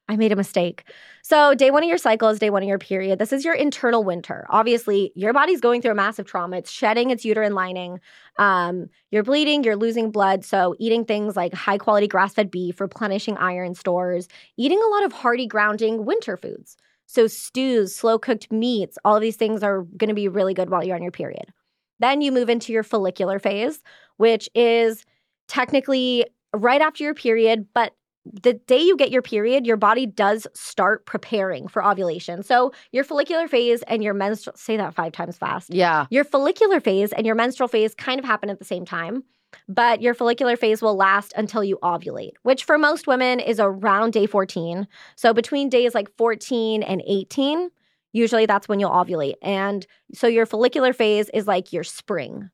[0.08, 0.84] I made a mistake.
[1.24, 3.18] So, day one of your cycle is day one of your period.
[3.18, 4.46] This is your internal winter.
[4.50, 6.58] Obviously, your body's going through a massive trauma.
[6.58, 8.00] It's shedding its uterine lining.
[8.38, 10.46] Um, you're bleeding, you're losing blood.
[10.46, 14.28] So, eating things like high quality grass fed beef, replenishing iron stores,
[14.58, 16.78] eating a lot of hearty, grounding winter foods.
[17.08, 20.70] So, stews, slow cooked meats, all of these things are going to be really good
[20.70, 21.52] while you're on your period.
[22.00, 23.82] Then you move into your follicular phase,
[24.18, 25.04] which is
[25.48, 27.94] technically right after your period, but
[28.26, 32.44] the day you get your period, your body does start preparing for ovulation.
[32.44, 35.74] So your follicular phase and your menstrual say that five times fast.
[35.74, 36.08] yeah.
[36.10, 39.24] Your follicular phase and your menstrual phase kind of happen at the same time,
[39.68, 44.14] but your follicular phase will last until you ovulate, which for most women is around
[44.14, 44.88] day 14.
[45.16, 47.70] So between days like 14 and 18,
[48.14, 49.36] usually that's when you'll ovulate.
[49.42, 52.50] And so your follicular phase is like your spring.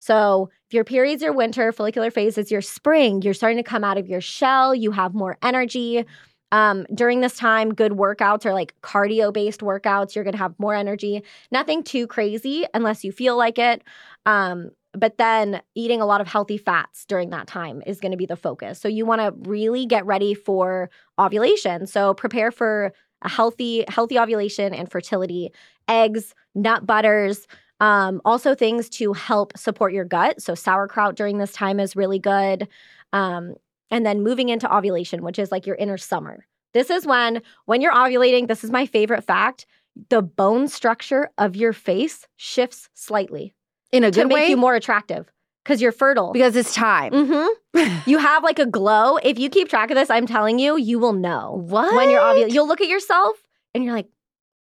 [0.00, 3.22] So if your periods are winter, follicular phase is your spring.
[3.22, 4.74] You're starting to come out of your shell.
[4.74, 6.04] You have more energy.
[6.52, 10.14] Um, during this time, good workouts are like cardio based workouts.
[10.14, 11.22] You're going to have more energy.
[11.52, 13.82] Nothing too crazy unless you feel like it.
[14.26, 18.16] Um, but then eating a lot of healthy fats during that time is going to
[18.16, 18.80] be the focus.
[18.80, 21.86] So you want to really get ready for ovulation.
[21.86, 22.92] So prepare for
[23.22, 25.52] a healthy, healthy ovulation and fertility.
[25.86, 27.46] Eggs, nut butters,
[27.80, 30.40] um, also things to help support your gut.
[30.42, 32.68] So sauerkraut during this time is really good.
[33.12, 33.54] Um,
[33.90, 36.46] and then moving into ovulation, which is like your inner summer.
[36.74, 39.66] This is when, when you're ovulating, this is my favorite fact.
[40.10, 43.54] The bone structure of your face shifts slightly
[43.90, 44.22] In a good way.
[44.22, 45.26] to make way you more attractive
[45.64, 46.32] because you're fertile.
[46.32, 47.12] because it's time.
[47.12, 48.00] Mm-hmm.
[48.10, 49.16] you have like a glow.
[49.16, 51.92] If you keep track of this, I'm telling you, you will know What?
[51.96, 52.52] when you're ovulating.
[52.52, 53.36] You'll look at yourself
[53.74, 54.08] and you're like,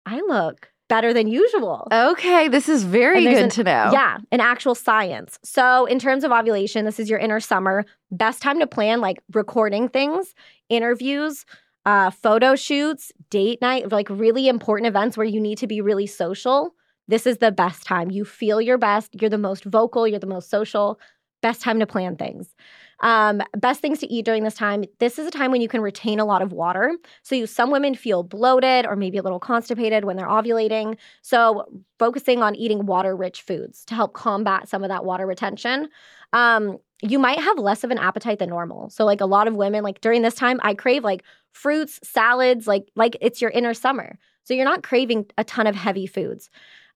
[0.05, 1.87] I look better than usual.
[1.91, 3.89] Okay, this is very good an- to know.
[3.91, 5.39] Yeah, an actual science.
[5.43, 7.85] So, in terms of ovulation, this is your inner summer.
[8.11, 10.33] Best time to plan like recording things,
[10.69, 11.45] interviews,
[11.85, 16.07] uh, photo shoots, date night, like really important events where you need to be really
[16.07, 16.73] social.
[17.07, 18.11] This is the best time.
[18.11, 19.19] You feel your best.
[19.19, 20.07] You're the most vocal.
[20.07, 20.99] You're the most social.
[21.41, 22.53] Best time to plan things.
[23.01, 24.83] Um, best things to eat during this time.
[24.99, 26.95] This is a time when you can retain a lot of water.
[27.23, 30.97] So, you, some women feel bloated or maybe a little constipated when they're ovulating.
[31.21, 31.65] So,
[31.99, 35.89] focusing on eating water rich foods to help combat some of that water retention.
[36.33, 38.89] Um, you might have less of an appetite than normal.
[38.89, 42.67] So, like a lot of women, like during this time, I crave like fruits, salads,
[42.67, 44.17] like like it's your inner summer.
[44.43, 46.49] So you're not craving a ton of heavy foods.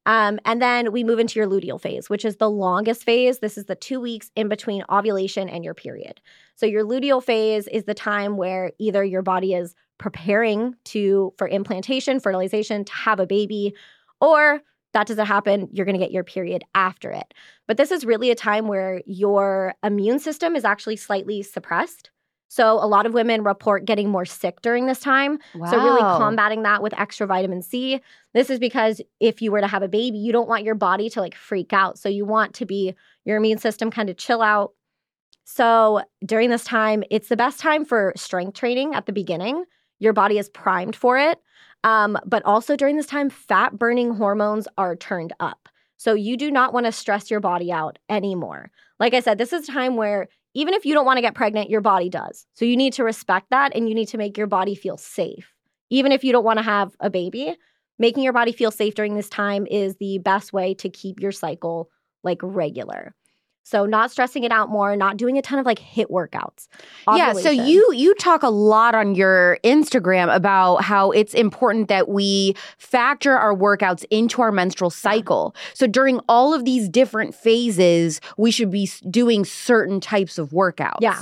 [0.05, 3.39] Um, and then we move into your luteal phase, which is the longest phase.
[3.39, 6.19] This is the two weeks in between ovulation and your period.
[6.55, 11.47] So your luteal phase is the time where either your body is preparing to for
[11.47, 13.75] implantation, fertilization, to have a baby,
[14.19, 14.61] or
[14.93, 17.33] that doesn't happen, you're going to get your period after it.
[17.67, 22.09] But this is really a time where your immune system is actually slightly suppressed.
[22.51, 25.39] So a lot of women report getting more sick during this time.
[25.69, 28.01] So really combating that with extra vitamin C.
[28.33, 31.09] This is because if you were to have a baby, you don't want your body
[31.11, 31.97] to like freak out.
[31.97, 32.93] So you want to be
[33.23, 34.73] your immune system kind of chill out.
[35.45, 39.63] So during this time, it's the best time for strength training at the beginning.
[39.99, 41.39] Your body is primed for it.
[41.85, 45.69] Um, but also during this time, fat burning hormones are turned up.
[45.95, 48.71] So you do not want to stress your body out anymore.
[48.99, 51.35] Like I said, this is a time where even if you don't want to get
[51.35, 52.45] pregnant, your body does.
[52.53, 55.53] So you need to respect that and you need to make your body feel safe.
[55.89, 57.55] Even if you don't want to have a baby,
[57.99, 61.31] making your body feel safe during this time is the best way to keep your
[61.31, 61.89] cycle
[62.23, 63.15] like regular.
[63.63, 66.67] So not stressing it out more, not doing a ton of like HIIT workouts.
[67.15, 72.09] Yeah, so you you talk a lot on your Instagram about how it's important that
[72.09, 75.53] we factor our workouts into our menstrual cycle.
[75.55, 75.61] Yeah.
[75.73, 81.01] So during all of these different phases, we should be doing certain types of workouts.
[81.01, 81.21] Yeah.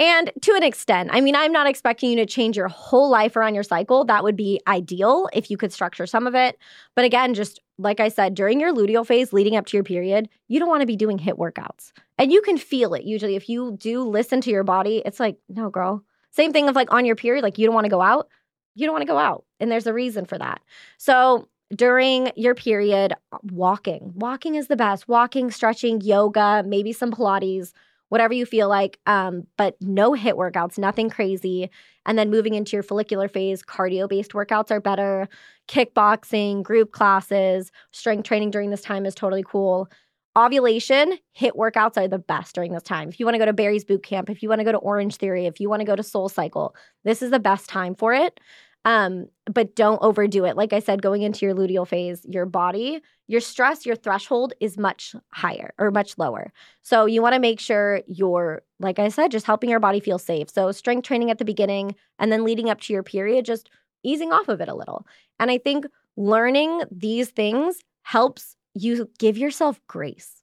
[0.00, 3.36] And to an extent, I mean, I'm not expecting you to change your whole life
[3.36, 4.04] around your cycle.
[4.04, 6.58] That would be ideal if you could structure some of it.
[6.96, 10.28] But again, just like I said, during your luteal phase leading up to your period,
[10.48, 11.92] you don't want to be doing HIIT workouts.
[12.18, 13.36] And you can feel it usually.
[13.36, 16.02] If you do listen to your body, it's like, no, girl.
[16.30, 18.28] Same thing of like on your period, like you don't want to go out.
[18.74, 19.44] You don't want to go out.
[19.60, 20.60] And there's a reason for that.
[20.98, 23.14] So during your period,
[23.44, 24.12] walking.
[24.16, 25.06] Walking is the best.
[25.06, 27.72] Walking, stretching, yoga, maybe some Pilates
[28.14, 31.68] whatever you feel like, um, but no HIIT workouts, nothing crazy.
[32.06, 35.28] And then moving into your follicular phase, cardio based workouts are better.
[35.66, 39.88] Kickboxing, group classes, strength training during this time is totally cool.
[40.36, 43.08] Ovulation, HIIT workouts are the best during this time.
[43.08, 44.78] If you want to go to Barry's boot camp, if you want to go to
[44.78, 47.96] Orange Theory, if you want to go to Soul Cycle, this is the best time
[47.96, 48.38] for it.
[48.84, 50.56] Um, but don't overdo it.
[50.56, 54.76] Like I said, going into your luteal phase, your body, your stress, your threshold is
[54.76, 56.52] much higher or much lower.
[56.82, 60.18] So you want to make sure you're, like I said, just helping your body feel
[60.18, 60.50] safe.
[60.50, 63.70] So strength training at the beginning and then leading up to your period, just
[64.02, 65.06] easing off of it a little.
[65.40, 70.42] And I think learning these things helps you give yourself grace,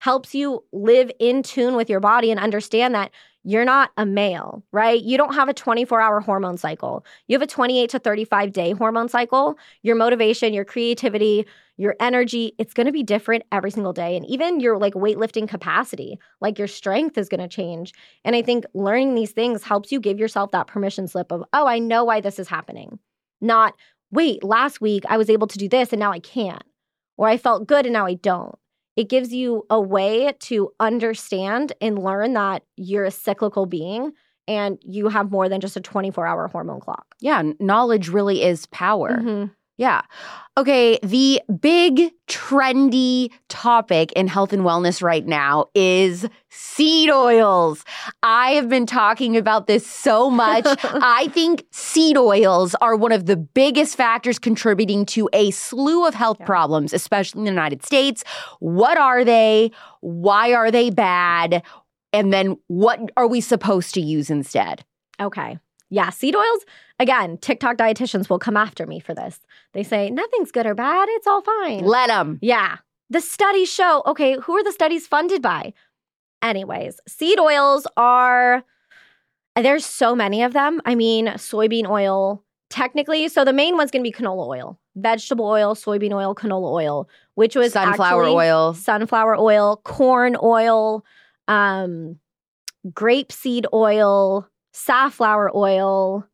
[0.00, 3.10] helps you live in tune with your body and understand that
[3.44, 5.02] you're not a male, right?
[5.02, 7.04] You don't have a 24 hour hormone cycle.
[7.28, 9.56] You have a 28 to 35 day hormone cycle.
[9.82, 11.46] Your motivation, your creativity,
[11.76, 14.16] your energy, it's going to be different every single day.
[14.16, 17.92] And even your like weightlifting capacity, like your strength is going to change.
[18.24, 21.66] And I think learning these things helps you give yourself that permission slip of, oh,
[21.66, 22.98] I know why this is happening.
[23.40, 23.74] Not,
[24.10, 26.64] wait, last week I was able to do this and now I can't.
[27.16, 28.58] Or I felt good and now I don't
[28.98, 34.10] it gives you a way to understand and learn that you're a cyclical being
[34.48, 37.14] and you have more than just a 24 hour hormone clock.
[37.20, 39.20] Yeah, knowledge really is power.
[39.20, 39.52] Mm-hmm.
[39.78, 40.02] Yeah.
[40.58, 40.98] Okay.
[41.04, 47.84] The big trendy topic in health and wellness right now is seed oils.
[48.24, 50.64] I have been talking about this so much.
[50.82, 56.14] I think seed oils are one of the biggest factors contributing to a slew of
[56.14, 56.46] health yeah.
[56.46, 58.24] problems, especially in the United States.
[58.58, 59.70] What are they?
[60.00, 61.62] Why are they bad?
[62.12, 64.84] And then what are we supposed to use instead?
[65.20, 65.58] Okay.
[65.90, 66.64] Yeah, seed oils,
[66.98, 69.40] again, TikTok dietitians will come after me for this.
[69.72, 71.84] They say, nothing's good or bad, it's all fine.
[71.84, 72.38] Let them.
[72.42, 72.76] Yeah.
[73.10, 75.72] The studies show, okay, who are the studies funded by?
[76.42, 78.62] Anyways, seed oils are,
[79.56, 80.82] there's so many of them.
[80.84, 85.74] I mean, soybean oil, technically, so the main one's gonna be canola oil, vegetable oil,
[85.74, 91.02] soybean oil, canola oil, which was sunflower oil, sunflower oil, corn oil,
[91.48, 92.18] um,
[92.88, 94.46] grapeseed oil,
[94.78, 96.26] safflower oil.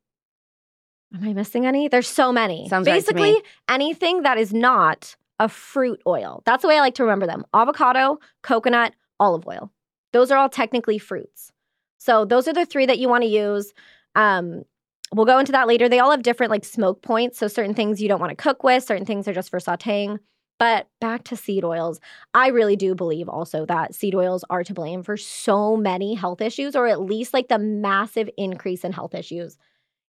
[1.14, 1.88] Am I missing any?
[1.88, 2.68] There's so many.
[2.68, 6.42] Sounds Basically, right anything that is not a fruit oil.
[6.44, 9.72] That's the way I like to remember them avocado, coconut, olive oil.
[10.12, 11.50] Those are all technically fruits.
[11.98, 13.72] So, those are the three that you want to use.
[14.14, 14.64] Um,
[15.12, 15.88] we'll go into that later.
[15.88, 17.38] They all have different like smoke points.
[17.38, 20.18] So, certain things you don't want to cook with, certain things are just for sauteing.
[20.58, 22.00] But back to seed oils.
[22.32, 26.40] I really do believe also that seed oils are to blame for so many health
[26.40, 29.58] issues, or at least like the massive increase in health issues.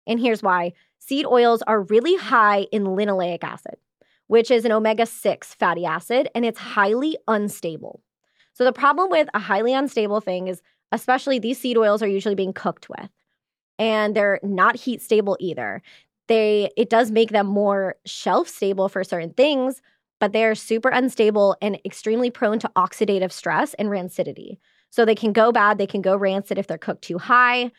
[0.07, 3.75] And here's why seed oils are really high in linoleic acid,
[4.27, 8.01] which is an omega 6 fatty acid, and it's highly unstable.
[8.53, 12.35] So, the problem with a highly unstable thing is, especially these seed oils are usually
[12.35, 13.09] being cooked with,
[13.79, 15.81] and they're not heat stable either.
[16.27, 19.81] They, it does make them more shelf stable for certain things,
[20.19, 24.57] but they are super unstable and extremely prone to oxidative stress and rancidity.
[24.89, 27.71] So they can go bad, they can go rancid if they're cooked too high.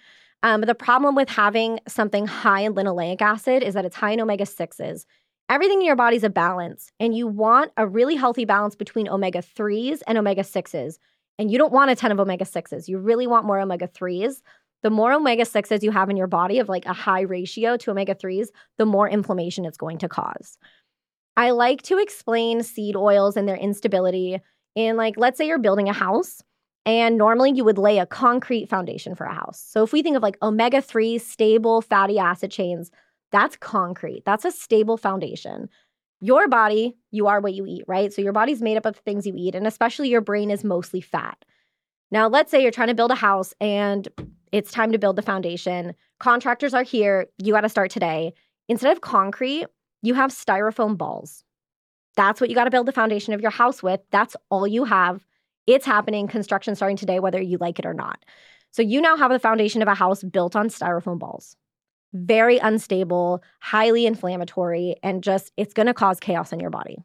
[0.42, 4.20] Um, the problem with having something high in linoleic acid is that it's high in
[4.20, 5.06] omega 6s.
[5.48, 9.08] Everything in your body is a balance, and you want a really healthy balance between
[9.08, 10.98] omega 3s and omega 6s.
[11.38, 12.88] And you don't want a ton of omega 6s.
[12.88, 14.42] You really want more omega 3s.
[14.82, 17.90] The more omega 6s you have in your body of like a high ratio to
[17.90, 20.58] omega 3s, the more inflammation it's going to cause.
[21.36, 24.40] I like to explain seed oils and their instability
[24.74, 26.42] in like let's say you're building a house
[26.86, 29.62] And normally you would lay a concrete foundation for a house.
[29.68, 32.92] So if we think of like omega 3 stable fatty acid chains,
[33.32, 34.22] that's concrete.
[34.24, 35.68] That's a stable foundation.
[36.20, 38.12] Your body, you are what you eat, right?
[38.12, 40.64] So your body's made up of the things you eat, and especially your brain is
[40.64, 41.44] mostly fat.
[42.12, 44.08] Now, let's say you're trying to build a house and
[44.52, 45.92] it's time to build the foundation.
[46.20, 47.26] Contractors are here.
[47.42, 48.32] You got to start today.
[48.68, 49.66] Instead of concrete,
[50.02, 51.42] you have styrofoam balls.
[52.16, 54.00] That's what you got to build the foundation of your house with.
[54.10, 55.24] That's all you have.
[55.66, 56.28] It's happening.
[56.28, 58.24] Construction starting today, whether you like it or not.
[58.70, 61.56] So you now have the foundation of a house built on styrofoam balls.
[62.12, 66.98] Very unstable, highly inflammatory, and just it's going to cause chaos in your body.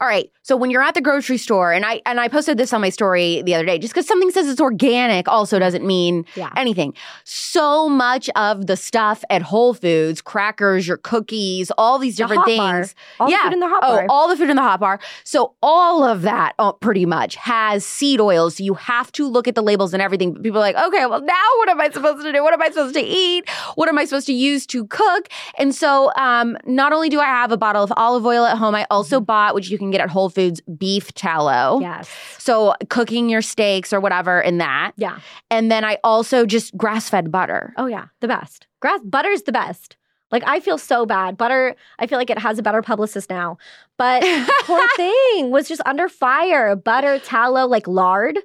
[0.00, 0.30] All right.
[0.42, 2.88] So when you're at the grocery store, and I and I posted this on my
[2.88, 6.50] story the other day, just because something says it's organic also doesn't mean Yeah.
[6.56, 6.94] anything.
[7.22, 12.40] So much of the stuff at Whole Foods, crackers, your cookies, all these The different
[12.40, 12.94] hot things.
[13.20, 13.44] the Yeah.
[13.44, 14.06] food in the hot Oh, bar.
[14.08, 14.98] all the food in the hot bar.
[15.22, 18.56] So all of that, oh, pretty much, has seed oils.
[18.56, 20.32] So you have to look at the labels and everything.
[20.32, 22.42] But people are like, okay, well now what am I supposed to do?
[22.42, 23.48] What am I supposed to eat?
[23.76, 25.28] What am I supposed to use to cook?
[25.58, 28.74] And so, um, not only do I have a bottle of olive oil at home,
[28.74, 31.80] I also bought, which you can get at Whole Foods, beef tallow.
[31.80, 32.08] yes.
[32.38, 34.92] So cooking your steaks or whatever in that.
[34.96, 35.20] Yeah.
[35.50, 37.72] And then I also just grass fed butter.
[37.76, 38.66] Oh yeah, the best.
[38.80, 39.96] Grass butter's the best.
[40.30, 41.36] Like I feel so bad.
[41.36, 43.58] Butter, I feel like it has a better publicist now.
[43.98, 44.22] But
[44.62, 46.74] poor thing was just under fire.
[46.74, 48.38] Butter, tallow, like lard.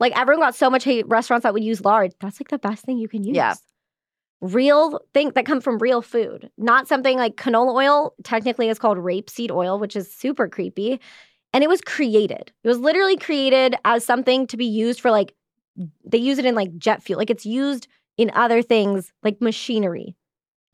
[0.00, 2.12] Like everyone got so much hate restaurants that would use lard.
[2.20, 3.36] That's like the best thing you can use.
[3.36, 3.54] Yeah.
[4.40, 6.50] Real thing that come from real food.
[6.56, 11.00] Not something like canola oil, technically is called rapeseed oil, which is super creepy.
[11.52, 12.52] And it was created.
[12.62, 15.34] It was literally created as something to be used for like
[16.04, 17.18] they use it in like jet fuel.
[17.18, 20.14] Like it's used in other things like machinery.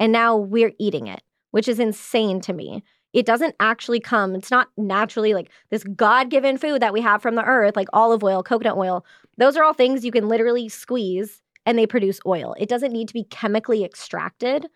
[0.00, 2.82] And now we're eating it, which is insane to me.
[3.12, 7.22] It doesn't actually come, it's not naturally like this God given food that we have
[7.22, 9.06] from the earth, like olive oil, coconut oil.
[9.38, 12.54] Those are all things you can literally squeeze and they produce oil.
[12.58, 14.66] It doesn't need to be chemically extracted.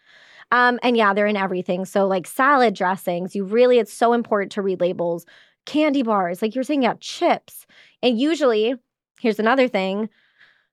[0.51, 1.84] Um, and yeah, they're in everything.
[1.84, 5.26] So, like salad dressings, you really, it's so important to read labels.
[5.66, 7.66] Candy bars, like you were saying, yeah, chips.
[8.03, 8.74] And usually,
[9.20, 10.09] here's another thing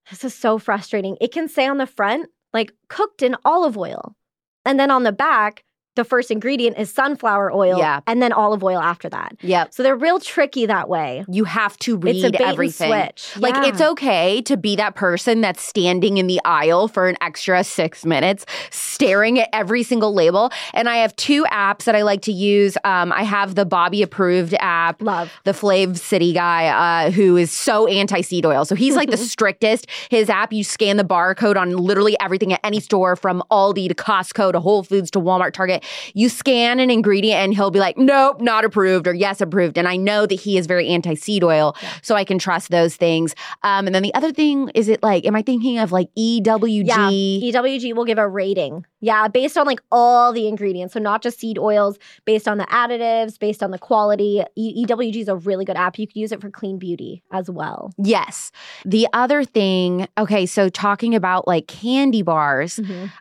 [0.10, 1.18] this is so frustrating.
[1.20, 4.16] It can say on the front, like cooked in olive oil.
[4.64, 5.64] And then on the back,
[5.96, 8.02] the first ingredient is sunflower oil Yeah.
[8.08, 9.36] and then olive oil after that.
[9.42, 9.74] Yep.
[9.74, 11.26] So they're real tricky that way.
[11.28, 12.92] You have to read it's a bait everything.
[12.92, 13.38] and switch.
[13.42, 13.66] Like Yeah.
[13.70, 18.06] it's okay to be that person that's standing in the aisle for an extra six
[18.06, 20.52] minutes, staring at every single label.
[20.74, 22.78] And I have two apps that I like to use.
[22.84, 25.02] Um, I have the Bobby approved app.
[25.02, 25.32] love.
[25.46, 26.68] The Flav City guy,
[27.08, 28.66] uh, who is so anti seed oil.
[28.66, 29.88] So he's like the strictest.
[30.10, 33.96] His app, you scan the barcode on literally everything at any store from Aldi to
[33.96, 35.84] Costco to Whole Foods to Walmart, Target.
[36.14, 39.78] You scan an ingredient and he'll be like, nope, not approved or yes, approved.
[39.78, 41.76] And I know that he is very anti seed oil.
[42.02, 43.36] So I can trust those things.
[43.64, 46.86] Um, and then the other thing is it like, am I thinking of like EWG?
[46.86, 48.86] Yeah, EWG will give a rating.
[49.02, 50.94] Yeah, based on like all the ingredients.
[50.94, 54.42] So not just seed oils, based on the additives, based on the quality.
[54.56, 56.00] E- EWG is a really good app.
[56.00, 57.94] You could use it for clean beauty as well.
[57.98, 58.52] Yes.
[58.84, 62.80] The other thing, okay, so talking about like candy bars,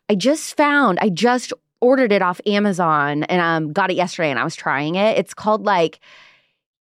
[0.08, 1.52] I just found, I just
[1.84, 5.18] ordered it off Amazon and um got it yesterday and I was trying it.
[5.18, 6.00] It's called like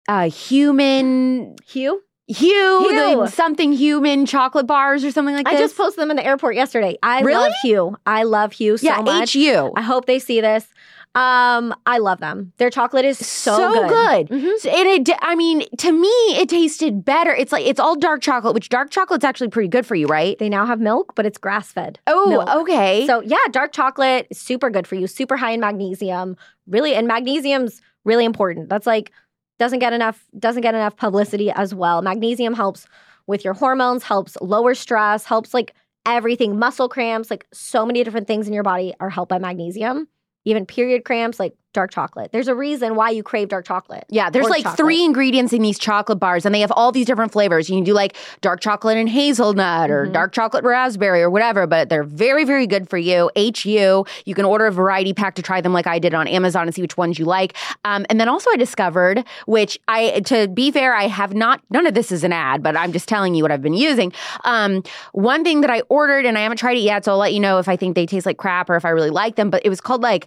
[0.09, 3.17] uh human Hugh, Hue, Hue.
[3.21, 5.55] the something human chocolate bars or something like that.
[5.55, 6.97] I just posted them in the airport yesterday.
[7.03, 7.41] I Really?
[7.43, 7.97] love Hu.
[8.07, 9.33] I love Hu so yeah, much.
[9.35, 9.73] HU.
[9.77, 10.67] I hope they see this.
[11.15, 12.53] Um, I love them.
[12.57, 14.29] Their chocolate is so, good.
[14.29, 14.59] Mhm.
[14.59, 17.35] So it, it, I mean, to me, it tasted better.
[17.35, 20.39] It's like it's all dark chocolate, which dark chocolate's actually pretty good for you, right?
[20.39, 21.99] They now have milk, but it's grass fed.
[22.07, 22.49] Oh, milk.
[22.49, 23.07] okay.
[23.07, 25.07] So yeah, dark chocolate is super good for you.
[25.07, 26.37] Super high in magnesium.
[26.67, 28.71] Really, and magnesium's really important.
[28.71, 29.13] That's like
[29.59, 32.01] doesn't get enough doesn't get enough publicity as well.
[32.01, 32.87] Magnesium helps
[33.27, 35.75] with your hormones, helps lower stress, helps like
[36.07, 40.09] everything, muscle cramps, like so many different things in your body are helped by magnesium.
[40.45, 42.31] Even period cramps, like dark chocolate.
[42.33, 44.05] There's a reason why you crave dark chocolate.
[44.09, 44.77] Yeah, there's like chocolate.
[44.77, 47.69] three ingredients in these chocolate bars, and they have all these different flavors.
[47.71, 50.13] You can do like dark chocolate and hazelnut, or Mhm.
[50.13, 51.67] dark chocolate raspberry, or whatever.
[51.67, 53.31] But they're very, very good for you.
[53.37, 54.05] HU.
[54.25, 56.75] You can order a variety pack to try them, like I did on Amazon, and
[56.75, 57.55] see which ones you like.
[57.85, 61.61] Um, and then also, I discovered, which I, to be fair, I have not.
[61.71, 64.13] None of this is an ad, but I'm just telling you what I've been using.
[64.45, 67.33] Um, one thing that I ordered, and I haven't tried it yet, so I'll let
[67.33, 69.49] you know if I think they taste like crap or if I really like them.
[69.51, 70.27] But it was called like.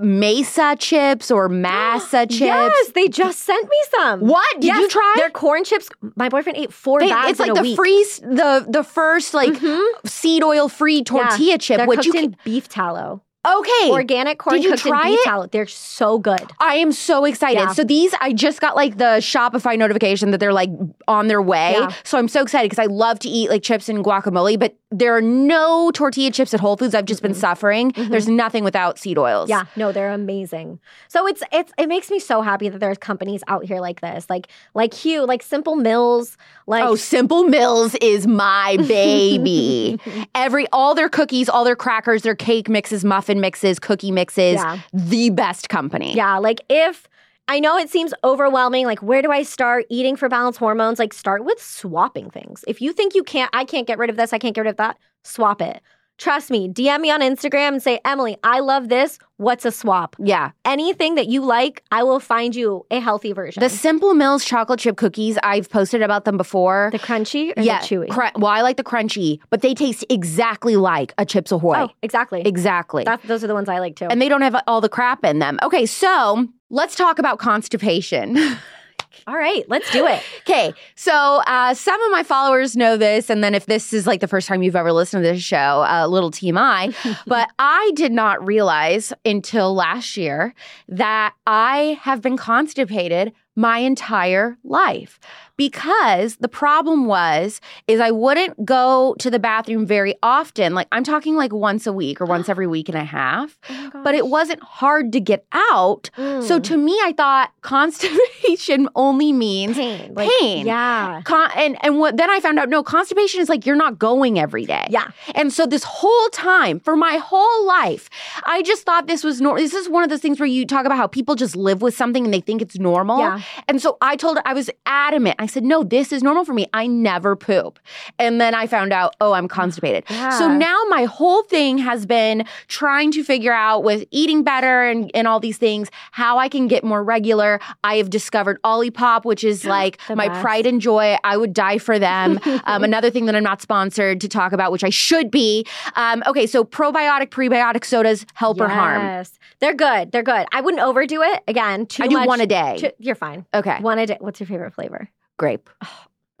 [0.00, 2.40] Mesa chips or massa chips.
[2.40, 4.20] Yes, they just sent me some.
[4.20, 5.14] What did Yes, you try?
[5.16, 5.88] They're corn chips.
[6.16, 7.76] My boyfriend ate four They- bags it's like in a the week.
[7.76, 9.82] free, the the first like Mhm.
[10.04, 12.36] seed oil free tortilla chip, They're which you can.
[12.44, 13.22] beef tallow.
[13.48, 13.90] Okay.
[13.90, 15.24] Organic corn Did you cooked in try beef it?
[15.24, 15.46] tallow.
[15.46, 16.50] They're so good.
[16.60, 17.60] I am so excited.
[17.60, 17.72] Yeah.
[17.72, 20.70] So these, I just got like the Shopify notification that they're like
[21.06, 21.72] on their way.
[21.72, 21.92] Yeah.
[22.04, 25.14] So I'm so excited because I love to eat like chips and guacamole, but there
[25.14, 26.94] are no tortilla chips at Whole Foods.
[26.94, 27.92] I've just been suffering.
[27.94, 29.50] There's nothing without seed oils.
[29.50, 29.66] Mm-hmm.
[29.78, 30.80] Yeah, no, they're amazing.
[31.08, 34.26] So it's it's it makes me so happy that there's companies out here like this,
[34.30, 36.36] like like Hu, like Simple Mills,
[36.66, 40.00] like Oh, Simple Mills is my baby.
[40.34, 43.04] Every all their cookies, all their crackers, their cake mixes,
[43.38, 44.78] muffin mixes, cookie mixes, Yeah.
[44.92, 46.14] the best company.
[46.14, 47.08] yeah, like if
[47.50, 50.98] I know it seems overwhelming, like where do I start eating for balanced hormones?
[50.98, 52.62] Like start with swapping things.
[52.68, 54.70] If you think you can't, I can't get rid of this, I can't get rid
[54.70, 55.80] of that, swap it.
[56.18, 59.20] Trust me, DM me on Instagram and say, Emily, I love this.
[59.36, 60.16] What's a swap?
[60.18, 60.50] Yeah.
[60.64, 63.60] Anything that you like, I will find you a healthy version.
[63.60, 66.88] The Simple Mills chocolate chip cookies, I've posted about them before.
[66.90, 68.08] the crunchy or yeah, the chewy?
[68.10, 71.76] cr- well, I like the crunchy, but they taste exactly like a Chips Ahoy.
[71.76, 72.42] oh, exactly.
[72.44, 73.04] Exactly.
[73.04, 74.06] That, those are the ones I like too.
[74.06, 75.60] and they don't have all the crap in them.
[75.62, 78.36] Okay, so let's talk about constipation.
[79.26, 80.22] All right, let's do it.
[80.40, 81.12] okay, so
[81.46, 84.48] uh, some of my followers know this, and then if this is like the first
[84.48, 86.94] time you've ever listened to this show, a uh, little TMI,
[87.26, 90.54] but I did not realize until last year
[90.88, 95.18] that I have been constipated my entire life
[95.58, 101.04] because the problem was is I wouldn't go to the bathroom very often like I'm
[101.04, 103.58] talking like once a week or once every week and a half
[104.02, 106.62] but it wasn't hard to get out so Mm.
[106.64, 110.66] to me I thought constipation only means pain, like, pain.
[110.66, 113.98] Yeah, Con- and and what then I found out no constipation is like you're not
[113.98, 114.86] going every day.
[114.90, 115.10] yeah.
[115.34, 118.08] And so this whole time for my whole life,
[118.44, 119.62] I just thought this was normal.
[119.62, 121.96] This is one of those things where you talk about how people just live with
[121.96, 123.18] something and they think it's normal.
[123.18, 123.40] Yeah.
[123.66, 125.36] And so I told her I was adamant.
[125.38, 126.66] I said, "No, this is normal for me.
[126.72, 127.78] I never poop."
[128.18, 132.44] And then I found out, "Oh, I'm constipated." So now my whole thing has been
[132.68, 136.68] trying to figure out with eating better and, and all these things how I can
[136.68, 137.60] get more regular.
[137.82, 140.40] I have discovered Olipop, which is like my best.
[140.40, 141.16] pride and joy.
[141.24, 142.38] I would die for them.
[142.64, 145.66] um, another thing that I'm not sponsored to talk about, which I should be.
[145.96, 149.02] Um, okay, so probiotic, prebiotic sodas help or harm.
[149.02, 149.38] Yes.
[149.60, 150.12] They're good.
[150.12, 150.46] They're good.
[150.52, 151.42] I wouldn't overdo it.
[151.48, 152.28] Again, too I do much.
[152.28, 152.76] one a day.
[152.78, 153.46] too- you're fine.
[153.54, 154.16] Okay, One a day.
[154.20, 155.08] What's your favorite flavor?
[155.38, 155.70] Grape.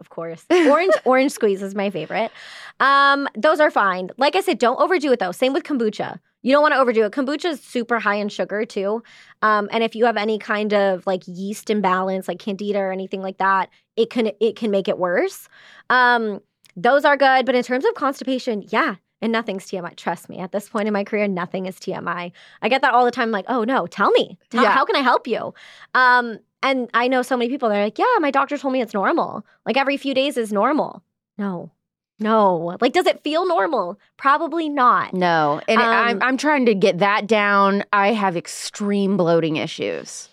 [0.00, 0.44] Of course.
[0.48, 2.30] Orange orange squeeze is my favorite.
[2.78, 4.10] Um, those are fine.
[4.16, 5.32] Like I said, don't overdo it though.
[5.32, 6.20] Same with kombucha.
[6.42, 7.10] You don't want to overdo it.
[7.10, 9.02] Kombucha is super high in sugar too.
[9.42, 13.22] Um, and if you have any kind of like yeast imbalance, like candida or anything
[13.22, 15.48] like that, it can it can make it worse.
[15.90, 16.42] Um,
[16.76, 19.96] those are good, but in terms of constipation, yeah, and nothing's TMI.
[19.96, 22.30] Trust me, at this point in my career, nothing is TMI.
[22.62, 23.32] I get that all the time.
[23.32, 24.70] Like, oh no, tell me, tell, Yeah.
[24.70, 25.54] how can I help you?
[25.94, 27.68] Um, and I know so many people.
[27.68, 29.44] They're like, yeah, my doctor told me it's normal.
[29.66, 31.02] Like every few days is normal.
[31.36, 31.70] No,
[32.18, 32.76] no.
[32.80, 33.98] Like, does it feel normal?
[34.16, 35.14] Probably not.
[35.14, 37.84] No, and I'm Um, I'm trying to get that down.
[37.92, 40.28] I have extreme bloating issues.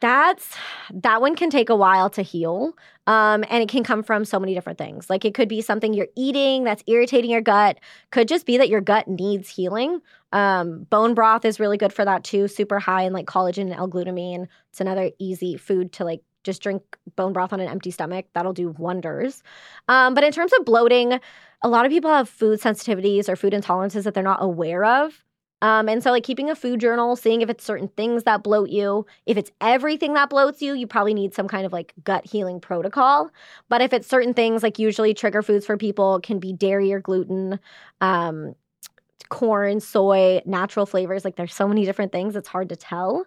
[0.00, 0.56] That's
[0.94, 2.74] that one can take a while to heal.
[3.06, 5.10] Um, and it can come from so many different things.
[5.10, 7.78] Like it could be something you're eating that's irritating your gut.
[8.10, 10.00] Could just be that your gut needs healing.
[10.32, 12.48] Um, bone broth is really good for that too.
[12.48, 14.46] Super high in like collagen and L-glutamine.
[14.70, 16.82] It's another easy food to like just drink
[17.16, 18.26] bone broth on an empty stomach.
[18.32, 19.42] That'll do wonders.
[19.88, 21.20] Um, but in terms of bloating,
[21.62, 25.24] a lot of people have food sensitivities or food intolerances that they're not aware of.
[25.62, 28.70] Um, and so, like keeping a food journal, seeing if it's certain things that bloat
[28.70, 29.06] you.
[29.26, 32.60] If it's everything that bloats you, you probably need some kind of like gut healing
[32.60, 33.30] protocol.
[33.68, 37.00] But if it's certain things, like usually trigger foods for people can be dairy or
[37.00, 37.60] gluten,
[38.00, 38.54] um,
[39.28, 41.24] corn, soy, natural flavors.
[41.24, 43.24] Like there's so many different things, it's hard to tell.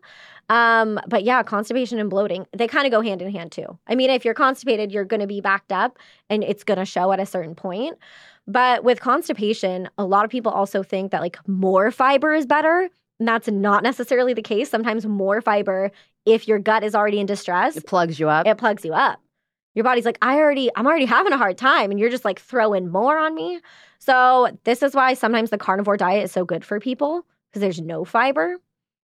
[0.50, 3.78] Um, but yeah, constipation and bloating, they kind of go hand in hand too.
[3.88, 5.98] I mean, if you're constipated, you're going to be backed up
[6.30, 7.98] and it's going to show at a certain point.
[8.46, 12.90] But with constipation, a lot of people also think that like more fiber is better.
[13.20, 14.70] And that's not necessarily the case.
[14.70, 15.92] Sometimes more fiber,
[16.26, 18.46] if your gut is already in distress, It plugs you up.
[18.46, 19.20] it plugs you up.
[19.76, 22.40] Your body's like, I already, I'm already having a hard time, and you're just like
[22.40, 23.60] throwing more on me.
[23.98, 27.82] So this is why sometimes the carnivore diet is so good for people because there's
[27.82, 28.58] no fiber,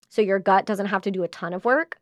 [0.10, 1.98] so your gut doesn't have to do a ton of work.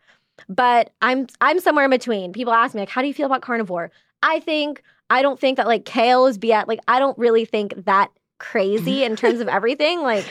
[0.50, 2.34] But I'm I'm somewhere in between.
[2.34, 3.92] People ask me like, how do you feel about carnivore?
[4.24, 7.46] I think I don't think that like kale is be at like I don't really
[7.46, 10.02] think that crazy in terms of everything.
[10.02, 10.26] Like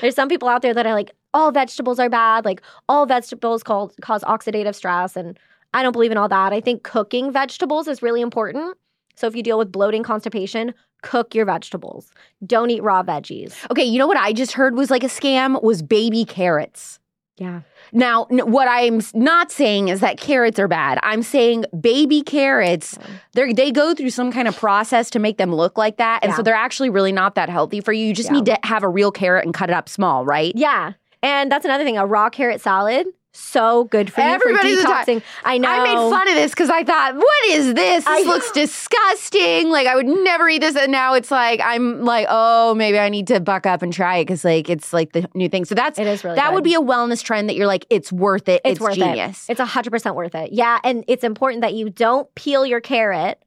[0.00, 3.62] there's some people out there that are like all vegetables are bad, like all vegetables
[3.62, 5.38] called cause oxidative stress and
[5.74, 6.52] I don't believe in all that.
[6.52, 8.76] I think cooking vegetables is really important.
[9.16, 10.72] So if you deal with bloating, constipation,
[11.02, 12.10] cook your vegetables.
[12.46, 13.54] Don't eat raw veggies.
[13.70, 16.98] okay, you know what I just heard was like a scam was baby carrots.
[17.38, 17.60] Yeah.
[17.92, 20.98] Now, n- what I'm not saying is that carrots are bad.
[21.02, 23.04] I'm saying baby carrots, mm.
[23.32, 26.30] they they go through some kind of process to make them look like that, and
[26.30, 26.36] Yeah.
[26.36, 28.06] so they're actually really not that healthy for you.
[28.06, 28.34] You just Yeah.
[28.34, 30.52] need to have a real carrot and cut it up small, right?
[30.56, 30.92] Yeah.
[31.22, 31.98] And that's another thing.
[31.98, 33.06] A raw carrot salad,
[33.38, 35.22] so good for you Everybody's for detoxing.
[35.44, 35.68] I know.
[35.70, 38.04] I made fun of this because I thought, what is this?
[38.04, 38.30] This I know.
[38.30, 39.70] looks disgusting.
[39.70, 40.76] Like I would never eat this.
[40.76, 44.18] And now it's like I'm like, oh, maybe I need to buck up and try
[44.18, 45.64] it because like it's like the new thing.
[45.64, 46.54] So that's It is really that good.
[46.54, 48.60] would be a wellness trend that you're like, it's worth it.
[48.64, 49.00] It's, It's worth it.
[49.00, 49.46] genius.
[49.48, 50.52] It's 100% worth it.
[50.52, 50.78] Yeah.
[50.84, 53.42] And it's important that you don't peel your carrot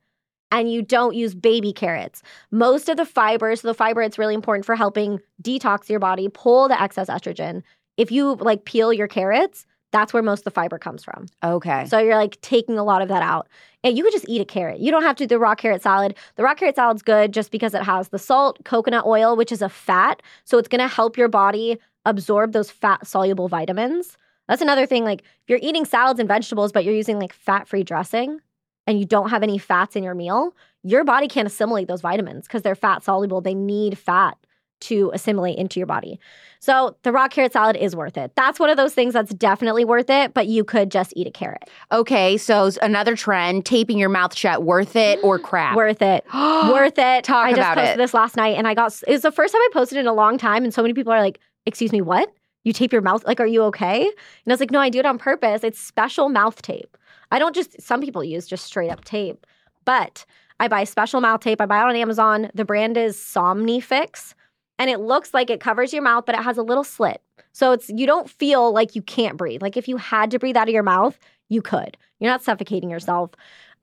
[0.51, 2.21] and you don't use baby carrots.
[2.51, 6.27] Most of the fiber, so the fiber, it's really important for helping detox your body,
[6.27, 7.63] pull the excess estrogen.
[7.97, 11.27] If you like peel your carrots, that's where most of the fiber comes from.
[11.43, 11.85] Okay.
[11.85, 13.47] So you're like taking a lot of that out.
[13.83, 14.79] And you could just eat a carrot.
[14.79, 16.15] You don't have to do the raw carrot salad.
[16.35, 19.61] The raw carrot salad's good just because it has the salt, coconut oil, which is
[19.61, 20.21] a fat.
[20.45, 24.17] So it's going to help your body absorb those fat soluble vitamins.
[24.47, 25.03] That's another thing.
[25.03, 28.39] Like if you're eating salads and vegetables, but you're using like fat free dressing
[28.87, 32.47] and you don't have any fats in your meal, your body can't assimilate those vitamins
[32.47, 33.41] because they're fat soluble.
[33.41, 34.37] They need fat
[34.81, 36.19] to assimilate into your body.
[36.59, 38.33] So the raw carrot salad is worth it.
[38.35, 41.31] That's one of those things that's definitely worth it, but you could just eat a
[41.31, 41.69] carrot.
[41.91, 42.37] Okay.
[42.37, 44.63] So another trend: taping your mouth shut.
[44.63, 45.75] Worth it or crap?
[45.75, 46.23] Worth it.
[46.33, 47.23] Worth it.
[47.23, 47.97] Talk I just posted it.
[47.97, 50.13] this last night and I got it was the first time I posted in a
[50.13, 52.31] long time and so many people are like, "Excuse me, what?
[52.63, 53.25] You tape your mouth?
[53.25, 54.13] Like are you okay?" And
[54.47, 55.63] I was like, "No, I do it on purpose.
[55.63, 56.95] It's special mouth tape.
[57.31, 59.47] I don't just some people use just straight up tape,
[59.83, 60.25] but
[60.59, 61.59] I buy special mouth tape.
[61.59, 62.51] I buy it on Amazon.
[62.53, 64.35] The brand is Somnifix
[64.81, 67.21] and it looks like it covers your mouth but it has a little slit.
[67.51, 69.61] So it's you don't feel like you can't breathe.
[69.61, 71.19] Like if you had to breathe out of your mouth,
[71.49, 71.97] you could.
[72.19, 73.31] You're not suffocating yourself.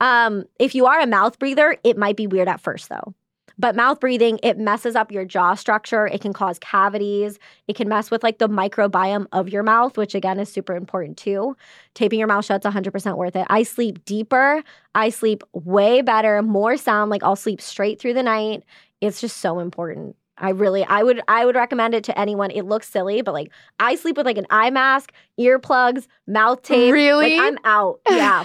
[0.00, 3.14] Um, if you are a mouth breather, it might be weird at first though.
[3.60, 6.06] But mouth breathing, it messes up your jaw structure.
[6.06, 7.38] It can cause cavities.
[7.68, 11.16] It can mess with like the microbiome of your mouth, which again is super important
[11.16, 11.56] too.
[11.94, 13.46] Taping your mouth shut's 100% worth it.
[13.50, 14.62] I sleep deeper.
[14.94, 17.10] I sleep way better, more sound.
[17.10, 18.64] Like I'll sleep straight through the night.
[19.00, 20.16] It's just so important.
[20.40, 22.50] I really, I would, I would recommend it to anyone.
[22.50, 26.92] It looks silly, but like I sleep with like an eye mask, earplugs, mouth tape.
[26.92, 27.36] Really?
[27.36, 28.00] Like I'm out.
[28.08, 28.44] Yeah,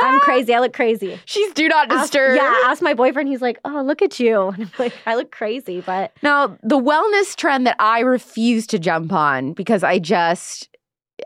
[0.00, 0.54] I'm crazy.
[0.54, 1.18] I look crazy.
[1.26, 2.36] She's do not Ask- disturb.
[2.36, 3.28] yeah, ask my boyfriend.
[3.28, 6.78] He's like, "Oh, look at you." And I'm like, "I look crazy," but Now, the
[6.78, 10.68] wellness trend that I refuse to jump on because I just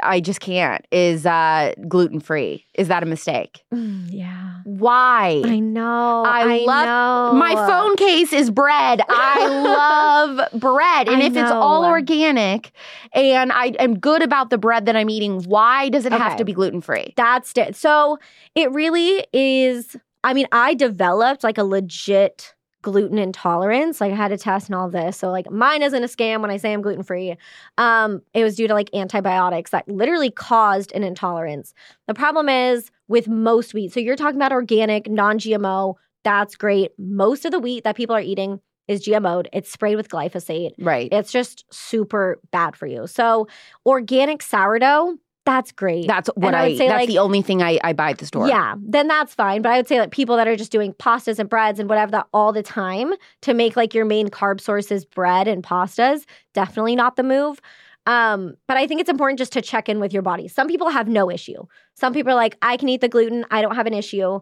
[0.02, 2.66] I just can't is uh gluten free.
[2.74, 3.62] Is that a mistake?
[3.72, 5.42] yeah, Why?
[5.44, 6.24] I know.
[6.26, 7.38] I love- know.
[7.38, 9.00] My phone case is bread.
[9.08, 11.08] I love bread.
[11.08, 12.70] And I if it's all organic
[13.12, 16.44] and I am good about the bread that I'm eating, why does it have to
[16.44, 17.14] be gluten free?
[17.16, 17.74] That's it.
[17.76, 18.18] So
[18.54, 19.96] it really is.
[20.24, 24.00] I mean, I developed like a legit gluten intolerance.
[24.00, 25.16] Like I had a test and all this.
[25.16, 27.36] So like mine isn't a scam when I say I'm gluten free.
[27.76, 31.74] Um, it was due to like antibiotics that literally caused an intolerance.
[32.06, 33.92] The problem is with most wheat.
[33.92, 35.94] So you're talking about organic, non-GMO.
[36.24, 36.92] That's great.
[36.98, 39.48] Most of the wheat that people are eating is GMO'd.
[39.52, 40.72] It's sprayed with glyphosate.
[40.78, 41.12] Right.
[41.12, 43.06] It's just super bad for you.
[43.06, 43.46] So
[43.84, 45.18] organic sourdough,
[45.48, 46.06] that's great.
[46.06, 48.10] That's what And I I, would say, that's like- the only thing I, I buy
[48.10, 48.46] at the store.
[48.46, 49.62] Yeah, then that's fine.
[49.62, 52.10] But I would say like people that are just doing pastas and breads and whatever
[52.12, 56.94] that all the time to make like your main carb sources bread and pastas, definitely
[56.96, 57.60] not the move.
[58.06, 60.48] Um, but I think it's important just to check in with your body.
[60.48, 61.64] Some people have no issue.
[61.94, 64.40] Some people are like, I can eat the gluten, I don't have an issue.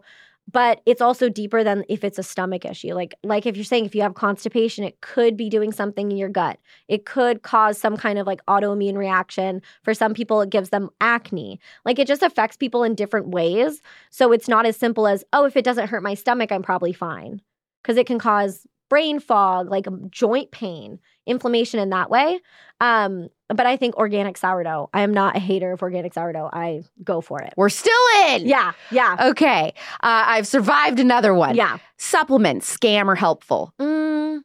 [0.49, 2.93] But it's also deeper than if it's a stomach issue.
[2.93, 6.17] Like, like if you're saying if you have constipation, it could be doing something in
[6.17, 6.57] your gut.
[6.87, 9.61] It could cause some kind of like autoimmune reaction.
[9.83, 11.59] For some people, it gives them acne.
[11.83, 13.81] Like it just affects people in different ways.
[14.09, 16.93] So it's not as simple as, oh, if it doesn't hurt my stomach, I'm probably
[16.93, 17.41] fine.
[17.83, 22.39] Because it can cause brain fog, like joint pain, inflammation in that way.
[22.79, 26.49] Um, but I think organic sourdough, I am not a hater of organic sourdough.
[26.53, 27.53] I go for it.
[27.57, 27.93] We're still
[28.29, 28.45] in.
[28.47, 29.73] Yeah, yeah, Okay.
[30.01, 31.55] Uh, I've survived another one.
[31.55, 31.77] yeah.
[31.97, 33.73] Supplements, scam or helpful?
[33.79, 34.41] Mm,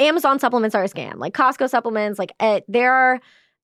[0.00, 1.16] Amazon supplements are a scam.
[1.16, 3.20] Like Costco supplements, like uh, there are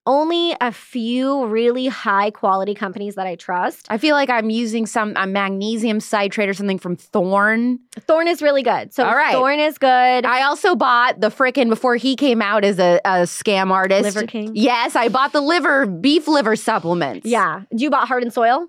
[0.06, 3.86] only a few really high quality companies that I trust.
[3.88, 7.78] I feel like I'm using some a magnesium citrate or something from Thorne.
[8.00, 8.92] Thorne is really good.
[8.92, 9.32] So All right.
[9.32, 10.26] Thorne is good.
[10.26, 14.02] I also bought the frickin' before he came out as a, a scam artist.
[14.02, 14.52] Liver King.
[14.54, 17.26] Yes, I bought the liver beef liver supplements.
[17.26, 17.62] Yeah.
[17.74, 18.68] Do you bought Heart and Soil?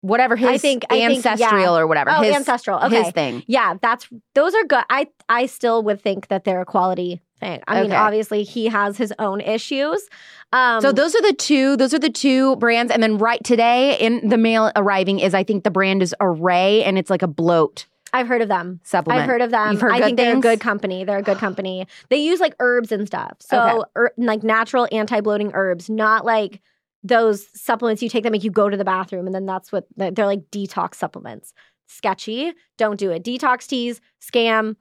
[0.00, 1.76] whatever his I think- I think, ancestral yeah.
[1.76, 2.10] or whatever.
[2.10, 2.78] Oh, his, ancestral.
[2.84, 3.02] Okay.
[3.02, 3.42] his thing.
[3.46, 4.84] Yeah, that's those are good.
[4.88, 7.60] I I still would think that they're a quality thing.
[7.68, 7.96] I mean, Okay.
[7.96, 10.08] obviously he has his own issues.
[10.52, 11.76] Um So those are the two.
[11.76, 12.92] Those are the two brands.
[12.92, 16.82] And then right today in the mail arriving is I think the brand is Arrae
[16.86, 18.80] and it's like a bloat I've heard of them.
[18.84, 19.22] supplement.
[19.22, 19.72] I've heard of them.
[19.72, 21.04] You've heard I think they're a good company.
[21.04, 21.86] They're a good company.
[22.08, 23.34] They use like herbs and stuff.
[23.40, 23.82] So Okay.
[23.98, 26.62] er, like natural anti-bloating herbs, not like
[27.04, 29.86] those supplements you take that make you go to the bathroom and then that's what
[29.96, 31.52] they're like detox supplements.
[31.86, 32.52] Sketchy.
[32.76, 33.24] Don't do it.
[33.24, 34.76] Detox teas, scam.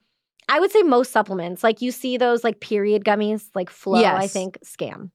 [0.49, 4.28] I would say most supplements, like you see those like period gummies, like Flow, I
[4.28, 5.11] think, scam.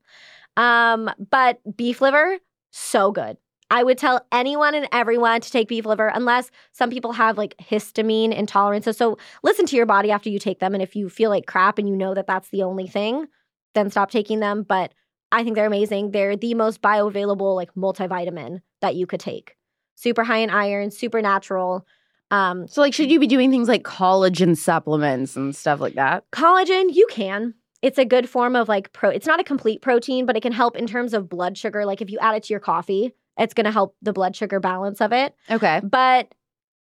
[0.56, 2.38] Um, but beef liver,
[2.70, 3.36] so good.
[3.70, 7.56] I would tell anyone and everyone to take beef liver unless some people have like
[7.56, 8.96] histamine intolerances.
[8.96, 10.74] So listen to your body after you take them.
[10.74, 13.28] And if you feel like crap and you know that that's the only thing,
[13.74, 14.62] then stop taking them.
[14.62, 14.92] But
[15.32, 16.10] I think they're amazing.
[16.10, 19.56] They're the most bioavailable like multivitamin that you could take.
[19.94, 21.86] Super high in iron, super natural.
[22.32, 26.24] Um, So, like, should you be doing things like collagen supplements and stuff like that?
[26.32, 27.54] collagen, you can.
[27.82, 29.10] It's a good form of like pro.
[29.10, 31.84] It's not a complete protein, but it can help in terms of blood sugar.
[31.84, 34.60] Like if you add it to your coffee, it's going to help the blood sugar
[34.60, 35.34] balance of it.
[35.50, 35.80] Okay.
[35.82, 36.32] But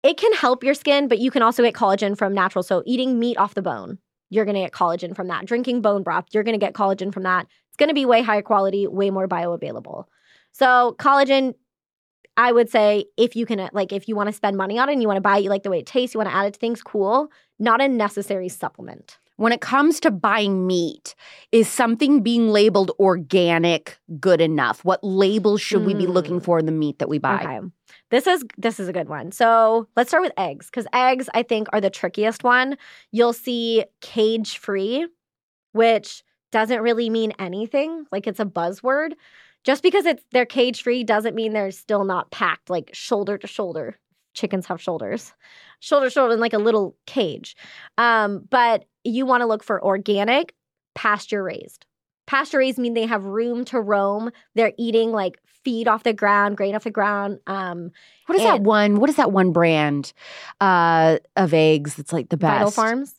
[0.03, 2.64] it can help your skin, but you can also get collagen from natural.
[2.64, 3.99] So eating meat off the bone,
[4.30, 5.45] you're going to get collagen from that.
[5.45, 7.48] Drinking bone broth, you're going to get collagen from that.
[7.69, 10.06] It's going to be way higher quality, way more bioavailable.
[10.52, 11.53] So collagen,
[12.38, 14.93] I would say if you can like if you want to spend money on it
[14.93, 16.35] and you want to buy it, you like the way it tastes, you want to
[16.35, 17.30] add it to things, cool.
[17.59, 19.18] Not a necessary supplement.
[19.38, 21.14] When it comes to buying meat,
[21.51, 24.84] is something being labeled organic good enough?
[24.84, 26.43] What labels should we be looking Mm.
[26.43, 27.43] for in the meat that we buy?
[27.43, 27.59] Okay.
[28.09, 29.31] This is this is a good one.
[29.31, 32.77] So let's start with eggs because eggs I think are the trickiest one.
[33.11, 35.07] You'll see cage free,
[35.73, 38.05] which doesn't really mean anything.
[38.11, 39.11] Like it's a buzzword.
[39.68, 43.48] Just because it's they're cage free doesn't mean they're still not packed like shoulder to
[43.48, 43.99] shoulder.
[44.34, 45.34] Chickens have shoulders,
[45.81, 47.53] shoulder to shoulder in like a little cage.
[47.98, 50.53] Um, but you want to look for organic,
[50.95, 51.85] pasture raised.
[52.27, 54.31] Pasture raised mean they have room to roam.
[54.56, 57.39] They're eating like feed off the ground, grain off the ground.
[57.45, 57.91] Um,
[58.27, 59.02] What is that one?
[59.02, 60.14] What is that one brand
[60.61, 62.53] uh, of eggs that's like the best?
[62.53, 63.15] Vital Farms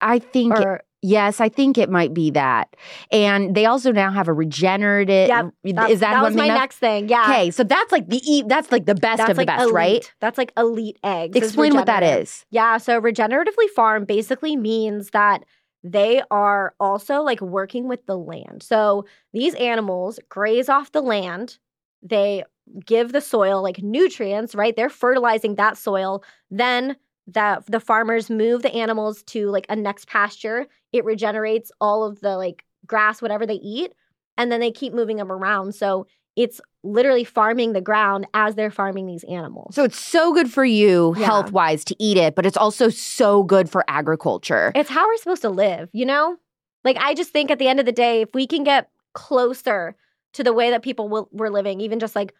[0.00, 2.74] I think or yes, I think it might be that.
[3.10, 5.28] And they also now have a regenerative.
[5.28, 7.08] Yep, That- is that, that was my next thing?
[7.08, 9.46] Yeah, Okay, so that's like the e- that's like the best that's of the like
[9.46, 9.74] best, elite.
[9.74, 10.14] right?
[10.20, 11.36] That's like elite eggs.
[11.36, 12.44] Explain what that is.
[12.50, 15.44] Yeah, so regeneratively farmed basically means that
[15.82, 18.62] they are also like working with the land.
[18.62, 21.58] So these animals graze off the land.
[22.02, 22.44] They
[22.86, 24.76] give the soil like nutrients, right?
[24.76, 26.22] They're fertilizing that soil.
[26.50, 26.96] Then
[27.28, 30.66] that the farmers move the animals to like a next pasture.
[30.92, 33.92] It regenerates all of the like grass, whatever they eat,
[34.36, 35.74] and then they keep moving them around.
[35.74, 36.06] So
[36.36, 39.74] it's literally farming the ground as they're farming these animals.
[39.74, 41.26] So it's so good for you Yeah.
[41.26, 44.72] health wise to eat it, but it's also so good for agriculture.
[44.74, 46.36] It's how we're supposed to live, you know?
[46.82, 49.94] Like, I just think at the end of the day, if we can get closer
[50.32, 52.32] to the way that people will, were living, even just like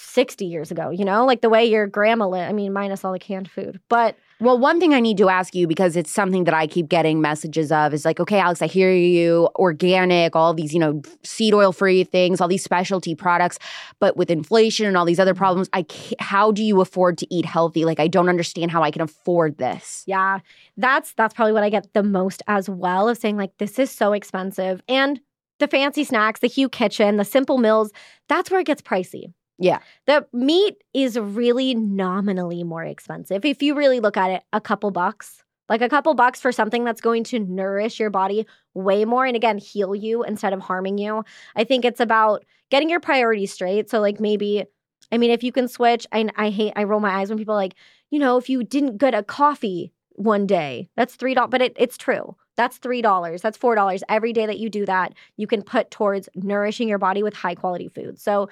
[0.00, 3.12] 60 years ago, you know, like the way your grandma lived, I mean, minus all
[3.12, 3.80] the canned food.
[3.88, 6.88] But Well, one thing I need to ask you because it's something that I keep
[6.88, 11.02] getting messages of is like, okay, Alex, I hear you, organic, all these, you know,
[11.22, 13.58] seed oil free things, all these specialty products,
[13.98, 17.26] but with inflation and all these other problems, I can't, how do you afford to
[17.32, 17.84] eat healthy?
[17.84, 20.02] Like, I don't understand how I can afford this.
[20.06, 20.40] yeah,
[20.76, 23.90] that's that's probably what I get the most as well of saying like this is
[23.90, 24.82] so expensive.
[24.88, 25.20] And
[25.58, 27.92] the fancy snacks, the Hu Kitchen, the simple meals,
[28.28, 29.34] that's where it gets pricey.
[29.60, 29.80] Yeah.
[30.06, 33.44] The meat is really nominally more expensive.
[33.44, 35.44] If you really look at it, a couple bucks.
[35.68, 39.36] Like a couple bucks for something that's going to nourish your body way more and
[39.36, 41.22] again heal you instead of harming you.
[41.54, 43.88] I think it's about getting your priorities straight.
[43.88, 44.64] So like maybe
[45.12, 47.54] I mean if you can switch, I I hate I roll my eyes when people
[47.54, 47.74] like,
[48.10, 51.50] you know, if you didn't get a coffee one day, that's three dollars.
[51.50, 52.34] But it, it's true.
[52.56, 53.40] That's three dollars.
[53.40, 54.02] That's four dollars.
[54.08, 57.54] Every day that you do that, you can put towards nourishing your body with high
[57.54, 58.18] quality food.
[58.18, 58.48] So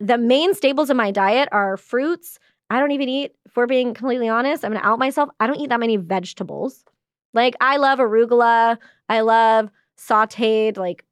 [0.00, 2.38] the main staples of my diet are fruits.
[2.70, 5.30] I don't even eat, if we're being completely honest, I'm gonna out myself.
[5.40, 6.84] I don't eat that many vegetables.
[7.32, 8.78] Like I love arugula.
[9.08, 11.04] I love sauteed, like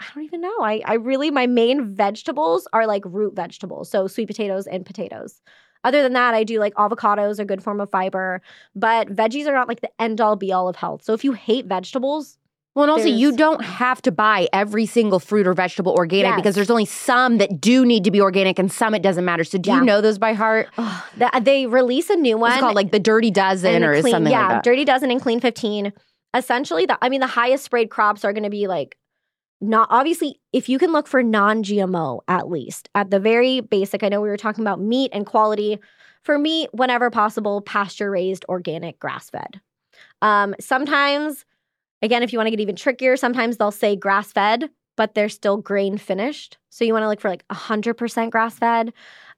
[0.00, 0.56] I don't even know.
[0.60, 3.90] I, I really my main vegetables are like root vegetables.
[3.90, 5.40] So sweet potatoes and potatoes.
[5.84, 8.40] Other than that, I do like avocados, a good form of fiber,
[8.74, 11.04] but veggies are not like the end all be all of health.
[11.04, 12.38] So if you hate vegetables,
[12.74, 16.36] Well, and also, you don't have to buy every single fruit or vegetable organic Yes.
[16.36, 19.44] because there's only some that do need to be organic and some it doesn't matter.
[19.44, 19.78] So, do Yeah.
[19.78, 20.68] you know those by heart?
[20.76, 21.04] oh,
[21.40, 22.50] they release a new one.
[22.50, 24.64] It's called like the Dirty Dozen or clean, something yeah, like that.
[24.64, 25.92] Dirty Dozen and Clean 15.
[26.34, 28.96] Essentially, the I mean, the highest sprayed crops are going to be like
[29.60, 34.02] not obviously if you can look for non-GMO at least at the very basic.
[34.02, 35.78] I know we were talking about meat and quality.
[36.22, 39.60] For me, whenever possible, pasture raised, organic, grass fed.
[40.22, 41.44] Um, sometimes,
[42.04, 45.28] again, if you want to get even trickier, sometimes they'll say grass fed, but they're
[45.28, 46.58] still grain finished.
[46.70, 48.92] So you want to look for like 100% grass fed.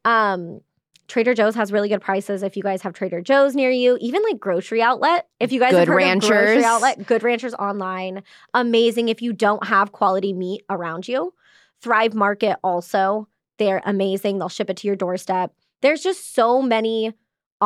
[0.05, 0.61] Um,
[1.09, 3.97] Trader Joe's has really good prices if you guys have Trader Joe's near you.
[4.01, 5.29] Even like grocery outlet.
[5.39, 6.25] If you guys Good have heard Ranchers.
[6.25, 9.09] of grocery outlet, Good Ranchers online, amazing.
[9.09, 11.33] If you don't have quality meat around you,
[11.81, 13.29] Thrive Market also,
[13.59, 14.39] they're amazing.
[14.39, 15.53] They'll ship it to your doorstep.
[15.83, 17.13] There's just so many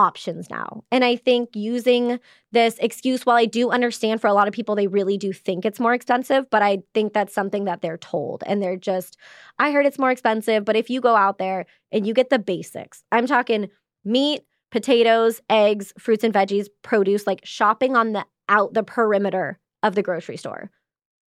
[0.00, 0.82] options now.
[0.90, 2.18] And I think using
[2.52, 5.64] this excuse, while I do understand for a lot of people, they really do think
[5.64, 8.42] it's more expensive, but I think that's something that they're told.
[8.46, 9.18] And they're just,
[9.58, 12.38] I heard it's more expensive, but if you go out there and you get the
[12.38, 13.68] basics, I'm talking
[14.04, 14.40] meat,
[14.70, 20.02] potatoes, eggs, fruits and veggies, produce, like shopping on the out the perimeter of the
[20.02, 20.70] grocery store,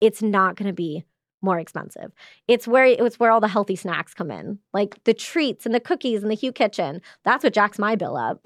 [0.02, 1.06] it's not going to be
[1.44, 2.12] more expensive.
[2.48, 5.80] It's where it's where all the healthy snacks come in, like the treats and the
[5.80, 7.02] cookies and the Hu Kitchen.
[7.24, 8.40] That's what jacks my bill up.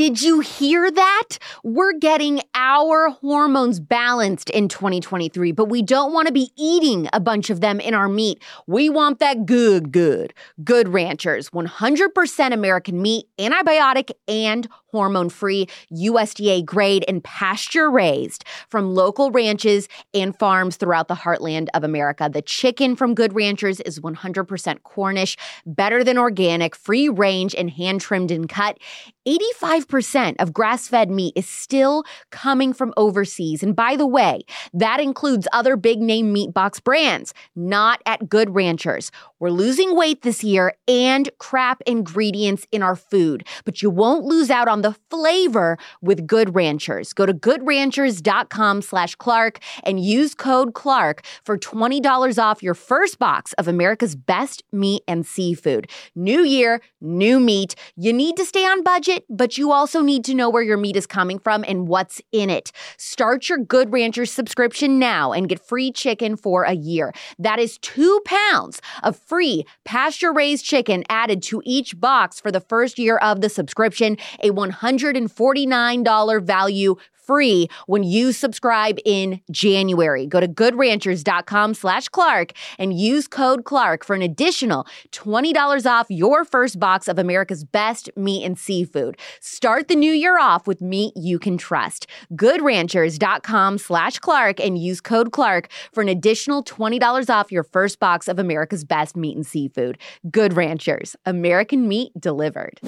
[0.00, 1.28] Did you hear that?
[1.62, 7.20] We're getting our hormones balanced in 2023, but we don't want to be eating a
[7.20, 8.42] bunch of them in our meat.
[8.66, 10.32] We want that good, good.
[10.64, 18.94] Good Ranchers, 100% American meat, antibiotic and hormone free, USDA grade, and pasture raised from
[18.94, 22.28] local ranches and farms throughout the heartland of America.
[22.32, 25.36] The chicken from Good Ranchers is 100% Cornish,
[25.66, 28.78] better than organic, free range, and hand trimmed and cut.
[29.26, 33.62] 85% of grass fed meat is still coming from overseas.
[33.62, 34.40] And by the way,
[34.72, 39.10] that includes other big name meat box brands, not at Good Ranchers.
[39.40, 44.50] We're losing weight this year and crap ingredients in our food, but you won't lose
[44.50, 47.14] out on the flavor with Good Ranchers.
[47.14, 53.54] Go to goodranchers.com slash Clark and use code Clark for $20 off your first box
[53.54, 55.88] of America's best meat and seafood.
[56.14, 57.74] New year, new meat.
[57.96, 60.96] You need to stay on budget, but you also need to know where your meat
[60.96, 62.72] is coming from and what's in it.
[62.98, 67.14] Start your Good Ranchers subscription now and get free chicken for a year.
[67.38, 72.58] That is two pounds of free pasture raised chicken added to each box for the
[72.58, 76.96] first year of the subscription, a $149 value
[77.30, 80.26] free when you subscribe in January.
[80.26, 86.44] Go to goodranchers.com slash Clark and use code Clark for an additional $20 off your
[86.44, 89.16] first box of America's best meat and seafood.
[89.40, 92.08] Start the new year off with meat you can trust.
[92.32, 98.26] Goodranchers.com slash Clark and use code Clark for an additional $20 off your first box
[98.26, 99.98] of America's best meat and seafood.
[100.32, 102.80] Good Ranchers, American meat delivered.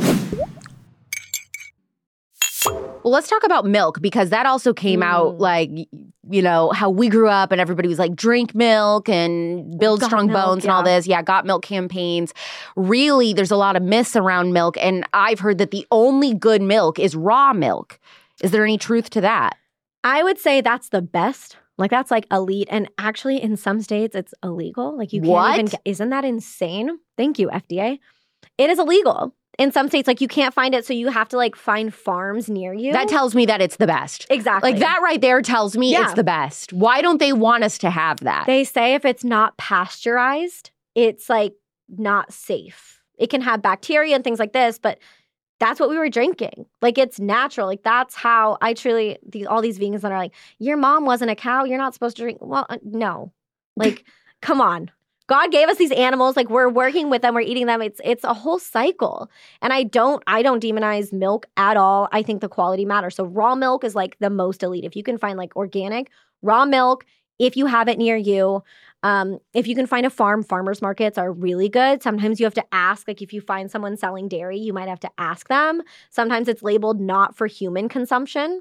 [3.03, 5.05] Well, let's talk about milk because that also came mm.
[5.05, 5.71] out like,
[6.31, 10.07] you know, how we grew up and everybody was like, drink milk and build got
[10.07, 10.71] strong milk, bones yeah.
[10.71, 11.07] and all this.
[11.07, 12.33] Yeah, got milk campaigns.
[12.77, 14.77] Really, there's a lot of myths around milk.
[14.81, 17.99] And I've heard that the only good milk is raw milk.
[18.43, 19.57] Is there any truth to that?
[20.05, 21.57] I would say that's the best.
[21.79, 24.97] Like that's like elite, and actually in some states it's illegal.
[24.97, 25.59] Like you can't what?
[25.59, 25.79] even.
[25.85, 26.99] Isn't that insane?
[27.17, 27.99] Thank you, FDA.
[28.59, 31.37] It is illegal in some states like you can't find it so you have to
[31.37, 32.93] like find farms near you.
[32.93, 34.27] That tells me that it's the best.
[34.31, 34.71] Exactly.
[34.71, 36.05] Like that right there tells me yeah.
[36.05, 36.73] it's the best.
[36.73, 38.47] Why don't they want us to have that?
[38.47, 41.55] They say if it's not pasteurized it's like
[41.89, 43.03] not safe.
[43.19, 44.99] It can have bacteria and things like this but
[45.59, 46.67] that's what we were drinking.
[46.81, 47.67] Like it's natural.
[47.67, 51.31] Like that's how i truly these all these vegans that are like your mom wasn't
[51.31, 51.65] a cow.
[51.65, 53.33] You're not supposed to drink well uh, no.
[53.77, 54.05] Like
[54.41, 54.91] come on
[55.33, 57.81] God gave us these animals like we're working with them we're eating them.
[57.81, 59.31] It's it's a whole cycle.
[59.63, 62.07] And I don't I don't demonize milk at all.
[62.13, 63.15] I think the quality matters.
[63.15, 64.85] So raw milk is like the most elite.
[64.85, 66.11] If you can find like organic
[66.43, 67.07] raw milk
[67.39, 68.63] if you have it near you
[69.05, 72.03] um, if you can find a farm farmers markets are really good.
[72.03, 75.01] Sometimes you have to ask like if you find someone selling dairy you might have
[75.01, 75.81] to ask them.
[76.11, 78.61] Sometimes it's labeled not for human consumption.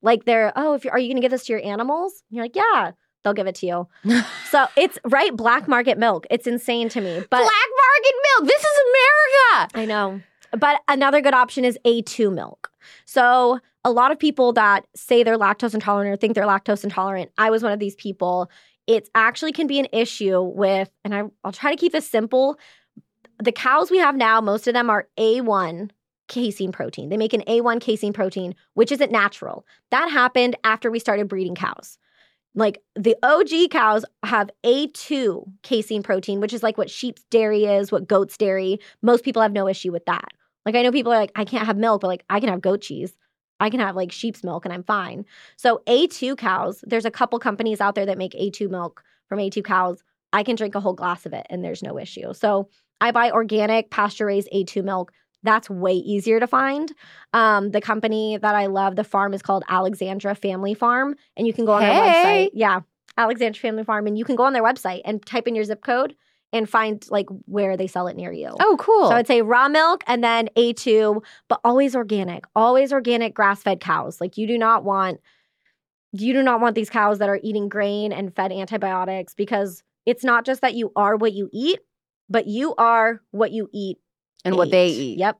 [0.00, 2.22] Like they're oh if you're, are you going to give this to your animals?
[2.30, 2.92] And you're like yeah
[3.26, 3.88] they'll give it to you.
[4.50, 6.26] so it's right black market milk.
[6.30, 7.18] It's insane to me.
[7.18, 8.48] But black market milk.
[8.48, 9.70] This is America.
[9.74, 10.20] I know.
[10.52, 12.70] But another good option is A2 milk.
[13.04, 17.32] So a lot of people that say they're lactose intolerant or think they're lactose intolerant,
[17.36, 18.48] I was one of these people.
[18.86, 22.58] It actually can be an issue with, and I, I'll try to keep this simple.
[23.42, 25.90] The cows we have now, most of them are A1
[26.28, 27.08] casein protein.
[27.08, 29.66] They make an A1 casein protein, which isn't natural.
[29.90, 31.98] That happened after we started breeding cows.
[32.56, 37.92] Like the OG cows have A2 casein protein, which is like what sheep's dairy is,
[37.92, 38.80] what goat's dairy.
[39.02, 40.28] Most people have no issue with that.
[40.64, 42.62] Like I know people are like, I can't have milk, but like I can have
[42.62, 43.14] goat cheese.
[43.60, 45.26] I can have like sheep's milk and I'm fine.
[45.56, 49.62] So A2 cows, there's a couple companies out there that make A2 milk from A2
[49.62, 50.02] cows.
[50.32, 52.32] I can drink a whole glass of it and there's no issue.
[52.32, 52.68] So
[53.00, 55.12] I buy organic pasture raised A2 milk
[55.46, 56.92] that's way easier to find.
[57.32, 61.52] Um, the company that I love, the farm is called Alexandre Family Farm, and you
[61.52, 61.88] can go on hey.
[61.88, 62.50] their website.
[62.54, 62.80] Yeah,
[63.16, 65.82] Alexandre Family Farm, and you can go on their website and type in your zip
[65.82, 66.16] code
[66.52, 68.54] and find like where they sell it near you.
[68.60, 69.08] Oh, cool.
[69.08, 73.80] So I'd say raw milk and then A2, but always organic, always organic grass fed
[73.80, 74.20] cows.
[74.20, 75.20] Like you do not want
[76.12, 80.24] you do not want these cows that are eating grain and fed antibiotics because it's
[80.24, 81.80] not just that you are what you eat,
[82.30, 83.98] but you are what you eat
[84.44, 85.18] and what they eat.
[85.18, 85.38] Yep.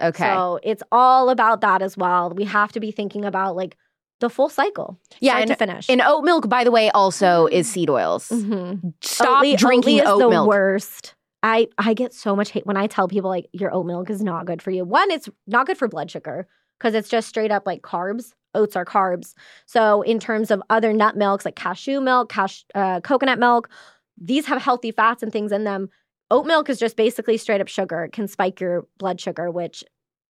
[0.00, 0.24] Okay.
[0.24, 2.30] So it's all about that as well.
[2.30, 3.76] We have to be thinking about like
[4.20, 5.88] the full cycle, Yeah, start and- to finish.
[5.90, 8.28] and oat milk, by the way, also is seed oils.
[8.28, 8.94] Mhm.
[9.02, 10.48] Stop Oatly- drinking Oatly is oat the milk.
[10.48, 11.14] worst.
[11.42, 14.22] I I get so much hate when I tell people like your oat milk is
[14.22, 14.84] not good for you.
[14.84, 18.32] One, it's not good for blood sugar because it's just straight up like carbs.
[18.54, 19.34] Oats are carbs.
[19.66, 23.68] So in terms of other nut milks like cashew milk, cash, uh, coconut milk,
[24.20, 25.90] these have healthy fats and things in them.
[26.30, 28.04] Oat milk is just basically straight up sugar.
[28.04, 29.82] It can spike your blood sugar, which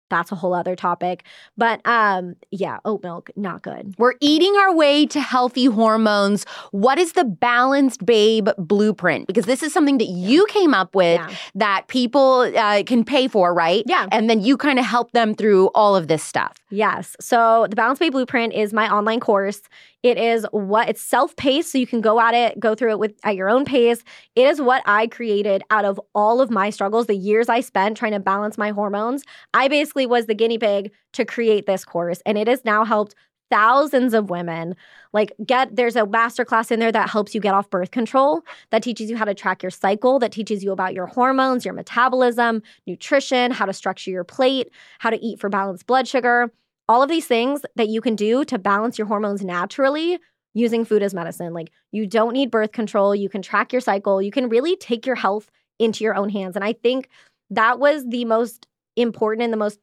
[0.09, 1.25] that's a whole other topic.
[1.57, 3.95] But um, yeah, oat milk not good.
[3.99, 6.45] We're eating our way to healthy hormones.
[6.71, 9.27] What is the balanced babe blueprint?
[9.27, 11.35] Because this is something that you came up with Yeah.
[11.57, 13.83] that people uh, can pay for, right?
[13.87, 14.07] Yeah.
[14.13, 16.57] And then you kind of help them through all of this stuff.
[16.71, 17.15] Yes.
[17.21, 19.63] So the Balanced Babe Blueprint is my online course.
[20.03, 23.15] It is what it's self-paced, so you can go at it, go through it with
[23.23, 24.03] at your own pace.
[24.35, 27.97] It is what I created out of all of my struggles, the years I spent
[27.97, 29.23] trying to balance my hormones.
[29.55, 33.15] I basically was the guinea pig to create this course, and it has now helped
[33.51, 34.75] thousands of women
[35.13, 38.83] like get there's a masterclass in there that helps you get off birth control that
[38.83, 42.63] teaches you how to track your cycle that teaches you about your hormones your metabolism
[42.87, 46.51] nutrition how to structure your plate how to eat for balanced blood sugar
[46.89, 50.19] all of these things that you can do to balance your hormones naturally
[50.57, 51.53] using food as medicine.
[51.53, 55.05] Like you don't need birth control, you can track your cycle, you can really take
[55.05, 56.57] your health into your own hands.
[56.57, 57.09] And I think
[57.51, 58.67] that was the most
[58.97, 59.79] important and the most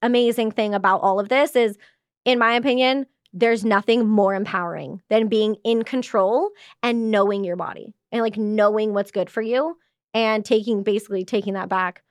[0.00, 1.76] amazing thing about all of this is
[2.24, 6.50] in my opinion, there's nothing more empowering than being in control
[6.82, 9.76] and knowing your body and like knowing what's good for you
[10.12, 12.02] and taking basically taking that back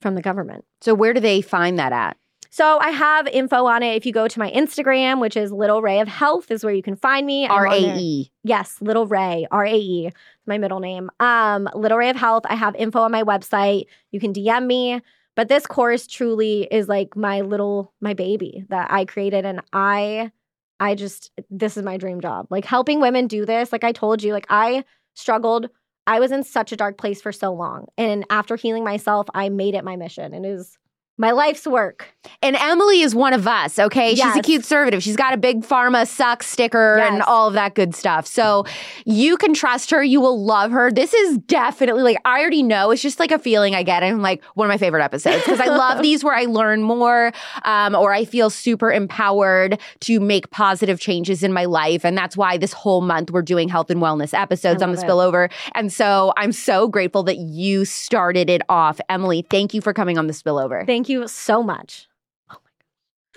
[0.00, 0.64] from the government.
[0.80, 2.16] So where do they find that at?
[2.50, 3.96] So I have info on it.
[3.96, 6.82] If you go to my Instagram, which is Little Rae of Health, is where you
[6.82, 7.46] can find me.
[7.46, 7.78] R A.
[7.78, 8.32] E.
[8.42, 10.10] Yes, Little Rae, R A E,
[10.46, 11.10] my middle name.
[11.20, 12.44] Um, Little Rae of Health.
[12.48, 13.84] I have info on my website.
[14.12, 15.02] You can DM me.
[15.38, 20.32] But this course truly is like my little my baby that I created, and I,
[20.80, 22.48] I just this is my dream job.
[22.50, 23.70] Like helping women do this.
[23.70, 24.82] Like I told you, like I
[25.14, 25.70] struggled.
[26.08, 29.48] I was in such a dark place for so long, and after healing myself, I
[29.48, 30.76] made it my mission, and it is
[31.18, 32.14] my life's work.
[32.42, 34.14] And Emily is one of us, okay?
[34.14, 35.02] She's a cute conservative.
[35.02, 38.26] She's got a big pharma sucks sticker and all of that good stuff.
[38.26, 38.64] So
[39.04, 40.04] you can trust her.
[40.04, 40.90] You will love her.
[40.92, 42.90] This is definitely like, I already know.
[42.90, 44.02] It's just like a feeling I get.
[44.02, 47.32] I'm like one of my favorite episodes because I love these where I learn more
[47.64, 52.04] um, or I feel super empowered to make positive changes in my life.
[52.04, 55.04] And that's why this whole month we're doing health and wellness episodes on the it.
[55.04, 55.50] spillover.
[55.74, 59.00] And so I'm so grateful that you started it off.
[59.08, 60.86] Emily, thank you for coming on the spillover.
[60.86, 62.08] Thank you so much.
[62.50, 62.56] Oh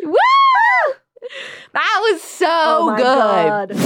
[0.03, 0.15] Woo!
[1.73, 3.77] That was so oh my good.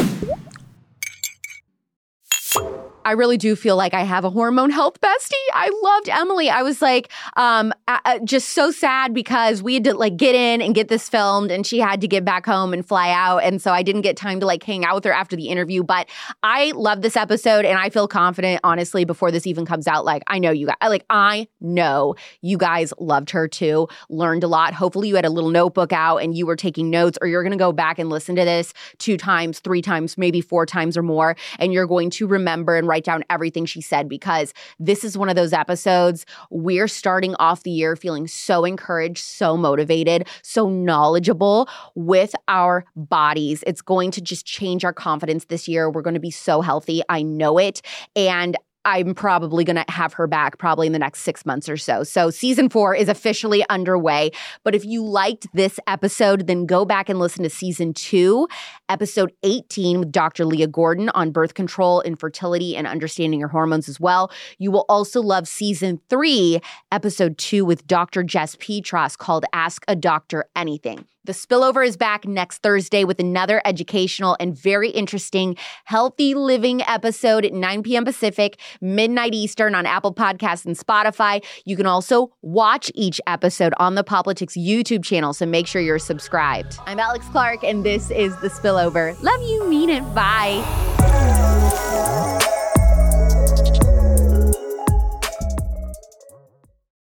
[3.05, 5.33] I really do feel like I have a hormone health bestie.
[5.53, 6.49] I loved Emily.
[6.49, 10.33] I was like, um, uh, uh, just so sad because we had to like get
[10.33, 13.43] in and get this filmed, and she had to get back home and fly out,
[13.43, 15.83] and so I didn't get time to like hang out with her after the interview.
[15.83, 16.09] But
[16.41, 20.03] I love this episode, and I feel confident, honestly, before this even comes out.
[20.03, 24.47] Like I know you guys, like I know you guys loved her too, learned a
[24.47, 24.73] lot.
[24.73, 27.55] Hopefully, you had a little notebook out and you were taking notes, or you're gonna
[27.55, 31.35] go back and listen to this two times, three times, maybe four times or more,
[31.59, 35.29] and you're going to remember and write down everything she said because this is one
[35.29, 36.25] of those episodes.
[36.49, 43.63] We're starting off the year feeling so encouraged, so motivated, so knowledgeable with our bodies.
[43.67, 45.89] It's going to just change our confidence this year.
[45.89, 47.01] We're going to be so healthy.
[47.09, 47.81] I know it.
[48.15, 51.77] And I'm probably going to have her back probably in the next six months or
[51.77, 52.03] so.
[52.03, 54.31] So, season four is officially underway.
[54.63, 58.47] But if you liked this episode, then go back and listen to season two,
[58.87, 60.45] episode 18 with Dr.
[60.45, 64.31] Leah Gordon on birth control, infertility, and understanding your hormones as well.
[64.59, 66.59] You will also love season three,
[66.91, 68.23] episode two with Dr.
[68.23, 71.05] Jess Petros called Ask a Doctor Anything.
[71.25, 77.43] The spillover is back next Thursday with another educational and very interesting healthy living episode
[77.43, 78.05] at 9 p.m.
[78.05, 81.43] Pacific, midnight Eastern on Apple Podcasts and Spotify.
[81.65, 85.97] You can also watch each episode on the Politics YouTube channel, so make sure you're
[85.97, 86.77] subscribed.
[86.85, 89.19] I'm Alex Clark, and this is The Spillover.
[89.23, 90.01] Love you, mean it.
[90.13, 90.61] Bye.